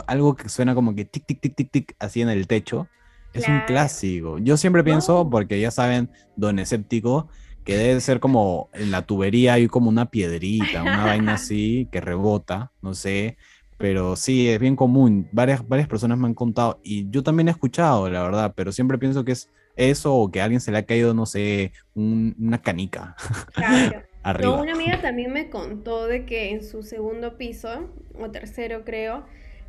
algo 0.06 0.36
que 0.36 0.48
suena 0.48 0.76
como 0.76 0.94
que 0.94 1.04
tic 1.04 1.26
tic 1.26 1.40
tic 1.40 1.56
tic 1.56 1.70
tic 1.72 1.96
así 1.98 2.20
en 2.20 2.28
el 2.28 2.46
techo. 2.46 2.86
Es 3.32 3.48
un 3.48 3.60
clásico. 3.66 4.38
Yo 4.38 4.56
siempre 4.56 4.84
pienso, 4.84 5.28
porque 5.30 5.60
ya 5.60 5.70
saben, 5.70 6.10
don 6.36 6.58
escéptico, 6.58 7.28
que 7.64 7.76
debe 7.76 8.00
ser 8.00 8.20
como 8.20 8.68
en 8.72 8.90
la 8.90 9.02
tubería 9.02 9.54
hay 9.54 9.68
como 9.68 9.88
una 9.88 10.10
piedrita, 10.10 10.82
una 10.82 11.04
vaina 11.04 11.34
así 11.34 11.88
que 11.92 12.00
rebota, 12.00 12.72
no 12.82 12.94
sé, 12.94 13.36
pero 13.78 14.16
sí, 14.16 14.48
es 14.48 14.58
bien 14.58 14.76
común. 14.76 15.28
Varias, 15.32 15.66
varias 15.66 15.88
personas 15.88 16.18
me 16.18 16.26
han 16.26 16.34
contado 16.34 16.80
y 16.82 17.08
yo 17.10 17.22
también 17.22 17.48
he 17.48 17.52
escuchado, 17.52 18.08
la 18.10 18.22
verdad, 18.22 18.52
pero 18.56 18.72
siempre 18.72 18.98
pienso 18.98 19.24
que 19.24 19.32
es 19.32 19.48
eso 19.76 20.14
o 20.14 20.30
que 20.30 20.40
a 20.40 20.44
alguien 20.44 20.60
se 20.60 20.70
le 20.70 20.78
ha 20.78 20.86
caído, 20.86 21.14
no 21.14 21.26
sé, 21.26 21.72
una 21.94 22.60
canica. 22.60 23.16
Claro. 23.52 24.02
Arriba. 24.24 24.60
una 24.60 24.72
amiga 24.72 25.00
también 25.00 25.32
me 25.32 25.50
contó 25.50 26.06
de 26.06 26.24
que 26.26 26.52
en 26.52 26.62
su 26.62 26.84
segundo 26.84 27.36
piso, 27.36 27.90
o 28.16 28.30
tercero 28.30 28.84
creo, 28.84 29.24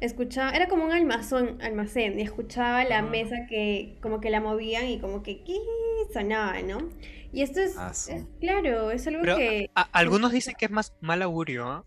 escuchaba, 0.05 0.51
era 0.51 0.67
como 0.67 0.85
un 0.85 0.91
almacén, 0.91 1.61
almacén, 1.61 2.19
y 2.19 2.23
escuchaba 2.23 2.83
la 2.83 3.01
mesa 3.01 3.45
que 3.47 3.97
como 4.01 4.19
que 4.19 4.29
la 4.29 4.41
movían 4.41 4.87
y 4.87 4.99
como 4.99 5.23
que 5.23 5.43
sonaba, 6.13 6.61
¿no? 6.61 6.89
Y 7.31 7.41
esto 7.41 7.61
es, 7.61 7.75
ah, 7.77 7.91
claro, 8.39 8.91
es 8.91 9.07
algo 9.07 9.23
que... 9.23 9.69
algunos 9.91 10.31
dicen 10.31 10.55
que 10.57 10.65
es 10.65 10.71
más 10.71 10.93
mal 11.01 11.21
augurio, 11.21 11.67
¿ah? 11.67 11.85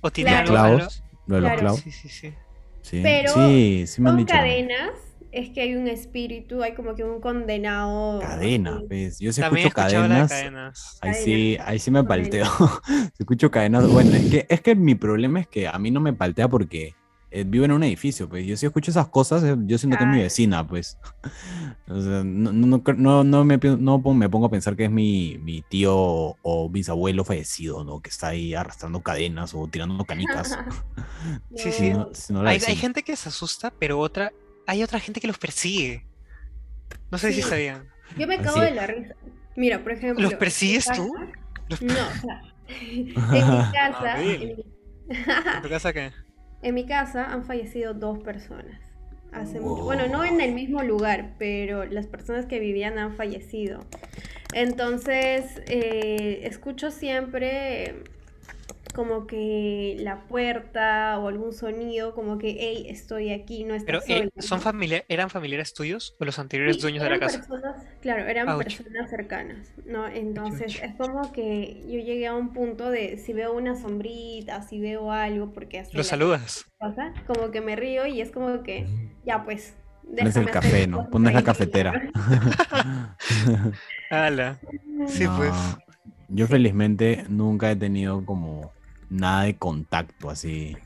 O 0.00 0.10
tiene 0.10 0.30
algo 0.30 0.52
clavos, 0.52 1.04
Lo 1.26 1.40
de 1.40 1.62
los 1.62 1.80
Sí, 1.80 1.90
sí, 1.90 2.08
sí. 2.08 2.34
sí. 2.82 3.00
Pero 3.02 3.32
sí, 3.34 3.84
sí 3.86 4.00
me 4.00 4.10
han 4.10 4.16
dicho. 4.16 4.34
cadenas 4.34 4.92
es 5.30 5.50
que 5.50 5.60
hay 5.60 5.74
un 5.74 5.86
espíritu, 5.88 6.62
hay 6.62 6.74
como 6.74 6.94
que 6.94 7.04
un 7.04 7.20
condenado. 7.20 8.20
Cadena, 8.20 8.80
¿ves? 8.88 9.18
Yo 9.18 9.32
sí 9.32 9.42
escucho 9.42 9.70
cadenas, 9.70 10.30
cadenas. 10.30 10.98
Ahí 11.02 11.14
sí, 11.14 11.58
ahí 11.64 11.78
sí 11.78 11.90
me 11.90 12.02
palteo. 12.02 12.46
si 12.86 13.10
escucho 13.18 13.50
cadenas, 13.50 13.86
bueno, 13.88 14.14
es 14.14 14.30
que, 14.30 14.46
es 14.48 14.60
que 14.62 14.74
mi 14.74 14.94
problema 14.94 15.40
es 15.40 15.46
que 15.46 15.68
a 15.68 15.78
mí 15.78 15.90
no 15.90 16.00
me 16.00 16.12
paltea 16.12 16.48
porque 16.48 16.94
eh, 17.30 17.44
vivo 17.46 17.66
en 17.66 17.72
un 17.72 17.84
edificio, 17.84 18.26
pues 18.28 18.46
yo 18.46 18.56
si 18.56 18.64
escucho 18.64 18.90
esas 18.90 19.08
cosas, 19.08 19.44
eh, 19.44 19.54
yo 19.66 19.76
siento 19.76 19.98
que 19.98 20.04
es 20.04 20.10
mi 20.10 20.18
vecina, 20.18 20.66
pues. 20.66 20.98
o 21.88 22.00
sea, 22.00 22.24
no, 22.24 22.52
no, 22.52 22.82
no, 22.96 23.24
no, 23.24 23.44
me, 23.44 23.58
no 23.58 23.98
me 23.98 24.28
pongo 24.30 24.46
a 24.46 24.50
pensar 24.50 24.76
que 24.76 24.84
es 24.84 24.90
mi, 24.90 25.36
mi 25.38 25.60
tío 25.62 25.94
o 25.94 26.70
bisabuelo 26.70 27.24
fallecido, 27.24 27.84
¿no? 27.84 28.00
Que 28.00 28.08
está 28.08 28.28
ahí 28.28 28.54
arrastrando 28.54 29.02
cadenas 29.02 29.52
o 29.54 29.66
tirando 29.68 30.04
canicas. 30.04 30.58
sí, 31.54 31.70
sí. 31.70 31.92
hay, 32.34 32.60
hay, 32.66 32.76
gente 32.76 33.02
que 33.02 33.14
se 33.14 33.28
asusta, 33.28 33.72
pero 33.78 33.98
otra, 33.98 34.32
hay 34.66 34.82
otra 34.82 34.98
gente 34.98 35.20
que 35.20 35.26
los 35.26 35.38
persigue. 35.38 36.06
No 37.10 37.18
sé 37.18 37.32
si 37.34 37.42
sabían. 37.42 37.88
Yo 38.16 38.26
me 38.26 38.40
cago 38.40 38.60
de 38.60 38.70
la 38.70 38.86
risa. 38.86 39.14
Mira, 39.54 39.82
por 39.82 39.92
ejemplo. 39.92 40.22
¿Los 40.22 40.34
persigues 40.34 40.86
tú? 40.86 41.14
No, 41.80 41.94
o 41.94 42.20
sea, 42.20 42.42
en 42.68 43.04
mi 43.04 43.72
casa. 43.72 44.22
¿En 44.22 45.62
tu 45.62 45.68
casa 45.68 45.92
qué? 45.92 46.12
En 46.62 46.74
mi 46.74 46.86
casa 46.86 47.32
han 47.32 47.44
fallecido 47.44 47.94
dos 47.94 48.18
personas. 48.18 48.80
Hace 49.32 49.60
mucho. 49.60 49.84
Bueno, 49.84 50.08
no 50.08 50.24
en 50.24 50.40
el 50.40 50.54
mismo 50.54 50.82
lugar, 50.82 51.34
pero 51.38 51.84
las 51.84 52.06
personas 52.06 52.46
que 52.46 52.58
vivían 52.58 52.98
han 52.98 53.14
fallecido. 53.14 53.80
Entonces, 54.54 55.60
eh, 55.66 56.40
escucho 56.44 56.90
siempre 56.90 58.02
como 58.98 59.28
que 59.28 59.94
la 60.00 60.22
puerta 60.22 61.20
o 61.20 61.28
algún 61.28 61.52
sonido, 61.52 62.16
como 62.16 62.36
que, 62.36 62.56
hey, 62.58 62.86
estoy 62.88 63.30
aquí, 63.30 63.62
no 63.62 63.76
Pero, 63.86 64.00
eh, 64.08 64.28
¿son 64.40 64.60
familia 64.60 65.04
¿eran 65.06 65.30
familiares 65.30 65.72
tuyos 65.72 66.16
o 66.18 66.24
los 66.24 66.40
anteriores 66.40 66.80
dueños 66.80 67.04
de 67.04 67.10
la 67.10 67.20
casa? 67.20 67.46
claro, 68.00 68.26
eran 68.26 68.58
personas 68.58 69.08
cercanas, 69.08 69.70
¿no? 69.86 70.08
Entonces, 70.08 70.82
es 70.82 70.96
como 70.96 71.30
que 71.30 71.80
yo 71.84 72.00
llegué 72.00 72.26
a 72.26 72.34
un 72.34 72.52
punto 72.52 72.90
de 72.90 73.18
si 73.18 73.32
veo 73.32 73.52
una 73.52 73.76
sombrita, 73.76 74.62
si 74.62 74.80
veo 74.80 75.12
algo, 75.12 75.52
porque 75.52 75.78
así. 75.78 75.96
Lo 75.96 76.02
saludas. 76.02 76.68
como 77.28 77.52
que 77.52 77.60
me 77.60 77.76
río 77.76 78.04
y 78.04 78.20
es 78.20 78.32
como 78.32 78.64
que, 78.64 78.88
ya 79.24 79.44
pues. 79.44 79.76
Pones 80.02 80.34
el 80.34 80.50
café, 80.50 80.88
¿no? 80.88 81.08
Pones 81.08 81.34
la 81.34 81.44
cafetera. 81.44 81.92
Hala. 84.10 84.58
Sí, 85.06 85.24
pues. 85.36 85.54
Yo 86.26 86.48
felizmente 86.48 87.24
nunca 87.28 87.70
he 87.70 87.76
tenido 87.76 88.26
como 88.26 88.72
nada 89.10 89.42
de 89.44 89.56
contacto 89.56 90.30
así. 90.30 90.76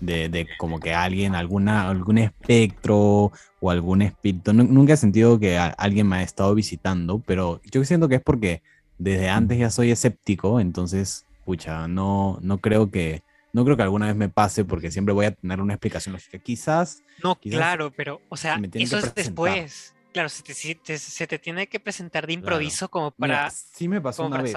De, 0.00 0.28
de, 0.28 0.46
como 0.58 0.78
que 0.78 0.94
alguien, 0.94 1.34
alguna, 1.34 1.88
algún 1.88 2.18
espectro 2.18 3.32
o 3.60 3.70
algún 3.70 4.02
espíritu. 4.02 4.52
nunca 4.52 4.92
he 4.92 4.96
sentido 4.96 5.40
que 5.40 5.58
alguien 5.58 6.08
me 6.08 6.16
ha 6.16 6.22
estado 6.22 6.54
visitando, 6.54 7.20
pero 7.26 7.60
yo 7.70 7.84
siento 7.84 8.08
que 8.08 8.16
es 8.16 8.22
porque 8.22 8.62
desde 8.98 9.28
antes 9.28 9.58
ya 9.58 9.70
soy 9.70 9.90
escéptico, 9.90 10.60
entonces, 10.60 11.24
pucha, 11.44 11.88
no, 11.88 12.38
no 12.42 12.58
creo 12.58 12.90
que. 12.90 13.22
No 13.50 13.64
creo 13.64 13.78
que 13.78 13.82
alguna 13.82 14.06
vez 14.06 14.14
me 14.14 14.28
pase 14.28 14.64
porque 14.64 14.90
siempre 14.90 15.14
voy 15.14 15.24
a 15.24 15.32
tener 15.32 15.60
una 15.60 15.72
explicación 15.72 16.12
lógica. 16.12 16.38
Quizás. 16.38 17.02
No, 17.22 17.34
claro, 17.36 17.90
pero, 17.96 18.20
o 18.28 18.36
sea, 18.36 18.60
eso 18.74 18.98
es 18.98 19.14
después. 19.14 19.94
Claro, 20.12 20.28
se 20.28 20.42
te, 20.42 20.98
se 20.98 21.26
te, 21.26 21.38
tiene 21.38 21.66
que 21.66 21.80
presentar 21.80 22.26
de 22.26 22.34
improviso 22.34 22.88
como 22.88 23.10
para. 23.10 23.50
sí 23.50 23.88
me 23.88 24.00
pasó 24.00 24.26
una 24.26 24.42
vez. 24.42 24.54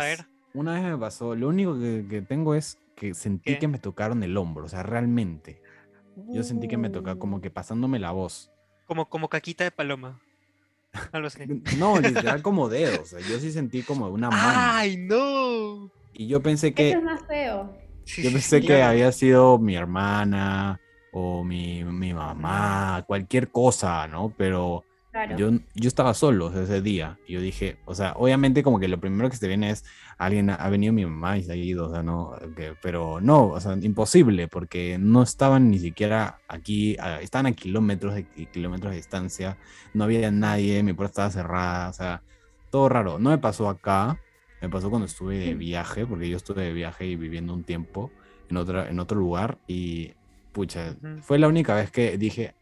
Una 0.54 0.74
vez 0.74 0.84
me 0.84 0.98
pasó. 0.98 1.36
Lo 1.36 1.48
único 1.48 1.80
que, 1.80 2.06
que 2.10 2.22
tengo 2.22 2.54
es 2.54 2.78
que 3.02 3.16
sentí 3.16 3.58
que 3.58 3.68
me 3.68 3.80
tocaron 3.80 4.22
el 4.22 4.38
hombro, 4.38 4.66
o 4.66 4.70
sea, 4.70 4.84
realmente. 4.84 5.60
Yo 6.30 6.44
sentí 6.44 6.68
que 6.68 6.78
me 6.78 6.92
tocaba 6.92 7.18
como 7.18 7.42
que 7.42 7.50
pasándome 7.50 7.98
la 7.98 8.12
voz. 8.12 8.52
Como, 8.86 9.10
como 9.10 9.28
caquita 9.28 9.64
de 9.64 9.72
paloma. 9.72 10.22
No, 11.80 12.00
literal 12.00 12.44
como 12.44 12.70
dedos. 12.70 13.00
O 13.00 13.06
sea, 13.06 13.20
yo 13.22 13.40
sí 13.40 13.52
sentí 13.52 13.82
como 13.82 14.08
una 14.10 14.30
mano. 14.30 14.44
¡Ay, 14.46 14.98
no! 14.98 15.90
Y 16.14 16.28
yo 16.28 16.44
pensé 16.44 16.76
que. 16.76 16.90
Eso 16.90 17.00
es 17.00 17.04
más 17.04 17.26
feo. 17.26 17.76
Yo 18.06 18.32
pensé 18.32 18.62
que 18.62 18.84
había 18.84 19.12
sido 19.12 19.58
mi 19.58 19.76
hermana 19.76 20.80
o 21.12 21.44
mi, 21.44 21.84
mi 21.84 22.14
mamá, 22.14 23.04
cualquier 23.08 23.50
cosa, 23.50 24.06
¿no? 24.08 24.32
Pero 24.38 24.84
yo, 25.38 25.52
yo 25.74 25.88
estaba 25.88 26.14
solo 26.14 26.48
ese 26.58 26.82
día. 26.82 27.18
Y 27.28 27.34
yo 27.34 27.42
dije, 27.42 27.78
o 27.86 27.96
sea, 27.96 28.14
obviamente 28.14 28.64
como 28.64 28.80
que 28.80 28.88
lo 28.88 29.00
primero 29.00 29.30
que 29.30 29.36
se 29.36 29.42
te 29.42 29.48
viene 29.48 29.70
es, 29.70 29.84
alguien 30.18 30.50
ha, 30.50 30.70
venido 30.70 30.94
mi 30.94 31.06
mamá 31.06 31.38
y 31.38 31.44
se 31.44 31.52
ha 31.52 31.56
ido, 31.56 31.88
o 31.88 31.92
sea, 31.92 32.04
no, 32.04 32.36
pero 32.82 33.20
no, 33.22 33.48
o 33.48 33.60
sea, 33.60 33.76
imposible 33.82 34.48
porque 34.48 34.98
no 35.00 35.24
estaban 35.24 35.70
ni 35.70 35.80
siquiera 35.80 36.40
aquí, 36.48 36.96
estaban 37.22 37.48
a 37.48 37.52
kilómetros 37.54 38.16
de 38.16 38.26
kilómetros 38.52 38.92
de 38.92 38.98
distancia, 38.98 39.58
no 39.94 40.04
había 40.04 40.32
nadie, 40.32 40.84
mi 40.84 40.94
puerta 40.94 41.28
estaba 41.28 41.32
cerrada, 41.32 41.90
o 41.90 41.94
sea, 41.94 42.22
todo 42.70 42.90
raro. 42.90 43.20
No 43.20 43.30
me 43.32 43.38
pasó 43.38 43.70
acá, 43.70 44.18
Me 44.62 44.70
pasó 44.70 44.90
cuando 44.92 45.08
estuve 45.08 45.40
de 45.40 45.56
viaje, 45.56 46.06
porque 46.06 46.30
yo 46.30 46.38
estuve 46.38 46.64
de 46.64 46.74
viaje 46.74 47.08
y 47.08 47.16
viviendo 47.16 47.54
un 47.54 47.64
tiempo 47.64 48.12
en, 48.50 48.58
otra, 48.58 48.90
en 48.90 49.00
otro 49.00 49.18
lugar 49.18 49.58
y, 49.68 50.14
pucha, 50.52 50.96
fue 51.22 51.40
la 51.40 51.48
única 51.48 51.74
vez 51.74 51.90
que 51.90 52.18
dije, 52.18 52.54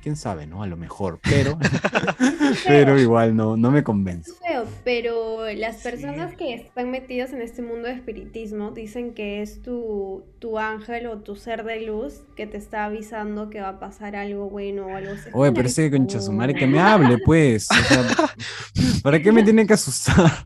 quién 0.00 0.16
sabe, 0.16 0.46
¿no? 0.46 0.62
A 0.62 0.66
lo 0.66 0.76
mejor, 0.76 1.20
pero, 1.22 1.58
pero 2.66 2.98
igual 2.98 3.36
no, 3.36 3.56
no 3.56 3.70
me 3.70 3.82
convence. 3.84 4.32
pero 4.84 5.50
las 5.52 5.76
personas 5.76 6.34
que 6.34 6.54
están 6.54 6.90
metidas 6.90 7.32
en 7.32 7.42
este 7.42 7.62
mundo 7.62 7.88
de 7.88 7.94
espiritismo 7.94 8.70
dicen 8.70 9.14
que 9.14 9.42
es 9.42 9.62
tu, 9.62 10.24
tu 10.38 10.58
ángel 10.58 11.06
o 11.06 11.18
tu 11.18 11.36
ser 11.36 11.64
de 11.64 11.82
luz 11.82 12.22
que 12.36 12.46
te 12.46 12.56
está 12.56 12.86
avisando 12.86 13.50
que 13.50 13.60
va 13.60 13.70
a 13.70 13.80
pasar 13.80 14.16
algo 14.16 14.48
bueno 14.48 14.86
o 14.86 14.96
algo 14.96 15.12
así. 15.12 15.30
Oye, 15.32 15.52
pero 15.52 15.68
ese 15.68 15.90
concha 15.90 16.20
su 16.20 16.32
madre 16.32 16.54
que 16.54 16.66
me 16.66 16.80
hable, 16.80 17.18
pues. 17.24 17.68
¿Para 19.02 19.20
qué 19.20 19.32
me 19.32 19.42
tiene 19.42 19.66
que 19.66 19.74
asustar? 19.74 20.42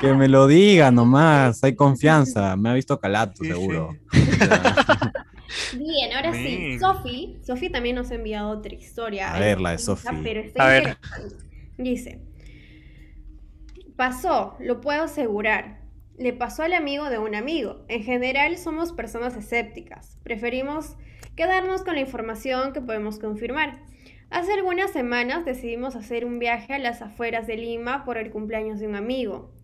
que 0.00 0.12
me 0.14 0.28
lo 0.28 0.46
diga 0.46 0.90
nomás, 0.90 1.62
hay 1.64 1.74
confianza. 1.74 2.56
Me 2.56 2.70
ha 2.70 2.74
visto 2.74 2.98
calato, 2.98 3.44
seguro. 3.44 3.96
Bien, 5.76 6.12
ahora 6.12 6.32
sí. 6.32 6.78
Sofi, 6.78 7.38
Sofi 7.42 7.70
también 7.70 7.96
nos 7.96 8.10
ha 8.10 8.14
enviado 8.14 8.50
otra 8.50 8.74
historia. 8.74 9.34
A 9.34 9.38
ver, 9.38 9.60
la 9.60 9.72
de 9.72 9.78
Sofi. 9.78 10.06
A 10.58 10.66
ver. 10.66 10.96
Dice, 11.76 12.20
pasó, 13.96 14.56
lo 14.60 14.80
puedo 14.80 15.04
asegurar. 15.04 15.82
Le 16.18 16.32
pasó 16.32 16.64
al 16.64 16.72
amigo 16.72 17.10
de 17.10 17.18
un 17.18 17.34
amigo. 17.34 17.84
En 17.88 18.02
general 18.02 18.58
somos 18.58 18.92
personas 18.92 19.36
escépticas. 19.36 20.18
Preferimos 20.22 20.96
quedarnos 21.36 21.82
con 21.82 21.94
la 21.94 22.00
información 22.00 22.72
que 22.72 22.80
podemos 22.80 23.18
confirmar. 23.18 23.82
Hace 24.30 24.52
algunas 24.52 24.90
semanas 24.90 25.44
decidimos 25.44 25.96
hacer 25.96 26.24
un 26.24 26.38
viaje 26.38 26.74
a 26.74 26.78
las 26.78 27.00
afueras 27.00 27.46
de 27.46 27.56
Lima 27.56 28.04
por 28.04 28.18
el 28.18 28.30
cumpleaños 28.30 28.78
de 28.78 28.86
un 28.86 28.96
amigo, 28.96 29.54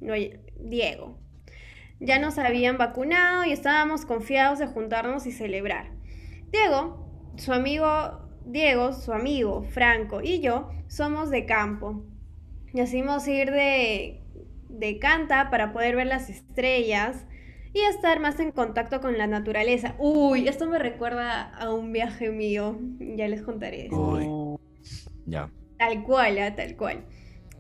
Diego. 0.59 1.19
Ya 2.01 2.19
nos 2.19 2.39
habían 2.39 2.79
vacunado 2.79 3.45
y 3.45 3.53
estábamos 3.53 4.05
confiados 4.05 4.59
de 4.59 4.67
juntarnos 4.67 5.27
y 5.27 5.33
celebrar. 5.33 5.93
Diego, 6.51 7.09
su 7.37 7.53
amigo 7.53 8.21
Diego, 8.45 8.93
su 8.93 9.13
amigo 9.13 9.63
Franco 9.63 10.21
y 10.23 10.41
yo 10.41 10.69
somos 10.89 11.31
de 11.31 11.47
campo. 11.47 12.05
Decidimos 12.73 13.27
ir 13.29 13.51
de, 13.51 14.23
de 14.69 14.99
canta 14.99 15.51
para 15.51 15.73
poder 15.73 15.97
ver 15.97 16.07
las 16.07 16.29
estrellas 16.29 17.27
y 17.73 17.81
estar 17.81 18.21
más 18.21 18.39
en 18.39 18.53
contacto 18.53 19.01
con 19.01 19.19
la 19.19 19.27
naturaleza. 19.27 19.95
Uy, 19.99 20.47
esto 20.47 20.67
me 20.67 20.79
recuerda 20.79 21.43
a 21.43 21.73
un 21.73 21.93
viaje 21.93 22.31
mío. 22.31 22.79
Ya 23.01 23.29
les 23.29 23.43
contaré. 23.43 23.89
Uy. 23.91 24.59
Ya. 25.27 25.51
Tal 25.79 26.05
cual, 26.05 26.39
¿eh? 26.39 26.53
tal 26.53 26.77
cual. 26.77 27.05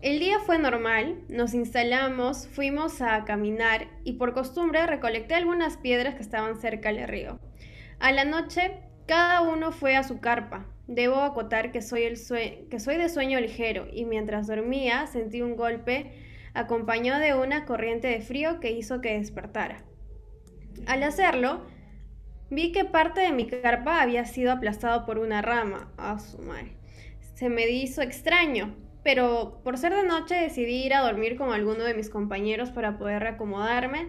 El 0.04 0.18
día 0.18 0.38
fue 0.38 0.58
normal, 0.58 1.22
nos 1.30 1.54
instalamos, 1.54 2.46
fuimos 2.48 3.00
a 3.00 3.24
caminar 3.24 3.88
y 4.04 4.12
por 4.18 4.34
costumbre 4.34 4.86
recolecté 4.86 5.34
algunas 5.34 5.78
piedras 5.78 6.14
que 6.14 6.20
estaban 6.20 6.60
cerca 6.60 6.92
del 6.92 7.08
río. 7.08 7.40
A 8.00 8.12
la 8.12 8.26
noche, 8.26 8.82
cada 9.06 9.40
uno 9.40 9.72
fue 9.72 9.96
a 9.96 10.02
su 10.02 10.20
carpa. 10.20 10.66
Debo 10.88 11.20
acotar 11.20 11.72
que 11.72 11.80
soy, 11.80 12.02
de 12.04 13.08
sueño 13.08 13.40
ligero 13.40 13.86
y 13.90 14.04
mientras 14.04 14.46
dormía 14.46 15.06
sentí 15.06 15.40
un 15.40 15.56
golpe 15.56 16.12
acompañado 16.52 17.18
de 17.20 17.32
una 17.32 17.64
corriente 17.64 18.08
de 18.08 18.20
frío 18.20 18.60
que 18.60 18.72
hizo 18.72 19.00
que 19.00 19.16
despertara. 19.16 19.86
Al 20.86 21.02
hacerlo, 21.02 21.64
vi 22.50 22.72
que 22.72 22.84
parte 22.84 23.22
de 23.22 23.32
mi 23.32 23.46
carpa 23.46 24.02
había 24.02 24.26
sido 24.26 24.52
aplastado 24.52 25.06
por 25.06 25.16
una 25.16 25.40
rama. 25.40 25.90
A 25.96 26.18
su 26.18 26.42
madre. 26.42 26.76
Se 27.36 27.48
me 27.48 27.66
hizo 27.70 28.02
extraño, 28.02 28.83
pero 29.04 29.60
por 29.62 29.78
ser 29.78 29.94
de 29.94 30.02
noche 30.02 30.34
decidí 30.34 30.84
ir 30.84 30.94
a 30.94 31.02
dormir 31.02 31.36
con 31.36 31.52
alguno 31.52 31.84
de 31.84 31.94
mis 31.94 32.10
compañeros 32.10 32.70
para 32.70 32.98
poder 32.98 33.22
reacomodarme. 33.22 34.08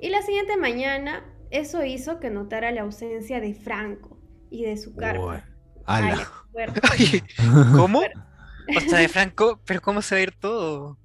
Y 0.00 0.08
la 0.08 0.22
siguiente 0.22 0.56
mañana 0.56 1.22
eso 1.50 1.84
hizo 1.84 2.18
que 2.18 2.30
notara 2.30 2.72
la 2.72 2.82
ausencia 2.82 3.40
de 3.40 3.54
Franco 3.54 4.18
y 4.50 4.64
de 4.64 4.76
su 4.76 4.96
carpa. 4.96 5.44
¿Cómo? 7.76 8.00
O 8.00 8.80
sea, 8.88 8.98
de 8.98 9.08
Franco, 9.08 9.60
pero 9.64 9.80
¿cómo 9.82 10.02
se 10.02 10.14
va 10.14 10.18
a 10.18 10.22
ir 10.22 10.32
todo? 10.32 10.98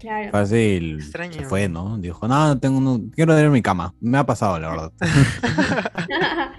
Claro. 0.00 0.30
Fácil. 0.32 0.96
Extraño. 0.96 1.34
Se 1.34 1.44
fue, 1.44 1.68
¿no? 1.68 1.98
Dijo, 1.98 2.26
no, 2.26 2.58
tengo 2.58 2.80
no, 2.80 3.00
quiero 3.14 3.34
tener 3.36 3.50
mi 3.50 3.62
cama. 3.62 3.94
Me 4.00 4.18
ha 4.18 4.26
pasado, 4.26 4.58
la 4.58 4.70
verdad. 4.70 4.92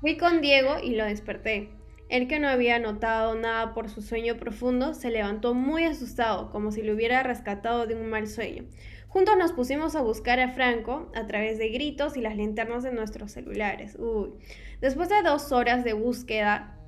Fui 0.00 0.16
con 0.16 0.40
Diego 0.40 0.76
y 0.80 0.94
lo 0.94 1.04
desperté. 1.04 1.77
El 2.08 2.26
que 2.26 2.38
no 2.38 2.48
había 2.48 2.78
notado 2.78 3.34
nada 3.34 3.74
por 3.74 3.90
su 3.90 4.00
sueño 4.00 4.36
profundo 4.38 4.94
se 4.94 5.10
levantó 5.10 5.52
muy 5.54 5.84
asustado, 5.84 6.50
como 6.50 6.72
si 6.72 6.82
lo 6.82 6.94
hubiera 6.94 7.22
rescatado 7.22 7.86
de 7.86 7.94
un 7.94 8.08
mal 8.08 8.26
sueño. 8.26 8.64
Juntos 9.08 9.36
nos 9.38 9.52
pusimos 9.52 9.94
a 9.94 10.02
buscar 10.02 10.40
a 10.40 10.50
Franco 10.50 11.10
a 11.14 11.26
través 11.26 11.58
de 11.58 11.68
gritos 11.68 12.16
y 12.16 12.20
las 12.20 12.36
linternas 12.36 12.82
de 12.82 12.92
nuestros 12.92 13.32
celulares. 13.32 13.96
Uy. 13.98 14.32
Después 14.80 15.08
de 15.08 15.22
dos 15.22 15.52
horas 15.52 15.84
de 15.84 15.92
búsqueda 15.92 16.78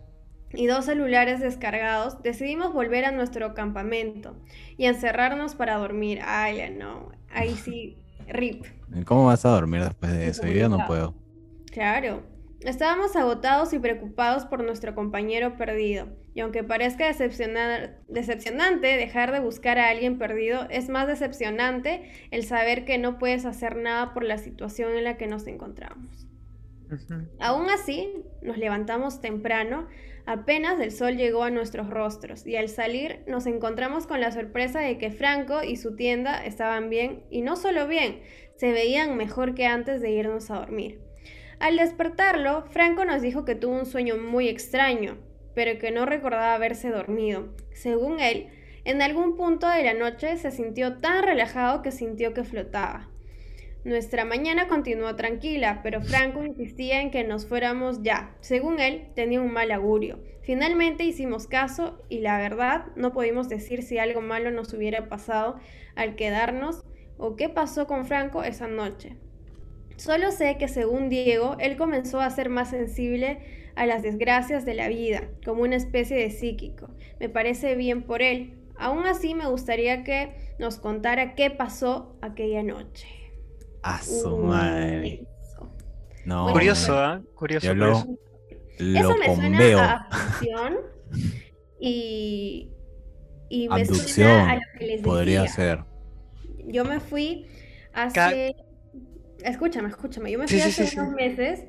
y 0.52 0.66
dos 0.66 0.86
celulares 0.86 1.40
descargados, 1.40 2.22
decidimos 2.22 2.72
volver 2.72 3.04
a 3.04 3.12
nuestro 3.12 3.54
campamento 3.54 4.36
y 4.76 4.86
encerrarnos 4.86 5.54
para 5.54 5.76
dormir. 5.76 6.20
Ay, 6.24 6.74
no. 6.76 7.10
Ahí 7.30 7.54
sí, 7.54 7.98
rip. 8.28 8.64
¿Cómo 9.04 9.26
vas 9.26 9.44
a 9.44 9.50
dormir 9.50 9.82
después 9.82 10.12
de 10.12 10.28
eso? 10.28 10.46
Yo 10.46 10.52
ya 10.52 10.68
no 10.68 10.86
puedo. 10.86 11.14
Claro. 11.70 12.22
Estábamos 12.64 13.16
agotados 13.16 13.72
y 13.72 13.78
preocupados 13.78 14.44
por 14.44 14.62
nuestro 14.62 14.94
compañero 14.94 15.56
perdido, 15.56 16.08
y 16.34 16.40
aunque 16.40 16.62
parezca 16.62 17.06
decepcionante 17.06 18.86
dejar 18.86 19.32
de 19.32 19.40
buscar 19.40 19.78
a 19.78 19.88
alguien 19.88 20.18
perdido, 20.18 20.66
es 20.68 20.90
más 20.90 21.06
decepcionante 21.06 22.10
el 22.30 22.44
saber 22.44 22.84
que 22.84 22.98
no 22.98 23.18
puedes 23.18 23.46
hacer 23.46 23.76
nada 23.76 24.12
por 24.12 24.24
la 24.24 24.36
situación 24.36 24.94
en 24.94 25.04
la 25.04 25.16
que 25.16 25.26
nos 25.26 25.46
encontramos. 25.46 26.26
Aún 27.38 27.70
así, 27.70 28.12
nos 28.42 28.58
levantamos 28.58 29.22
temprano, 29.22 29.88
apenas 30.26 30.78
el 30.80 30.92
sol 30.92 31.16
llegó 31.16 31.44
a 31.44 31.50
nuestros 31.50 31.88
rostros, 31.88 32.46
y 32.46 32.56
al 32.56 32.68
salir 32.68 33.20
nos 33.26 33.46
encontramos 33.46 34.06
con 34.06 34.20
la 34.20 34.32
sorpresa 34.32 34.80
de 34.80 34.98
que 34.98 35.10
Franco 35.10 35.62
y 35.62 35.76
su 35.76 35.96
tienda 35.96 36.44
estaban 36.44 36.90
bien, 36.90 37.22
y 37.30 37.40
no 37.40 37.56
solo 37.56 37.88
bien, 37.88 38.20
se 38.56 38.72
veían 38.72 39.16
mejor 39.16 39.54
que 39.54 39.64
antes 39.64 40.02
de 40.02 40.10
irnos 40.10 40.50
a 40.50 40.56
dormir. 40.56 41.00
Al 41.60 41.76
despertarlo, 41.76 42.64
Franco 42.70 43.04
nos 43.04 43.20
dijo 43.20 43.44
que 43.44 43.54
tuvo 43.54 43.78
un 43.78 43.84
sueño 43.84 44.16
muy 44.16 44.48
extraño, 44.48 45.18
pero 45.54 45.78
que 45.78 45.90
no 45.90 46.06
recordaba 46.06 46.54
haberse 46.54 46.88
dormido. 46.88 47.54
Según 47.74 48.18
él, 48.18 48.48
en 48.84 49.02
algún 49.02 49.36
punto 49.36 49.68
de 49.68 49.82
la 49.82 49.92
noche 49.92 50.38
se 50.38 50.52
sintió 50.52 51.00
tan 51.00 51.22
relajado 51.22 51.82
que 51.82 51.92
sintió 51.92 52.32
que 52.32 52.44
flotaba. 52.44 53.10
Nuestra 53.84 54.24
mañana 54.24 54.68
continuó 54.68 55.16
tranquila, 55.16 55.80
pero 55.82 56.00
Franco 56.00 56.42
insistía 56.42 57.02
en 57.02 57.10
que 57.10 57.24
nos 57.24 57.46
fuéramos 57.46 58.02
ya. 58.02 58.34
Según 58.40 58.80
él, 58.80 59.08
tenía 59.14 59.42
un 59.42 59.52
mal 59.52 59.70
augurio. 59.70 60.18
Finalmente 60.42 61.04
hicimos 61.04 61.46
caso 61.46 62.02
y 62.08 62.20
la 62.20 62.38
verdad 62.38 62.86
no 62.96 63.12
pudimos 63.12 63.50
decir 63.50 63.82
si 63.82 63.98
algo 63.98 64.22
malo 64.22 64.50
nos 64.50 64.72
hubiera 64.72 65.10
pasado 65.10 65.56
al 65.94 66.16
quedarnos 66.16 66.86
o 67.18 67.36
qué 67.36 67.50
pasó 67.50 67.86
con 67.86 68.06
Franco 68.06 68.44
esa 68.44 68.66
noche. 68.66 69.18
Solo 70.00 70.32
sé 70.32 70.56
que 70.56 70.66
según 70.66 71.10
Diego, 71.10 71.56
él 71.60 71.76
comenzó 71.76 72.22
a 72.22 72.30
ser 72.30 72.48
más 72.48 72.70
sensible 72.70 73.70
a 73.74 73.84
las 73.84 74.02
desgracias 74.02 74.64
de 74.64 74.72
la 74.72 74.88
vida, 74.88 75.28
como 75.44 75.60
una 75.60 75.76
especie 75.76 76.16
de 76.16 76.30
psíquico. 76.30 76.88
Me 77.18 77.28
parece 77.28 77.74
bien 77.74 78.02
por 78.04 78.22
él. 78.22 78.54
Aún 78.78 79.04
así, 79.04 79.34
me 79.34 79.46
gustaría 79.46 80.02
que 80.02 80.54
nos 80.58 80.78
contara 80.78 81.34
qué 81.34 81.50
pasó 81.50 82.16
aquella 82.22 82.62
noche. 82.62 83.08
A 83.82 84.00
su 84.00 84.38
madre. 84.38 85.26
No, 86.24 86.50
curioso, 86.50 86.98
¿eh? 87.04 87.20
Curioso. 87.34 87.74
lo, 87.74 87.98
Eso 88.78 89.16
me 89.18 89.34
suena 89.36 89.84
a 89.84 89.96
abducción 89.96 90.76
y, 91.78 92.70
y 93.50 93.68
me 93.68 93.84
suena 93.84 94.52
a 94.52 94.54
lo 94.54 94.62
que 94.78 94.86
les 94.86 95.02
podría 95.02 95.46
ser. 95.46 95.84
Yo 96.64 96.86
me 96.86 97.00
fui 97.00 97.48
hace... 97.92 98.56
Escúchame, 99.44 99.88
escúchame. 99.88 100.30
Yo 100.30 100.38
me 100.38 100.46
fui 100.46 100.60
hace 100.60 100.98
unos 100.98 101.12
meses 101.12 101.64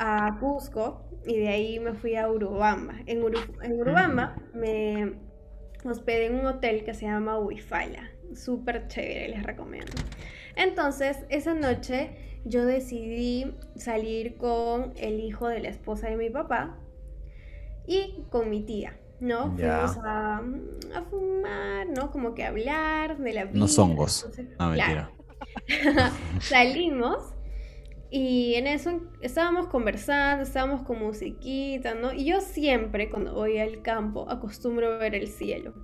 a 0.00 0.36
Cusco 0.40 1.08
y 1.26 1.38
de 1.38 1.48
ahí 1.48 1.80
me 1.80 1.94
fui 1.94 2.16
a 2.16 2.28
Urubamba. 2.30 2.94
En, 3.06 3.22
Urubamba 3.22 4.36
me 4.52 5.14
hospedé 5.84 6.26
en 6.26 6.36
un 6.36 6.46
hotel 6.46 6.84
que 6.84 6.94
se 6.94 7.06
llama 7.06 7.38
Uifala. 7.38 8.10
Súper 8.34 8.88
chévere, 8.88 9.28
les 9.28 9.42
recomiendo. 9.42 9.92
Entonces, 10.56 11.24
esa 11.28 11.54
noche 11.54 12.40
yo 12.44 12.64
decidí 12.64 13.54
salir 13.76 14.36
con 14.36 14.92
el 14.96 15.20
hijo 15.20 15.48
de 15.48 15.60
la 15.60 15.68
esposa 15.68 16.08
de 16.08 16.16
mi 16.16 16.30
papá 16.30 16.78
y 17.86 18.24
con 18.30 18.50
mi 18.50 18.62
tía. 18.62 18.98
¿no? 19.20 19.52
Fuimos 19.52 19.96
a, 20.04 20.42
fumar, 21.08 21.86
¿no? 21.88 22.10
Como 22.10 22.34
que 22.34 22.44
hablar 22.44 23.18
de 23.18 23.32
la 23.32 23.44
vida. 23.44 23.58
No 23.58 23.66
hongos. 23.82 24.28
no, 24.58 24.70
mentira. 24.70 25.10
Salimos 26.40 27.18
y 28.10 28.54
en 28.54 28.66
eso 28.66 29.00
estábamos 29.22 29.66
conversando, 29.68 30.42
estábamos 30.44 30.82
con 30.82 30.98
musiquita, 31.00 31.94
¿no? 31.94 32.12
Y 32.12 32.24
yo 32.26 32.40
siempre 32.40 33.10
cuando 33.10 33.34
voy 33.34 33.58
al 33.58 33.82
campo 33.82 34.30
acostumbro 34.30 34.98
ver 34.98 35.14
el 35.14 35.28
cielo. 35.28 35.74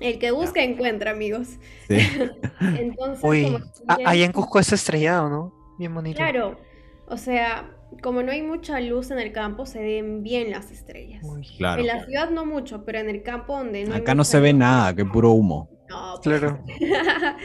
El 0.00 0.18
que 0.18 0.30
busca 0.32 0.62
encuentra, 0.62 1.12
amigos. 1.12 1.48
Sí. 1.88 1.98
Entonces, 2.60 3.22
Uy, 3.24 3.44
como 3.44 3.58
a- 3.88 3.96
que- 3.96 4.02
ahí 4.06 4.22
en 4.24 4.32
Cusco 4.32 4.58
es 4.58 4.72
estrellado, 4.72 5.28
¿no? 5.30 5.54
Bien 5.78 5.94
bonito. 5.94 6.16
Claro, 6.16 6.58
o 7.06 7.16
sea, 7.16 7.70
como 8.02 8.22
no 8.22 8.32
hay 8.32 8.42
mucha 8.42 8.80
luz 8.80 9.10
en 9.12 9.20
el 9.20 9.32
campo, 9.32 9.66
se 9.66 9.80
ven 9.80 10.22
bien 10.24 10.50
las 10.50 10.70
estrellas. 10.72 11.22
Uy, 11.24 11.46
Claro. 11.56 11.80
En 11.80 11.86
la 11.86 12.04
ciudad 12.04 12.30
no 12.30 12.44
mucho, 12.44 12.84
pero 12.84 12.98
en 12.98 13.08
el 13.08 13.22
campo 13.22 13.56
donde 13.56 13.84
no 13.84 13.94
hay 13.94 14.00
Acá 14.00 14.14
no 14.14 14.18
mucha 14.20 14.30
se 14.32 14.40
ve 14.40 14.50
luz- 14.52 14.58
nada, 14.58 14.94
que 14.96 15.04
puro 15.04 15.30
humo. 15.30 15.70
No, 15.88 16.18
pues. 16.22 16.40
claro. 16.40 16.58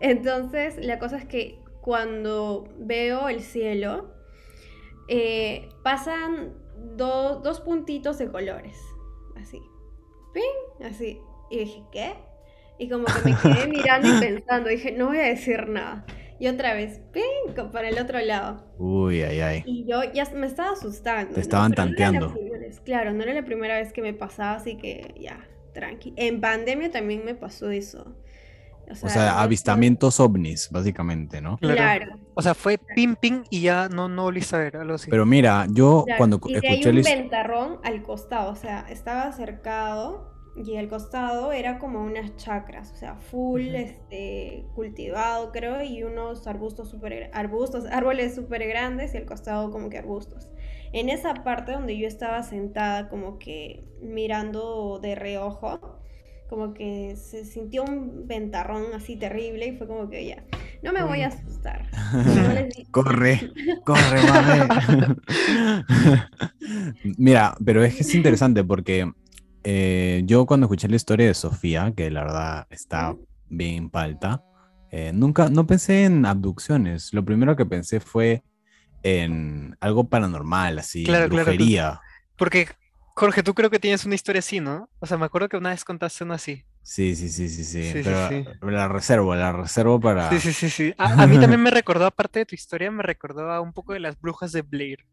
Entonces, 0.00 0.76
la 0.84 0.98
cosa 0.98 1.18
es 1.18 1.24
que 1.26 1.60
cuando 1.80 2.68
veo 2.78 3.28
el 3.28 3.40
cielo, 3.40 4.14
eh, 5.08 5.68
pasan 5.82 6.54
do- 6.96 7.40
dos 7.40 7.60
puntitos 7.60 8.18
de 8.18 8.28
colores. 8.30 8.78
Así. 9.36 9.60
¡Ping! 10.34 10.86
Así. 10.86 11.20
Y 11.50 11.58
dije, 11.58 11.82
¿qué? 11.92 12.14
Y 12.78 12.88
como 12.88 13.04
que 13.06 13.30
me 13.30 13.36
quedé 13.36 13.66
mirando 13.68 14.08
y 14.08 14.20
pensando. 14.20 14.68
Dije, 14.70 14.92
no 14.92 15.08
voy 15.08 15.18
a 15.18 15.22
decir 15.24 15.68
nada. 15.68 16.04
Y 16.38 16.46
otra 16.48 16.72
vez, 16.72 17.00
¡ping! 17.12 17.54
Para 17.70 17.88
el 17.90 17.98
otro 17.98 18.18
lado. 18.20 18.64
Uy, 18.78 19.20
ay, 19.22 19.40
ay. 19.40 19.62
Y 19.66 19.84
yo 19.86 20.02
ya 20.14 20.24
me 20.34 20.46
estaba 20.46 20.70
asustando. 20.70 21.34
Te 21.34 21.40
estaban 21.40 21.72
no 21.72 21.76
tanteando. 21.76 22.34
vez, 22.34 22.80
claro, 22.80 23.12
no 23.12 23.22
era 23.22 23.34
la 23.34 23.44
primera 23.44 23.76
vez 23.78 23.92
que 23.92 24.00
me 24.00 24.14
pasaba, 24.14 24.54
así 24.54 24.78
que 24.78 25.14
ya, 25.20 25.46
tranqui. 25.74 26.14
En 26.16 26.40
pandemia 26.40 26.90
también 26.90 27.24
me 27.26 27.34
pasó 27.34 27.70
eso. 27.70 28.16
O 28.90 29.08
sea, 29.08 29.40
avistamientos 29.40 30.20
ovnis, 30.20 30.68
básicamente, 30.70 31.40
¿no? 31.40 31.58
Claro. 31.58 31.76
Claro. 31.76 32.20
O 32.34 32.42
sea, 32.42 32.54
fue 32.54 32.78
ping 32.78 33.14
ping 33.20 33.42
y 33.50 33.62
ya 33.62 33.88
no, 33.88 34.08
no 34.08 34.22
volviste 34.24 34.56
a 34.56 34.58
ver, 34.60 34.76
algo 34.76 34.94
así. 34.94 35.10
Pero 35.10 35.26
mira, 35.26 35.66
yo 35.70 36.04
Claro, 36.06 36.18
cuando 36.18 36.40
y 36.46 36.54
escuché 36.54 36.88
un 36.88 36.94
la 36.94 37.00
his- 37.00 37.06
ventarrón 37.06 37.78
al 37.84 38.02
costado, 38.02 38.52
o 38.52 38.56
sea, 38.56 38.86
estaba 38.88 39.30
cercado 39.32 40.30
y 40.56 40.76
al 40.76 40.88
costado 40.88 41.52
era 41.52 41.78
como 41.78 42.02
unas 42.02 42.36
chacras, 42.36 42.90
o 42.92 42.96
sea, 42.96 43.14
full 43.16 43.60
este, 43.74 44.66
cultivado, 44.74 45.52
creo, 45.52 45.82
y 45.82 46.02
unos 46.02 46.46
arbustos 46.46 46.90
super 46.90 47.30
arbustos, 47.32 47.86
árboles 47.86 48.34
súper 48.34 48.66
grandes 48.66 49.14
y 49.14 49.16
al 49.18 49.26
costado 49.26 49.70
como 49.70 49.88
que 49.90 49.98
arbustos. 49.98 50.48
En 50.92 51.08
esa 51.08 51.34
parte 51.34 51.72
donde 51.72 51.96
yo 51.96 52.08
estaba 52.08 52.42
sentada 52.42 53.08
como 53.08 53.38
que 53.38 53.84
mirando 54.02 54.98
de 55.00 55.14
reojo, 55.14 55.98
como 56.50 56.74
que 56.74 57.14
se 57.14 57.44
sintió 57.44 57.84
un 57.84 58.26
ventarrón 58.26 58.92
así 58.92 59.14
terrible 59.14 59.68
y 59.68 59.76
fue 59.76 59.86
como 59.86 60.10
que 60.10 60.26
ya, 60.26 60.44
no 60.82 60.92
me 60.92 61.04
voy 61.04 61.22
a 61.22 61.28
asustar. 61.28 61.88
Corre, 62.90 63.52
corre, 63.84 64.22
mame. 64.24 65.16
Mira, 67.18 67.56
pero 67.64 67.84
es 67.84 67.94
que 67.94 68.00
es 68.00 68.14
interesante 68.16 68.64
porque 68.64 69.12
eh, 69.62 70.22
yo 70.24 70.44
cuando 70.44 70.66
escuché 70.66 70.88
la 70.88 70.96
historia 70.96 71.28
de 71.28 71.34
Sofía, 71.34 71.92
que 71.96 72.10
la 72.10 72.24
verdad 72.24 72.66
está 72.70 73.14
bien 73.48 73.88
palta, 73.88 74.42
eh, 74.90 75.12
nunca, 75.14 75.50
no 75.50 75.68
pensé 75.68 76.04
en 76.04 76.26
abducciones. 76.26 77.14
Lo 77.14 77.24
primero 77.24 77.54
que 77.54 77.64
pensé 77.64 78.00
fue 78.00 78.42
en 79.04 79.76
algo 79.78 80.08
paranormal, 80.08 80.80
así, 80.80 81.04
Claro, 81.04 81.28
claro. 81.28 81.52
Porque, 82.36 82.66
Jorge, 83.14 83.42
tú 83.42 83.54
creo 83.54 83.70
que 83.70 83.78
tienes 83.78 84.04
una 84.04 84.14
historia 84.14 84.38
así, 84.40 84.60
¿no? 84.60 84.88
O 84.98 85.06
sea, 85.06 85.18
me 85.18 85.26
acuerdo 85.26 85.48
que 85.48 85.56
una 85.56 85.70
vez 85.70 85.84
contaste 85.84 86.24
una 86.24 86.34
así. 86.36 86.64
Sí, 86.82 87.14
sí, 87.14 87.28
sí, 87.28 87.48
sí, 87.48 87.64
sí. 87.64 87.90
Pero 87.92 88.28
sí. 88.28 88.44
la 88.62 88.88
reservo, 88.88 89.34
la 89.34 89.52
reservo 89.52 90.00
para. 90.00 90.30
Sí, 90.30 90.40
sí, 90.40 90.52
sí, 90.52 90.70
sí. 90.70 90.94
A, 90.98 91.22
a 91.22 91.26
mí 91.26 91.38
también 91.38 91.62
me 91.62 91.70
recordó, 91.70 92.06
aparte 92.06 92.40
de 92.40 92.46
tu 92.46 92.54
historia, 92.54 92.90
me 92.90 93.02
recordó 93.02 93.50
a 93.52 93.60
un 93.60 93.72
poco 93.72 93.92
de 93.92 94.00
las 94.00 94.18
brujas 94.18 94.52
de 94.52 94.62
Blair. 94.62 95.04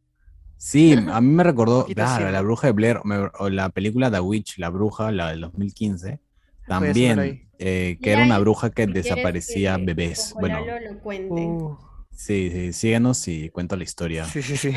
Sí, 0.58 0.94
a 0.94 1.22
mí 1.22 1.28
me 1.28 1.44
recordó, 1.44 1.86
claro, 1.86 2.26
así, 2.26 2.34
la 2.34 2.42
bruja 2.42 2.68
de 2.68 2.74
Blair 2.74 3.00
me- 3.04 3.30
o 3.38 3.50
la 3.50 3.70
película 3.70 4.10
The 4.10 4.20
Witch, 4.22 4.58
la 4.58 4.70
bruja, 4.70 5.12
la 5.12 5.30
del 5.30 5.42
2015, 5.42 6.08
Puede 6.08 6.18
ser 6.18 6.68
también, 6.68 7.50
eh, 7.60 8.00
que 8.02 8.10
Y 8.10 8.14
era 8.14 8.24
una 8.24 8.40
bruja 8.40 8.72
que 8.72 8.86
si 8.88 8.92
desaparecía 8.92 9.78
que 9.78 9.86
bebés. 9.86 10.34
Bueno, 10.40 10.62
lo 10.66 11.00
cuente. 11.00 11.34
Uh, 11.34 11.78
sí, 12.18 12.50
sí, 12.52 12.74
síguenos 12.74 13.28
y 13.28 13.50
cuento 13.50 13.76
la 13.76 13.84
historia. 13.84 14.26
sí, 14.26 14.42
sí, 14.42 14.58
sí. 14.58 14.74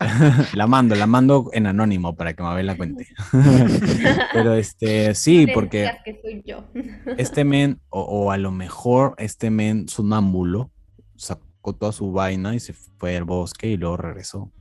La 0.54 0.66
mando, 0.66 0.94
la 0.94 1.06
mando 1.06 1.50
en 1.52 1.66
anónimo 1.66 2.16
para 2.16 2.34
que 2.34 2.42
Mabel 2.42 2.66
la 2.66 2.76
cuente. 2.76 3.06
Pero 4.32 4.54
este, 4.54 5.14
sí, 5.14 5.46
porque 5.52 5.90
que 6.04 6.20
soy 6.20 6.42
yo. 6.44 6.64
este 7.16 7.44
men, 7.44 7.80
o, 7.88 8.00
o 8.02 8.30
a 8.30 8.38
lo 8.38 8.50
mejor 8.50 9.14
este 9.18 9.50
men 9.50 9.88
sonámbulo, 9.88 10.70
sacó 11.16 11.74
toda 11.74 11.92
su 11.92 12.12
vaina 12.12 12.54
y 12.54 12.60
se 12.60 12.72
fue 12.72 13.16
al 13.16 13.24
bosque 13.24 13.68
y 13.68 13.76
luego 13.76 13.96
regresó. 13.96 14.52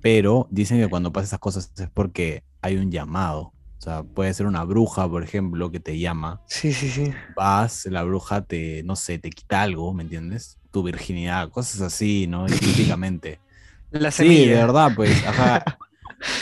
Pero 0.00 0.46
dicen 0.50 0.78
que 0.78 0.88
cuando 0.88 1.12
pasan 1.12 1.26
esas 1.26 1.38
cosas 1.38 1.72
es 1.76 1.90
porque 1.90 2.44
hay 2.60 2.76
un 2.76 2.90
llamado. 2.90 3.52
O 3.78 3.80
sea, 3.80 4.02
puede 4.02 4.34
ser 4.34 4.46
una 4.46 4.64
bruja, 4.64 5.08
por 5.08 5.22
ejemplo, 5.22 5.70
que 5.70 5.78
te 5.78 5.98
llama. 5.98 6.42
Sí, 6.46 6.72
sí, 6.72 6.90
sí. 6.90 7.12
Vas, 7.36 7.86
la 7.86 8.02
bruja 8.02 8.42
te, 8.44 8.82
no 8.82 8.96
sé, 8.96 9.18
te 9.18 9.30
quita 9.30 9.62
algo, 9.62 9.94
¿me 9.94 10.02
entiendes? 10.02 10.57
Tu 10.70 10.82
virginidad, 10.82 11.50
cosas 11.50 11.80
así, 11.80 12.26
¿no? 12.26 12.46
Y 12.46 12.52
típicamente. 12.52 13.40
La 13.90 14.10
Sí, 14.10 14.46
de 14.46 14.54
verdad, 14.54 14.92
pues, 14.94 15.26
ajá. 15.26 15.64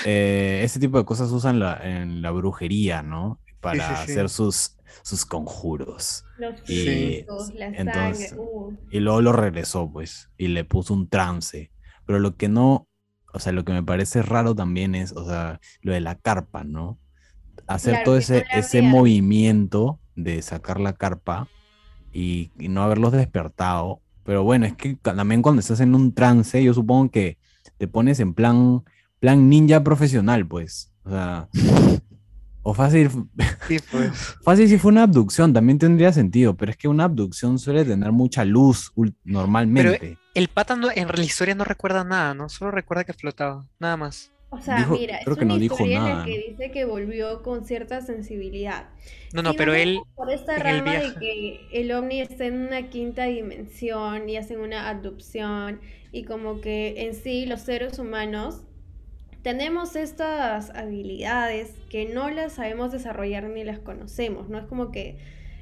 Eh, 0.07 0.63
ese 0.65 0.81
tipo 0.81 0.97
de 0.97 1.05
cosas 1.05 1.31
usan 1.31 1.59
la- 1.59 1.79
en 1.83 2.23
la 2.23 2.31
brujería, 2.31 3.03
¿no? 3.03 3.41
Para 3.61 3.87
sí, 3.99 4.07
sí. 4.07 4.13
hacer 4.13 4.31
sus, 4.31 4.75
sus 5.03 5.27
conjuros. 5.27 6.25
Los 6.39 6.61
Y 6.63 6.65
físicos, 6.65 7.53
la 7.55 7.67
entonces- 7.67 8.31
sangre. 8.31 8.43
uh. 8.43 8.73
Y 8.91 9.01
luego 9.01 9.21
lo 9.21 9.33
regresó, 9.33 9.91
pues, 9.93 10.31
y 10.39 10.49
le 10.49 10.65
puso 10.65 10.95
un 10.95 11.11
trance. 11.11 11.71
Pero 12.07 12.21
lo 12.21 12.37
que 12.37 12.49
no, 12.49 12.89
o 13.35 13.39
sea, 13.39 13.53
lo 13.53 13.67
que 13.67 13.75
me 13.75 13.83
parece 13.83 14.23
raro 14.23 14.55
también 14.55 14.95
es, 14.95 15.13
o 15.13 15.27
sea, 15.27 15.61
lo 15.83 15.93
de 15.93 16.01
la 16.01 16.15
carpa, 16.15 16.65
¿no? 16.65 16.99
Hacer 17.67 17.93
Claro, 17.95 18.05
todo 18.07 18.17
ese, 18.17 18.47
ese 18.55 18.81
movimiento 18.81 20.01
de 20.15 20.41
sacar 20.41 20.81
la 20.81 20.95
carpa 20.95 21.49
y, 22.15 22.51
y 22.59 22.69
no 22.69 22.83
haberlos 22.83 23.13
despertado. 23.13 24.01
Pero 24.27 24.43
bueno, 24.43 24.67
es 24.67 24.75
que 24.75 24.97
también 24.97 25.41
cuando 25.41 25.61
estás 25.61 25.81
en 25.81 25.95
un 25.95 26.13
trance, 26.13 26.63
yo 26.63 26.75
supongo 26.75 27.11
que 27.11 27.39
te 27.79 27.87
pones 27.89 28.19
en 28.21 28.35
plan, 28.35 28.83
plan 29.21 29.49
ninja 29.49 29.83
profesional, 29.85 30.47
pues. 30.47 30.93
O 31.05 31.11
sea, 31.11 31.49
o 32.63 32.75
fácil, 32.75 33.09
Sí, 33.69 33.77
pues. 33.91 34.11
Fácil 34.43 34.69
si 34.69 34.79
fue 34.79 34.91
una 34.91 35.05
abducción, 35.05 35.53
también 35.53 35.79
tendría 35.79 36.13
sentido, 36.13 36.57
pero 36.57 36.73
es 36.73 36.77
que 36.77 36.89
una 36.89 37.05
abducción 37.05 37.59
suele 37.61 37.85
tener 37.85 38.11
mucha 38.11 38.45
luz 38.45 38.93
normalmente. 39.25 40.19
El 40.35 40.49
pata 40.49 40.75
no- 40.77 40.91
en 40.95 41.07
la 41.09 41.23
historia 41.25 41.55
no 41.55 41.63
recuerda 41.65 42.03
nada, 42.05 42.35
¿no? 42.35 42.49
Solo 42.49 42.73
recuerda 42.73 43.05
que 43.05 43.13
flotaba, 43.13 43.65
nada 43.79 43.97
más. 43.97 44.33
O 44.51 44.61
sea, 44.61 44.87
Dijo- 44.87 44.93
mira, 44.93 45.19
creo 45.25 45.37
es 45.37 45.39
que 45.39 45.45
no 45.45 45.55
una 45.55 45.59
dijo 45.59 45.87
historia 45.87 45.99
en 45.99 46.05
nada, 46.05 46.09
la 46.09 46.23
que 46.23 46.39
¿no? 46.39 46.45
dice 46.51 46.71
que 46.71 46.85
volvió 46.85 47.43
con 47.43 47.65
cierta 47.67 48.01
sensibilidad. 48.01 48.89
No, 49.33 49.43
no, 49.43 49.55
pero 49.55 49.75
él, 49.75 50.01
por 50.15 50.31
esta 50.31 50.59
rama 50.59 50.99
de 50.99 51.17
que 51.19 51.69
el 51.73 51.93
ovni 51.93 52.21
está 52.21 52.47
en 52.47 52.61
una 52.67 52.89
quinta 52.91 53.25
dimensión 53.25 54.29
y 54.29 54.37
hacen 54.37 54.61
una 54.61 54.89
adopción 54.89 55.81
y 56.13 56.25
como 56.25 56.61
que 56.61 57.03
en 57.07 57.15
sí 57.15 57.47
los 57.47 57.61
seres 57.63 57.99
humanos 57.99 58.63
tenemos 59.43 59.97
estas 59.97 60.71
habilidades 60.71 61.75
que 61.91 62.07
no 62.07 62.31
las 62.31 62.55
sabemos 62.55 62.93
desarrollar 62.93 63.45
ni 63.51 63.65
las 63.65 63.79
conocemos, 63.79 64.49
no 64.49 64.59
es 64.59 64.65
como 64.67 64.91
que 64.93 65.19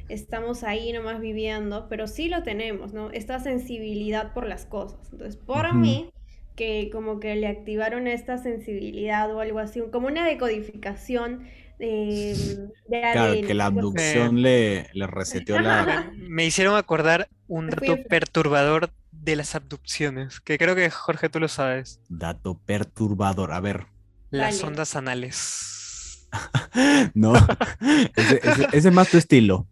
estamos 0.08 0.64
ahí 0.64 0.92
nomás 0.92 1.20
viviendo, 1.20 1.88
pero 1.88 2.06
sí 2.08 2.28
lo 2.28 2.42
tenemos, 2.42 2.92
¿no? 2.94 3.10
Esta 3.10 3.40
sensibilidad 3.40 4.32
por 4.34 4.46
las 4.46 4.66
cosas. 4.66 4.98
Entonces, 5.12 5.36
por 5.36 5.74
mí, 5.74 6.10
que 6.56 6.88
como 6.92 7.18
que 7.20 7.34
le 7.36 7.46
activaron 7.48 8.06
esta 8.06 8.38
sensibilidad 8.38 9.32
o 9.34 9.40
algo 9.40 9.58
así, 9.58 9.82
como 9.92 10.06
una 10.06 10.26
decodificación 10.26 11.48
de, 11.78 12.68
de 12.88 13.00
Claro, 13.00 13.32
ADN, 13.32 13.46
que 13.46 13.54
la 13.54 13.66
abducción 13.66 14.42
le, 14.42 14.88
le 14.92 15.06
reseteó 15.06 15.58
la... 15.60 16.10
me, 16.16 16.44
hicieron 16.46 16.76
acordar 16.76 17.28
un 17.48 17.68
dato 17.70 17.96
perturbador 18.08 18.90
de 19.10 19.36
las 19.36 19.54
abducciones, 19.54 20.40
que 20.40 20.58
creo 20.58 20.74
que 20.76 20.90
Jorge 20.90 21.28
tú 21.28 21.40
lo 21.40 21.48
sabes. 21.48 22.00
Dato 22.08 22.58
perturbador. 22.66 23.52
A 23.52 23.60
ver, 23.60 23.86
Las 24.30 24.56
Dale. 24.58 24.68
ondas 24.68 24.96
anales. 24.96 26.28
no, 27.14 27.32
ese, 28.16 28.40
ese- 28.42 28.68
ese 28.72 28.88
es 28.88 28.94
más 28.94 29.08
tu 29.08 29.18
estilo. 29.18 29.66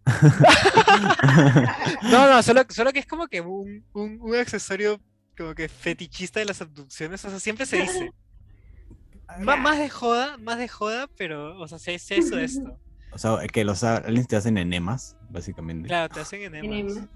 No, 2.03 2.29
no, 2.29 2.43
solo, 2.43 2.63
solo 2.69 2.91
que 2.91 2.99
es 2.99 3.05
como 3.05 3.27
que 3.27 3.41
un, 3.41 3.83
un- 3.93 4.17
un 4.21 4.35
accesorio 4.35 4.99
como 5.37 5.53
que 5.55 5.67
fetichista 5.69 6.39
de 6.39 6.45
las 6.45 6.61
abducciones, 6.61 7.23
o 7.25 7.29
sea, 7.29 7.39
siempre 7.39 7.65
se 7.65 7.77
dice. 7.77 8.11
Más 9.39 9.79
de 9.79 9.89
joda, 9.89 10.37
más 10.37 10.59
de 10.59 10.67
joda, 10.67 11.07
pero, 11.17 11.57
o 11.59 11.67
sea, 11.67 11.79
se 11.79 11.91
dice 11.91 12.17
eso 12.17 12.35
de 12.35 12.45
esto. 12.45 12.77
O 13.15 13.17
sea, 13.19 13.37
que 13.47 13.63
los 13.63 13.83
aliens 13.83 14.27
te 14.27 14.35
hacen 14.35 14.57
enemas, 14.57 15.15
básicamente. 15.29 15.87
Claro, 15.87 16.11
te 16.11 16.19
hacen 16.21 16.41
enemas. 16.41 16.61
Tenemos. 16.95 17.09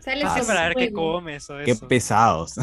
Sale 0.00 0.24
Ah, 0.24 0.42
para 0.44 0.62
ver 0.68 0.74
qué 0.76 0.92
comes 0.92 1.48
o 1.48 1.58
Qué 1.58 1.70
eso. 1.70 1.86
pesados. 1.86 2.54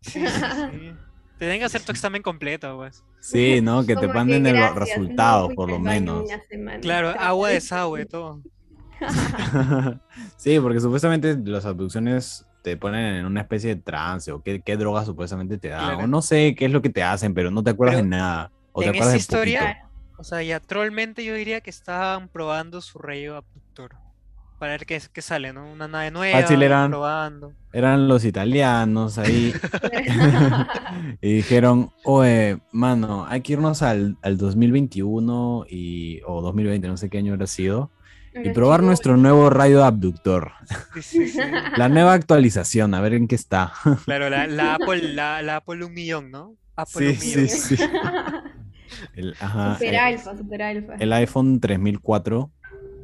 Sí, 0.00 0.10
sí, 0.10 0.20
sí. 0.20 0.92
Te 1.38 1.46
tienen 1.46 1.60
que 1.60 1.64
hacer 1.64 1.82
tu 1.82 1.92
examen 1.92 2.20
completo, 2.20 2.76
pues. 2.76 3.04
Sí, 3.20 3.60
¿no? 3.60 3.86
Que 3.86 3.94
te 3.94 4.08
manden 4.08 4.46
el- 4.46 4.56
no 4.56 5.46
fui 5.46 5.54
por 5.54 5.70
lo 5.70 5.78
menos. 5.78 6.28
Claro, 6.80 7.10
agua, 7.10 7.50
desagüe, 7.50 8.04
todo. 8.06 8.40
sí, 10.36 10.58
porque 10.60 10.80
supuestamente 10.80 11.36
las 11.44 11.64
abducciones 11.66 12.44
te 12.62 12.76
ponen 12.76 13.16
en 13.16 13.26
una 13.26 13.40
especie 13.42 13.74
de 13.74 13.80
trance 13.82 14.30
o 14.32 14.42
qué, 14.42 14.60
qué 14.62 14.76
drogas 14.76 15.06
supuestamente 15.06 15.58
te 15.58 15.68
dan. 15.68 15.84
Claro. 15.84 16.04
O 16.04 16.06
no 16.06 16.22
sé 16.22 16.54
qué 16.54 16.66
es 16.66 16.72
lo 16.72 16.80
que 16.82 16.90
te 16.90 17.02
hacen, 17.02 17.34
pero 17.34 17.50
no 17.50 17.62
te 17.62 17.70
acuerdas 17.70 17.96
Pero 17.96 18.04
de 18.04 18.10
nada. 18.10 18.50
O 18.72 18.80
te 18.80 18.86
en 18.88 18.94
acuerdas 18.94 19.14
esa 19.16 19.36
poquito. 19.36 19.36
historia- 19.50 19.88
O 20.18 20.24
sea, 20.24 20.42
ya 20.42 20.60
trollmente 20.60 21.24
yo 21.24 21.34
diría 21.34 21.60
que 21.60 21.70
estaban 21.70 22.28
probando 22.28 22.80
su 22.80 22.98
rayo 22.98 23.36
abductor. 23.36 23.92
Abductor. 23.94 24.12
Para 24.60 24.72
ver 24.72 24.86
qué, 24.86 25.02
qué 25.12 25.22
sale, 25.22 25.52
¿no? 25.52 25.72
Una 25.72 25.88
nave 25.88 26.12
nueva, 26.12 26.40
Fácil 26.40 26.62
eran, 26.62 26.90
probando. 26.90 27.52
eran 27.72 28.06
los 28.06 28.24
italianos 28.24 29.18
ahí 29.18 29.52
y 31.20 31.32
dijeron, 31.34 31.90
oye, 32.04 32.58
mano, 32.70 33.26
hay 33.28 33.40
que 33.40 33.54
irnos 33.54 33.82
al, 33.82 34.16
al 34.22 34.36
2021 34.38 35.64
y, 35.68 36.20
o 36.26 36.40
2020, 36.42 36.86
no 36.86 36.96
sé 36.96 37.10
qué 37.10 37.18
año 37.18 37.32
habrá 37.32 37.46
sido, 37.48 37.90
y 38.34 38.50
probar 38.50 38.82
nuestro 38.82 39.16
nuevo 39.16 39.50
radio 39.50 39.84
abductor. 39.84 40.52
Sí, 40.94 41.02
sí, 41.02 41.28
sí. 41.28 41.40
La 41.76 41.88
nueva 41.88 42.12
actualización, 42.14 42.94
a 42.94 43.00
ver 43.00 43.14
en 43.14 43.28
qué 43.28 43.34
está. 43.34 43.72
Claro, 44.04 44.30
la, 44.30 44.46
la 44.46 44.74
Apple, 44.74 45.12
la, 45.14 45.42
la 45.42 45.56
Apple 45.56 45.84
un 45.84 45.92
millón, 45.94 46.30
¿no? 46.30 46.54
Sí, 46.54 46.58
Apple 46.76 47.08
un 47.10 47.16
sí, 47.16 47.28
millón. 47.36 47.48
sí. 47.48 47.76
El, 49.14 49.34
ajá, 49.40 49.74
super 49.74 49.88
el- 49.94 49.96
alfa, 50.00 50.36
super 50.36 50.62
alfa. 50.62 50.94
el 50.96 51.12
iPhone 51.14 51.60
3004. 51.60 52.50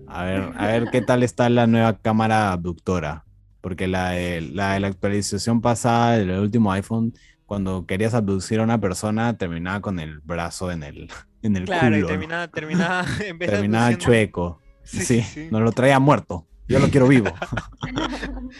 A 0.07 0.25
ver, 0.25 0.51
a 0.57 0.67
ver 0.67 0.85
qué 0.91 1.03
tal 1.03 1.23
está 1.23 1.49
la 1.51 1.67
nueva 1.67 1.99
cámara 1.99 2.53
abductora. 2.53 3.25
Porque 3.61 3.89
la 3.89 4.11
de 4.11 4.41
la, 4.41 4.75
de 4.75 4.81
la 4.81 4.87
actualización 4.89 5.61
pasada 5.61 6.17
del 6.19 6.31
último 6.39 6.73
iPhone, 6.73 7.13
cuando 7.47 7.87
querías 7.87 8.15
abducir 8.15 8.61
a 8.61 8.63
una 8.63 8.81
persona, 8.81 9.37
terminaba 9.37 9.81
con 9.81 9.99
el 9.99 10.21
brazo 10.21 10.71
en 10.71 10.83
el, 10.83 11.11
en 11.43 11.57
el 11.57 11.65
Claro, 11.65 11.89
y 11.97 12.03
culo. 12.03 12.03
¿no? 12.03 12.07
terminaba, 12.09 12.49
terminaba, 12.49 13.05
en 13.27 13.39
vez 13.39 13.51
de 13.51 13.57
Terminaba 13.57 13.87
abduciendo- 13.89 14.05
chueco. 14.05 14.61
Sí, 14.89 15.23
Sí, 15.23 15.49
nos 15.51 15.63
lo 15.63 15.73
traía 15.73 15.99
muerto. 15.99 16.47
Yo 16.69 16.79
lo 16.79 16.89
quiero 16.89 17.09
vivo. 17.09 17.31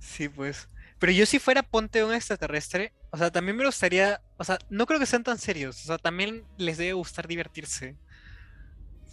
Sí, 0.00 0.28
pues. 0.28 0.68
Pero 0.98 1.12
yo 1.12 1.26
si 1.26 1.38
fuera 1.38 1.62
ponte 1.62 2.04
un 2.04 2.14
extraterrestre, 2.14 2.92
o 3.10 3.16
sea, 3.18 3.30
también 3.30 3.56
me 3.56 3.64
gustaría, 3.66 4.20
o 4.36 4.44
sea, 4.44 4.58
no 4.70 4.86
creo 4.86 5.00
que 5.00 5.06
sean 5.06 5.24
tan 5.24 5.38
serios, 5.38 5.82
o 5.82 5.86
sea, 5.86 5.98
también 5.98 6.44
les 6.56 6.78
debe 6.78 6.92
gustar 6.92 7.26
divertirse. 7.26 7.96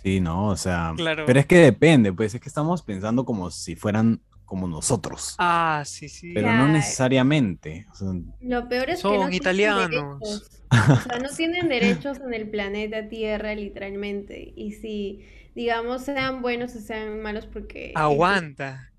Sí, 0.03 0.19
no, 0.19 0.47
o 0.47 0.55
sea. 0.57 0.93
Claro. 0.95 1.25
Pero 1.25 1.39
es 1.39 1.45
que 1.45 1.57
depende, 1.57 2.13
pues 2.13 2.33
es 2.33 2.41
que 2.41 2.49
estamos 2.49 2.81
pensando 2.83 3.25
como 3.25 3.49
si 3.51 3.75
fueran 3.75 4.21
como 4.45 4.67
nosotros. 4.67 5.35
Ah, 5.37 5.83
sí, 5.85 6.09
sí. 6.09 6.33
pero 6.33 6.51
no 6.51 6.67
necesariamente. 6.67 7.87
o 7.91 7.95
sea, 7.95 8.07
Lo 8.41 8.67
peor 8.67 8.89
es 8.89 8.95
que 8.97 9.01
Son 9.01 9.13
no 9.13 9.19
tienen 9.21 9.33
italianos. 9.33 9.89
derechos. 9.89 10.61
O 10.69 10.95
sea, 11.09 11.19
no 11.19 11.29
tienen 11.35 11.67
derechos 11.69 12.19
en 12.19 12.33
el 12.33 12.49
planeta 12.49 13.07
Tierra, 13.07 13.55
literalmente. 13.55 14.53
Y 14.55 14.73
si, 14.73 15.25
digamos, 15.55 16.03
sean 16.03 16.41
buenos 16.41 16.75
o 16.75 16.79
sean 16.79 17.21
malos, 17.21 17.45
porque. 17.45 17.91
Aguanta. 17.95 18.91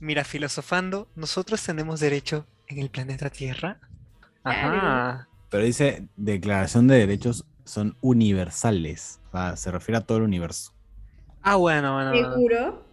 Mira, 0.00 0.24
filosofando, 0.24 1.08
nosotros 1.14 1.62
tenemos 1.62 2.00
derecho 2.00 2.46
en 2.68 2.78
el 2.78 2.90
planeta 2.90 3.30
Tierra. 3.30 3.80
Ajá. 4.44 5.28
Pero 5.48 5.64
dice, 5.64 6.06
declaración 6.16 6.86
de 6.86 6.98
derechos 6.98 7.44
son 7.64 7.96
universales. 8.00 9.20
O 9.28 9.32
sea, 9.32 9.56
se 9.56 9.70
refiere 9.70 9.98
a 9.98 10.00
todo 10.02 10.18
el 10.18 10.24
universo. 10.24 10.72
Ah, 11.42 11.56
bueno, 11.56 11.94
bueno. 11.94 12.10
bueno. 12.10 12.32
Seguro. 12.34 12.84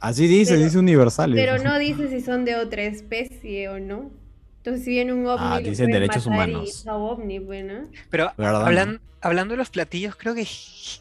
Así 0.00 0.28
dice, 0.28 0.52
Pero- 0.54 0.64
dice 0.64 0.78
universales. 0.78 1.36
Pero 1.36 1.62
no 1.64 1.78
dice 1.78 2.08
si 2.08 2.20
son 2.20 2.44
de 2.44 2.56
otra 2.56 2.82
especie 2.82 3.68
o 3.68 3.80
no. 3.80 4.10
Entonces, 4.58 4.84
si 4.84 4.90
viene 4.90 5.12
un 5.12 5.26
ovni. 5.26 5.46
Ah, 5.46 5.60
dicen 5.60 5.90
derechos 5.90 6.26
y 6.26 6.28
humanos. 6.28 6.82
chao 6.84 7.02
ovni, 7.04 7.38
bueno. 7.38 7.88
Pero 8.10 8.32
¿Verdad, 8.36 8.66
hablan- 8.66 9.00
hablando 9.20 9.52
de 9.52 9.58
los 9.58 9.70
platillos, 9.70 10.16
creo 10.16 10.34
que 10.34 10.46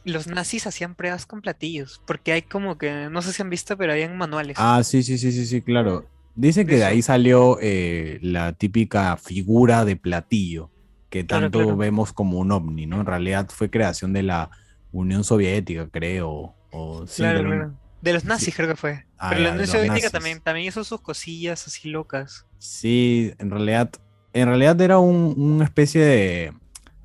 los 0.06 0.28
nazis 0.28 0.68
hacían 0.68 0.96
pruebas 0.96 1.26
con 1.26 1.42
platillos. 1.42 2.02
Porque 2.06 2.32
hay 2.32 2.42
como 2.44 2.78
que, 2.78 3.10
no 3.10 3.22
sé 3.22 3.34
si 3.34 3.42
han 3.42 3.50
visto, 3.50 3.78
pero 3.78 3.92
habían 3.94 4.18
manuales. 4.18 4.58
Ah, 4.60 4.82
sí, 4.84 5.04
sí, 5.04 5.18
sí, 5.18 5.32
sí, 5.32 5.46
sí, 5.46 5.62
claro. 5.62 6.06
Dice 6.36 6.66
que 6.66 6.76
de 6.76 6.86
ahí 6.86 7.02
salió 7.02 7.58
eh, 7.62 8.20
la 8.22 8.54
típica 8.54 9.18
figura 9.18 9.86
de 9.86 9.96
platillo 9.96 10.70
que 11.10 11.24
tanto 11.24 11.60
claro. 11.60 11.78
vemos 11.78 12.14
como 12.14 12.38
un 12.38 12.52
ovni, 12.52 12.86
¿no? 12.86 13.00
En 13.00 13.06
realidad 13.08 13.48
fue 13.50 13.70
creación 13.72 14.14
de 14.14 14.24
la 14.24 14.52
Unión 14.92 15.24
Soviética, 15.24 15.90
creo. 15.90 16.54
O, 16.72 17.08
sí, 17.08 17.24
claro, 17.24 17.40
de 17.40 17.44
la- 17.44 17.56
claro. 17.56 17.80
De 18.02 18.14
los 18.14 18.26
nazis 18.26 18.56
creo 18.56 18.70
que 18.70 18.76
fue. 18.76 19.06
Ah, 19.18 19.30
Pero 19.30 19.42
ya, 19.42 19.48
la 19.48 19.52
Unión 19.54 19.68
Soviética 19.68 19.94
nazis. 19.96 20.12
también, 20.12 20.42
también 20.42 20.68
hizo 20.68 20.84
sus 20.84 21.02
cosillas 21.02 21.66
así 21.66 21.90
locas. 21.90 22.46
Sí, 22.60 23.34
en 23.40 23.50
realidad, 23.52 23.90
en 24.34 24.48
realidad 24.48 24.80
era 24.82 25.00
un- 25.00 25.34
una 25.38 25.66
especie 25.66 26.02
de, 26.04 26.54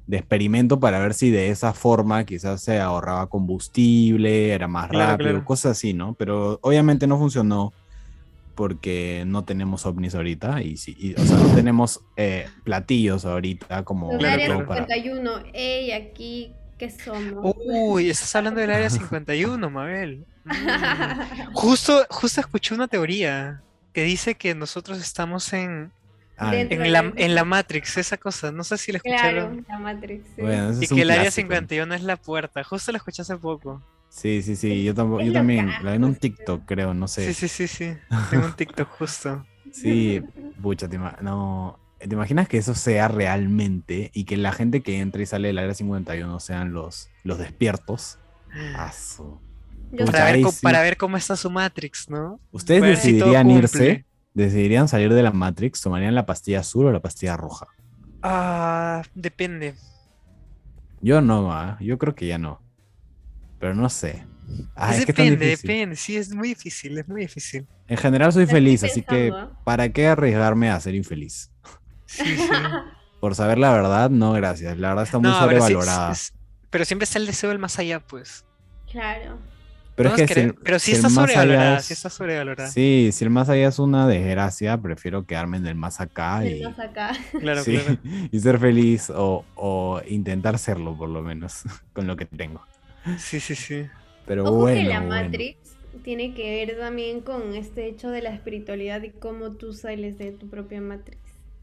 de 0.07 0.16
experimento 0.16 0.80
para 0.80 0.98
ver 0.98 1.14
si 1.14 1.30
de 1.30 1.50
esa 1.50 1.72
forma 1.72 2.24
quizás 2.24 2.62
se 2.62 2.80
ahorraba 2.80 3.28
combustible, 3.28 4.50
era 4.53 4.68
más 4.68 4.88
Claro, 4.88 5.12
rápido, 5.12 5.30
claro. 5.30 5.44
cosas 5.44 5.72
así, 5.72 5.92
¿no? 5.94 6.14
Pero 6.14 6.59
obviamente 6.62 7.07
no 7.07 7.18
funcionó 7.18 7.72
porque 8.55 9.24
no 9.26 9.44
tenemos 9.44 9.86
ovnis 9.86 10.14
ahorita 10.14 10.62
y, 10.62 10.76
sí, 10.76 10.94
y, 10.98 11.14
o 11.14 11.24
sea, 11.24 11.38
no 11.38 11.55
tenemos 11.55 12.00
eh, 12.16 12.46
platillos 12.64 13.24
ahorita 13.24 13.82
como 13.84 14.11
Claro, 14.18 14.34
área 14.34 14.46
todo 14.46 14.57
claro. 14.66 14.68
para- 14.68 14.86
51. 14.94 15.30
Ey, 15.55 15.92
aquí, 15.92 16.53
¿qué 16.78 16.90
somos? 16.90 17.55
Uy, 17.66 18.11
estás 18.11 18.34
hablando 18.36 18.61
del 18.61 18.70
área 18.70 18.90
51, 18.90 19.70
Mabel. 19.70 20.26
Mm. 20.44 21.53
Justo, 21.55 22.05
justo 22.11 22.40
escuché 22.40 22.74
una 22.74 22.88
teoría 22.88 23.62
que 23.93 24.03
dice 24.05 24.34
que 24.34 24.55
nosotros 24.55 24.99
estamos 24.99 25.53
en, 25.53 25.93
Ah, 26.38 26.57
en 26.57 26.93
la, 26.93 27.12
en 27.16 27.34
la 27.34 27.45
Matrix, 27.45 27.99
esa 27.99 28.16
cosa. 28.16 28.51
No 28.51 28.64
sé 28.64 28.76
si 28.78 28.90
la 28.90 28.99
Claro, 28.99 29.38
escucharon. 29.53 29.66
la 29.68 29.78
Matrix. 29.78 30.24
sí. 30.34 30.43
bueno, 30.43 30.70
ese 30.70 30.80
Y 30.80 30.84
es 30.84 30.93
que 30.93 31.03
el 31.03 31.11
área 31.11 31.22
clásico. 31.24 31.43
51 31.49 31.95
es 31.95 32.03
la 32.03 32.16
puerta. 32.16 32.64
Justo 32.64 32.90
la 32.90 32.99
escuché 32.99 33.22
hace 33.22 33.36
poco. 33.36 33.80
Sí, 34.09 34.43
sí, 34.43 34.57
sí, 34.57 34.82
yo, 34.82 34.95
tampoco, 34.95 35.22
yo 35.22 35.32
también, 35.32 35.68
la 35.82 35.90
vi 35.93 35.97
en 35.97 36.05
un. 36.05 36.14
TikTok, 36.16 36.64
creo, 36.66 36.95
no 36.95 37.07
sé. 37.07 37.32
Sí, 37.32 37.34
sí, 37.34 37.49
sí, 37.49 37.68
sí. 37.68 37.97
Tengo 38.30 38.47
un 38.47 38.55
TikTok 38.55 38.88
justo. 38.88 39.47
Sí, 39.72 40.20
pucha, 40.61 40.86
te, 40.86 40.99
no, 40.99 41.78
¿te 41.99 42.12
imaginas 42.12 42.47
que 42.47 42.59
eso 42.59 42.74
sea 42.74 43.09
realmente 43.09 44.11
y 44.12 44.24
que 44.24 44.36
la 44.36 44.53
gente 44.53 44.82
que 44.82 44.99
entra 45.01 45.22
y 45.22 45.26
sale 45.26 45.49
del 45.49 45.59
área 45.59 45.72
51 45.72 46.40
sean 46.40 46.74
los, 46.74 47.09
los 47.24 47.38
despiertos? 47.38 48.18
Asu. 48.76 49.40
Yo 49.93 50.07
Para 50.07 50.24
ver, 50.24 50.45
sí. 50.49 50.59
para 50.62 50.80
ver 50.82 50.97
cómo 50.97 51.16
está 51.18 51.36
su 51.36 51.51
Matrix, 51.51 52.09
¿no? 52.09 52.40
¿Ustedes 52.51 53.01
si 53.01 53.12
decidirían 53.12 53.51
irse? 53.51 54.07
¿Decidirían 54.34 54.88
salir 54.88 55.12
de 55.12 55.22
la 55.22 55.30
Matrix? 55.32 55.82
¿Tomarían 55.82 56.14
la 56.14 56.24
pastilla 56.24 56.61
azul 56.61 56.86
o 56.86 56.93
la 56.93 57.01
pastilla 57.01 57.36
roja? 57.36 57.66
Ah, 58.22 59.03
depende. 59.14 59.74
Yo 61.03 61.20
no, 61.20 61.53
ah, 61.53 61.76
yo 61.80 61.99
creo 61.99 62.14
que 62.14 62.26
ya 62.26 62.38
no. 62.38 62.62
Pero 63.59 63.74
no 63.74 63.88
sé. 63.90 64.26
Ah, 64.74 64.95
Es 64.95 65.07
depende, 65.07 65.36
difícil. 65.47 65.68
depende. 65.68 65.97
Sí, 65.97 66.16
es 66.16 66.34
muy 66.34 66.49
difícil, 66.49 66.99
es 66.99 67.09
muy 67.09 67.20
difícil. 67.22 67.66
En 67.86 67.97
general 67.99 68.32
soy 68.32 68.47
feliz, 68.47 68.82
así 68.84 69.03
que 69.03 69.32
¿para 69.64 69.88
qué 69.90 70.07
arriesgarme 70.07 70.70
a 70.70 70.80
ser 70.80 70.95
infeliz? 70.95 71.53
Sí, 72.07 72.36
sí. 72.36 72.49
Por 73.20 73.34
saber 73.36 73.59
la 73.59 73.72
verdad, 73.72 74.11
no, 74.11 74.32
gracias. 74.32 74.76
La 74.78 74.88
verdad 74.88 75.05
está 75.05 75.18
muy 75.18 75.30
No, 75.30 75.36
pero, 75.47 75.61
sí- 75.61 75.72
sobrevalorada. 75.74 76.12
es- 76.12 76.32
pero 76.70 76.84
siempre 76.84 77.05
está 77.05 77.18
el 77.18 77.26
deseo 77.26 77.51
del 77.51 77.59
más 77.59 77.78
allá, 77.78 78.01
pues. 78.01 78.45
Claro. 78.90 79.38
Pero 80.03 80.14
es 80.16 80.28
que 80.32 80.34
si 80.46 80.53
pero 80.64 80.78
sí 80.78 80.92
está 80.92 81.09
más 81.09 81.18
allá 81.18 81.26
sobrevalorada, 81.26 81.76
es- 81.78 81.84
sí 81.84 81.92
está 81.94 82.11
sobrevalorada. 82.11 82.68
Sí, 82.70 83.11
si 83.12 83.24
el 83.24 83.30
más 83.30 83.48
allá 83.48 83.68
es 83.68 83.78
una 83.78 84.07
desgracia, 84.07 84.78
prefiero 84.80 85.26
quedarme 85.26 85.57
en 85.59 85.66
el 85.66 85.74
más 85.74 86.00
acá 86.00 86.44
y, 86.46 86.62
Más 86.62 86.78
acá. 86.78 87.12
Claro, 87.40 87.62
sí, 87.62 87.76
claro. 87.78 87.98
y 88.30 88.40
ser 88.40 88.59
feliz 88.59 89.11
o, 89.11 89.44
o 89.55 90.00
intentar 90.09 90.59
serlo 90.59 90.96
por 90.96 91.09
lo 91.09 91.22
menos 91.22 91.62
con 91.92 92.07
lo 92.07 92.16
que 92.16 92.26
tengo. 92.26 92.62
Sí, 93.18 93.40
sí, 93.40 93.55
sí. 93.55 93.86
Pero 94.26 94.44
Ojo 94.44 94.57
bueno, 94.59 94.80
que 94.80 94.84
la 94.88 95.00
bueno. 95.00 95.22
Matrix 95.24 95.59
tiene 96.05 96.34
que 96.34 96.64
ver 96.66 96.78
también 96.78 97.20
con 97.20 97.55
este 97.55 97.86
hecho 97.88 98.11
de 98.11 98.22
la 98.22 98.30
espiritualidad 98.30 99.03
y 99.03 99.11
cómo 99.11 99.50
tú 99.53 99.72
sales 99.72 100.16
de 100.18 100.32
tu 100.32 100.48
propia 100.48 100.80
Matrix. 100.80 101.20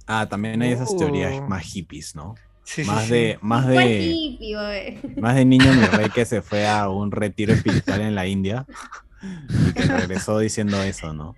Ah, 0.08 0.28
también 0.30 0.62
hay 0.62 0.72
esas 0.74 0.96
teorías 0.98 1.34
Oh. 1.40 1.48
más 1.48 1.64
hippies, 1.64 2.16
¿no? 2.16 2.36
Sí, 2.72 2.86
más 2.86 3.08
sí. 3.08 3.10
de 3.10 3.38
más 3.42 3.68
¿Cuál 3.74 3.88
de 3.90 4.22
más 5.20 5.36
de 5.36 5.46
niño 5.46 5.74
mi 5.74 5.88
rey 5.88 6.12
que 6.12 6.26
se 6.26 6.42
fue 6.42 6.68
a 6.68 6.90
un 6.90 7.12
retiro 7.12 7.54
espiritual 7.54 8.02
en 8.02 8.16
la 8.16 8.28
India 8.28 8.66
y 9.64 9.74
que 9.74 9.88
regresó 9.88 10.40
diciendo 10.40 10.84
eso, 10.84 11.14
¿no? 11.14 11.38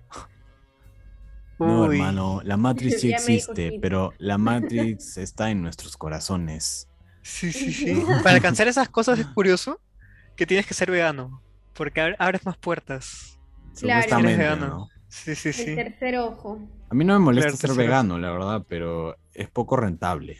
No, 1.60 1.84
Uy. 1.84 1.98
hermano, 1.98 2.40
la 2.44 2.56
Matrix 2.56 3.00
sí 3.00 3.08
existe, 3.10 3.72
pero 3.80 4.14
la 4.18 4.36
Matrix 4.36 5.16
está 5.16 5.50
en 5.50 5.62
nuestros 5.62 5.96
corazones. 5.96 6.88
Sí, 7.22 7.52
sí, 7.52 7.72
sí. 7.72 8.04
Para 8.22 8.36
alcanzar 8.36 8.68
esas 8.68 8.88
cosas 8.88 9.18
es 9.18 9.26
curioso 9.26 9.80
que 10.36 10.46
tienes 10.46 10.66
que 10.66 10.74
ser 10.74 10.90
vegano. 10.90 11.42
Porque 11.74 12.00
ab- 12.02 12.16
abres 12.18 12.44
más 12.46 12.58
puertas. 12.58 13.38
Claro. 13.78 14.18
Eres 14.18 14.38
vegano. 14.38 14.66
¿no? 14.68 14.90
Sí, 15.08 15.34
sí, 15.34 15.52
El 15.52 15.64
sí. 15.66 15.74
tercer 15.74 16.18
ojo. 16.18 16.58
A 16.90 16.94
mí 16.94 17.04
no 17.04 17.14
me 17.14 17.20
molesta 17.24 17.50
Claro, 17.52 17.56
ser 17.56 17.74
vegano, 17.74 18.18
la 18.18 18.30
verdad, 18.30 18.64
pero 18.68 19.16
es 19.32 19.50
poco 19.50 19.76
rentable 19.76 20.38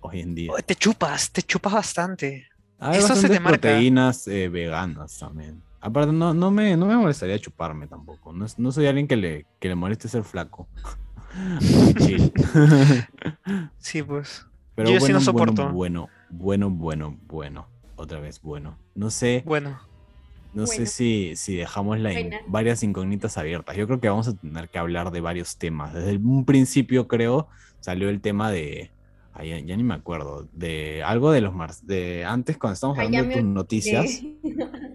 hoy 0.00 0.20
en 0.20 0.34
día. 0.34 0.52
Te 0.64 0.74
chupas, 0.74 1.30
te 1.30 1.42
chupas 1.42 1.72
bastante. 1.72 2.48
Hay 2.78 2.98
eso 2.98 3.08
se 3.08 3.12
bastantes 3.14 3.30
te 3.38 3.40
marca. 3.40 3.58
proteínas 3.60 4.26
eh, 4.28 4.48
veganas 4.48 5.18
también. 5.18 5.62
Aparte, 5.80 6.12
no, 6.12 6.32
no, 6.34 6.50
me, 6.50 6.76
no 6.76 6.86
me 6.86 6.96
molestaría 6.96 7.38
chuparme 7.38 7.86
tampoco. 7.86 8.32
No, 8.32 8.46
no 8.56 8.72
soy 8.72 8.86
alguien 8.86 9.06
que 9.08 9.16
le, 9.16 9.46
que 9.60 9.68
le 9.68 9.74
moleste 9.74 10.08
ser 10.08 10.24
flaco. 10.24 10.68
Chill. 11.98 12.32
Sí, 13.78 14.02
pues. 14.02 14.46
Pero 14.74 14.88
Yo 14.90 14.94
sí 14.96 15.00
bueno, 15.00 15.14
no 15.14 15.20
soporto. 15.20 15.68
Bueno, 15.70 16.08
bueno, 16.30 16.70
bueno, 16.70 17.18
bueno. 17.26 17.68
Otra 17.96 18.20
vez, 18.20 18.40
bueno. 18.40 18.78
No 18.94 19.10
sé, 19.10 19.42
Bueno, 19.46 19.78
no 20.54 20.66
sé 20.66 20.86
si, 20.86 21.36
si 21.36 21.56
dejamos 21.56 21.98
la 22.00 22.18
in- 22.18 22.30
varias 22.46 22.82
incógnitas 22.82 23.36
abiertas. 23.38 23.76
Yo 23.76 23.86
creo 23.86 24.00
que 24.00 24.08
vamos 24.08 24.28
a 24.28 24.34
tener 24.34 24.68
que 24.68 24.78
hablar 24.78 25.10
de 25.10 25.20
varios 25.20 25.56
temas. 25.58 25.92
Desde 25.94 26.16
un 26.16 26.44
principio, 26.44 27.06
creo, 27.06 27.48
salió 27.80 28.08
el 28.08 28.20
tema 28.20 28.50
de. 28.50 28.90
Ay, 29.34 29.64
ya, 29.64 29.76
ni 29.76 29.82
me 29.82 29.94
acuerdo. 29.94 30.48
De 30.52 31.02
algo 31.02 31.32
de 31.32 31.40
los 31.40 31.54
mars. 31.54 31.86
De 31.86 32.24
antes, 32.24 32.56
cuando 32.58 32.74
estábamos 32.74 32.98
hablando 32.98 33.28
de 33.28 33.34
tus 33.34 33.44
noticias. 33.44 34.22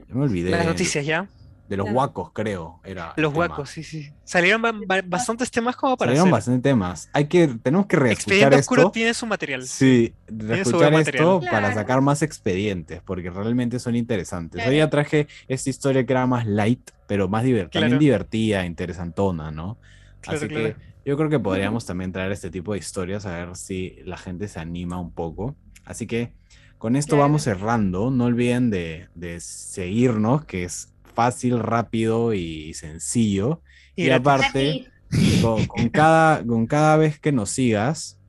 Ya 0.07 0.15
me 0.15 0.23
olvidé. 0.23 0.51
las 0.51 0.65
noticias 0.65 1.05
ya. 1.05 1.27
De 1.67 1.75
los 1.75 1.89
huacos, 1.91 2.31
creo. 2.31 2.79
Era 2.85 3.13
los 3.17 3.33
huacos, 3.33 3.69
sí, 3.69 3.83
sí. 3.83 4.09
Salieron 4.23 4.61
bastantes 5.05 5.51
temas 5.51 5.75
como 5.75 5.97
para 5.97 6.11
Salieron 6.11 6.31
bastantes 6.31 6.63
temas. 6.63 7.09
Hay 7.11 7.25
que, 7.25 7.47
tenemos 7.61 7.87
que 7.87 7.97
reescuchar 7.97 8.53
esto. 8.53 8.73
Oscuro 8.73 8.91
tiene 8.91 9.13
su 9.13 9.25
material. 9.25 9.63
Sí, 9.63 10.13
reescuchar 10.27 10.93
esto 10.93 11.41
para 11.41 11.73
sacar 11.73 11.99
más 11.99 12.21
expedientes, 12.21 13.01
porque 13.03 13.29
realmente 13.29 13.79
son 13.79 13.97
interesantes. 13.97 14.65
Hoy 14.65 14.77
ya 14.77 14.89
traje 14.89 15.27
esta 15.49 15.69
historia 15.69 16.05
que 16.05 16.13
era 16.13 16.25
más 16.25 16.45
light, 16.45 16.91
pero 17.05 17.27
más 17.27 17.43
divertida, 17.43 17.81
también 17.81 17.99
divertida, 17.99 18.65
interesantona, 18.65 19.51
¿no? 19.51 19.77
Así 20.25 20.47
que 20.47 20.75
yo 21.07 21.15
creo 21.15 21.29
que 21.29 21.39
podríamos 21.39 21.85
también 21.85 22.11
traer 22.11 22.33
este 22.33 22.49
tipo 22.49 22.73
de 22.73 22.79
historias 22.79 23.25
a 23.25 23.31
ver 23.31 23.55
si 23.55 23.95
la 24.03 24.17
gente 24.17 24.49
se 24.49 24.59
anima 24.59 24.99
un 24.99 25.13
poco. 25.13 25.55
Así 25.85 26.05
que 26.05 26.33
con 26.77 26.97
esto 26.97 27.15
vamos 27.15 27.43
cerrando. 27.43 28.11
No 28.11 28.25
olviden 28.25 28.69
de, 28.69 29.07
de 29.15 29.39
seguirnos, 29.39 30.43
que 30.43 30.65
es 30.65 30.93
fácil, 31.15 31.59
rápido 31.59 32.33
y 32.33 32.73
sencillo. 32.73 33.61
Y, 33.95 34.09
aparte, 34.09 34.91
con, 35.41 35.87
cada, 35.87 36.43
con 36.45 36.67
cada 36.67 36.97
vez 36.97 37.19
que 37.21 37.31
nos 37.31 37.51
sigas, 37.51 38.19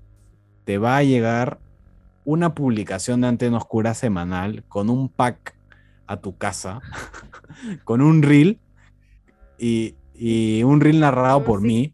te 0.65 0.79
va 0.79 0.99
a 0.99 1.03
llegar 1.03 1.59
una 2.25 2.55
publicación 2.55 3.23
de 3.23 3.27
Antena 3.27 3.57
Oscura 3.57 3.93
semanal 3.95 4.63
con 4.69 4.89
un 4.89 5.09
pack 5.09 5.57
a 6.07 6.19
tu 6.19 6.37
casa, 6.37 6.81
con 7.83 8.03
un 8.03 8.23
reel 8.23 8.61
y, 9.59 9.97
un 10.63 10.81
reel 10.81 11.01
narrado 11.01 11.43
por 11.43 11.61
mí. 11.61 11.93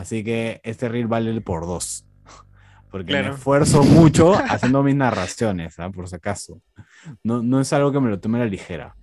Así 0.00 0.24
que 0.24 0.62
este 0.64 0.88
reel 0.88 1.08
vale 1.08 1.38
por 1.42 1.66
dos. 1.66 2.06
Porque 2.90 3.12
me 3.12 3.28
esfuerzo 3.28 3.82
mucho 3.82 4.34
haciendo 4.48 4.82
mis 4.82 4.96
narraciones, 4.96 5.78
¿ah? 5.78 5.90
por 5.90 6.08
si 6.08 6.16
acaso. 6.16 6.62
No, 7.22 7.42
no 7.42 7.60
es 7.60 7.70
algo 7.74 7.92
que 7.92 8.00
me 8.00 8.08
lo 8.08 8.18
tome 8.18 8.38
a 8.38 8.44
la 8.44 8.46
ligera. 8.46 8.96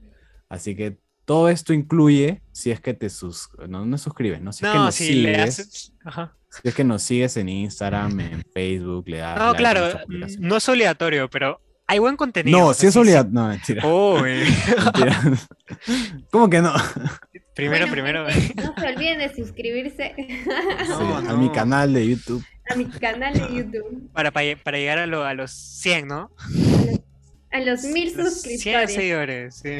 Así 0.49 0.75
que 0.75 0.97
todo 1.23 1.49
esto 1.49 1.71
incluye, 1.71 2.41
si 2.51 2.71
es 2.71 2.81
que 2.81 2.95
te 2.95 3.11
sus... 3.11 3.47
no, 3.69 3.85
no 3.85 3.97
suscribes, 3.99 4.41
¿no? 4.41 4.51
Si 4.51 4.65
es 4.65 4.71
que 4.71 4.77
nos 4.77 4.95
sigues, 4.95 5.93
Si 6.49 6.67
es 6.67 6.73
que 6.73 6.83
nos 6.83 7.03
sigues 7.03 7.37
en 7.37 7.49
Instagram, 7.49 8.19
en 8.19 8.43
Facebook, 8.51 9.07
le 9.07 9.17
das. 9.17 9.37
No, 9.37 9.53
claro, 9.53 9.99
no 10.39 10.57
es 10.57 10.67
obligatorio, 10.67 11.29
pero 11.29 11.61
hay 11.85 11.99
buen 11.99 12.17
contenido. 12.17 12.57
No, 12.57 12.73
si 12.73 12.87
es 12.87 12.95
obligatorio. 12.95 13.39
No, 13.39 13.47
mentira. 13.49 13.83
mentira. 14.83 15.21
¿Cómo 16.31 16.49
que 16.49 16.61
no? 16.61 16.73
Primero, 17.57 17.87
primero. 17.89 18.27
No 18.55 18.75
se 18.77 18.87
olviden 18.87 19.17
de 19.17 19.35
suscribirse. 19.35 20.13
A 21.27 21.33
mi 21.33 21.49
canal 21.49 21.91
de 21.91 22.07
YouTube. 22.07 22.45
A 22.69 22.75
mi 22.75 22.85
canal 22.85 23.33
de 23.33 23.55
YouTube. 23.55 24.11
Para, 24.13 24.31
para, 24.31 24.77
llegar 24.77 24.99
a, 24.99 25.29
a 25.29 25.33
los 25.33 25.51
100, 25.51 26.07
¿no? 26.07 26.29
A 27.51 27.59
los 27.61 27.81
mil 27.83 28.13
suscriptores. 28.13 28.61
100 28.61 28.87
seguidores, 28.89 29.55
sí. 29.55 29.79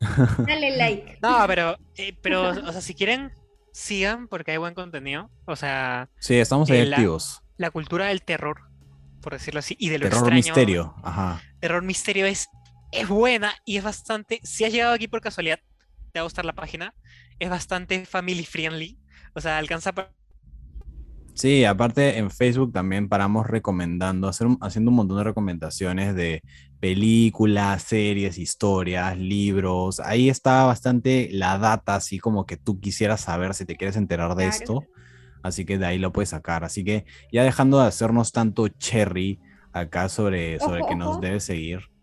Dale 0.46 0.76
like. 0.78 1.18
No, 1.20 1.44
pero, 1.46 1.76
eh, 1.96 2.16
pero, 2.22 2.48
o 2.48 2.72
sea, 2.72 2.80
si 2.80 2.94
quieren, 2.94 3.32
sigan 3.72 4.26
porque 4.26 4.52
hay 4.52 4.56
buen 4.56 4.72
contenido. 4.72 5.28
O 5.44 5.56
sea. 5.56 6.08
Sí, 6.20 6.36
estamos 6.36 6.70
ahí 6.70 6.78
eh, 6.78 6.90
activos. 6.90 7.42
La 7.58 7.70
cultura 7.70 8.06
del 8.06 8.22
terror, 8.22 8.62
por 9.20 9.34
decirlo 9.34 9.60
así, 9.60 9.76
y 9.78 9.90
de 9.90 9.98
lo 9.98 10.08
terror 10.08 10.32
misterio, 10.32 10.94
ajá. 11.02 11.42
Terror 11.60 11.82
misterio 11.82 12.24
es, 12.24 12.48
es 12.92 13.08
buena 13.08 13.54
y 13.66 13.76
es 13.76 13.84
bastante. 13.84 14.40
Si 14.42 14.64
has 14.64 14.72
llegado 14.72 14.94
aquí 14.94 15.06
por 15.06 15.20
casualidad, 15.20 15.60
te 16.14 16.20
va 16.20 16.22
a 16.22 16.24
gustar 16.24 16.44
la 16.44 16.54
página. 16.54 16.94
Es 17.40 17.50
bastante 17.50 18.06
family 18.06 18.44
friendly. 18.44 18.98
O 19.34 19.40
sea, 19.40 19.58
alcanza 19.58 19.92
para 19.92 20.12
Sí, 21.34 21.64
aparte 21.64 22.18
en 22.18 22.30
Facebook 22.30 22.72
también 22.72 23.08
paramos 23.08 23.48
recomendando, 23.48 24.28
hacer 24.28 24.46
haciendo 24.60 24.92
un 24.92 24.98
montón 24.98 25.16
de 25.16 25.24
recomendaciones 25.24 26.14
de 26.14 26.42
películas, 26.78 27.82
series, 27.82 28.38
historias, 28.38 29.18
libros. 29.18 29.98
Ahí 29.98 30.28
está 30.28 30.64
bastante 30.64 31.28
la 31.32 31.58
data, 31.58 31.96
así 31.96 32.20
como 32.20 32.46
que 32.46 32.56
tú 32.56 32.78
quisieras 32.78 33.22
saber 33.22 33.54
si 33.54 33.64
te 33.64 33.74
quieres 33.74 33.96
enterar 33.96 34.36
de 34.36 34.46
esto. 34.46 34.84
Así 35.42 35.64
que 35.64 35.76
de 35.76 35.86
ahí 35.86 35.98
lo 35.98 36.12
puedes 36.12 36.28
sacar. 36.28 36.62
Así 36.62 36.84
que 36.84 37.04
ya 37.32 37.42
dejando 37.42 37.80
de 37.80 37.88
hacernos 37.88 38.30
tanto 38.30 38.68
cherry 38.68 39.40
acá 39.72 40.08
sobre, 40.08 40.60
sobre 40.60 40.86
que 40.86 40.94
nos 40.94 41.20
debe 41.20 41.40
seguir. 41.40 41.93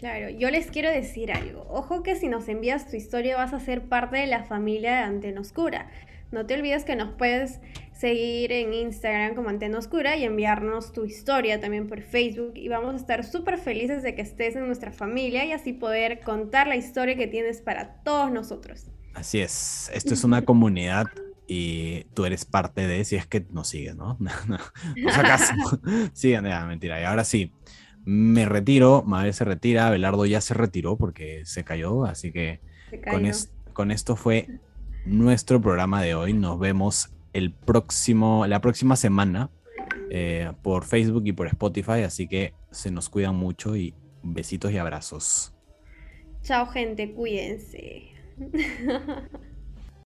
Claro, 0.00 0.30
yo 0.30 0.50
les 0.50 0.70
quiero 0.70 0.90
decir 0.90 1.30
algo. 1.30 1.66
Ojo 1.68 2.02
que 2.02 2.16
si 2.16 2.28
nos 2.28 2.48
envías 2.48 2.90
tu 2.90 2.96
historia 2.96 3.36
vas 3.36 3.52
a 3.52 3.60
ser 3.60 3.82
parte 3.82 4.16
de 4.16 4.26
la 4.26 4.44
familia 4.44 4.92
de 4.92 5.02
Antena 5.02 5.42
Oscura. 5.42 5.90
No 6.32 6.46
te 6.46 6.54
olvides 6.54 6.84
que 6.84 6.96
nos 6.96 7.12
puedes 7.12 7.60
seguir 7.92 8.50
en 8.50 8.72
Instagram 8.72 9.34
como 9.34 9.50
Antena 9.50 9.76
Oscura 9.76 10.16
y 10.16 10.24
enviarnos 10.24 10.94
tu 10.94 11.04
historia 11.04 11.60
también 11.60 11.86
por 11.86 12.00
Facebook 12.00 12.52
y 12.54 12.68
vamos 12.68 12.94
a 12.94 12.96
estar 12.96 13.24
súper 13.24 13.58
felices 13.58 14.02
de 14.02 14.14
que 14.14 14.22
estés 14.22 14.56
en 14.56 14.66
nuestra 14.66 14.90
familia 14.90 15.44
y 15.44 15.52
así 15.52 15.74
poder 15.74 16.20
contar 16.20 16.66
la 16.66 16.76
historia 16.76 17.14
que 17.14 17.26
tienes 17.26 17.60
para 17.60 18.02
todos 18.02 18.32
nosotros. 18.32 18.86
Así 19.12 19.40
es, 19.40 19.90
esto 19.92 20.14
es 20.14 20.24
una 20.24 20.42
comunidad 20.46 21.08
y 21.46 22.04
tú 22.14 22.24
eres 22.24 22.46
parte 22.46 22.86
de, 22.86 23.04
si 23.04 23.16
es 23.16 23.26
que 23.26 23.44
nos 23.50 23.68
sigues, 23.68 23.96
¿no? 23.96 24.16
no, 24.20 24.30
no, 24.46 24.56
mentira. 26.66 27.00
Y 27.00 27.04
ahora 27.04 27.24
sí, 27.24 27.52
me 28.04 28.46
retiro, 28.46 29.02
Mabel 29.06 29.32
se 29.34 29.44
retira, 29.44 29.86
Abelardo 29.86 30.26
ya 30.26 30.40
se 30.40 30.54
retiró 30.54 30.96
porque 30.96 31.42
se 31.44 31.64
cayó, 31.64 32.04
así 32.04 32.32
que 32.32 32.60
Con, 33.10 33.30
con 33.72 33.90
esto 33.90 34.16
fue 34.16 34.48
nuestro 35.04 35.60
programa 35.60 36.02
de 36.02 36.14
hoy. 36.14 36.32
Nos 36.32 36.58
vemos 36.58 37.12
el 37.32 37.52
próximo, 37.52 38.46
la 38.46 38.60
próxima 38.60 38.96
semana 38.96 39.50
eh, 40.10 40.52
por 40.62 40.84
Facebook 40.84 41.22
y 41.26 41.32
por 41.32 41.46
Spotify, 41.46 42.02
así 42.04 42.26
que 42.26 42.54
se 42.70 42.90
nos 42.90 43.08
cuidan 43.08 43.36
mucho 43.36 43.76
y 43.76 43.94
besitos 44.22 44.72
y 44.72 44.78
abrazos. 44.78 45.54
Chao 46.42 46.66
gente, 46.66 47.12
cuídense. 47.12 48.08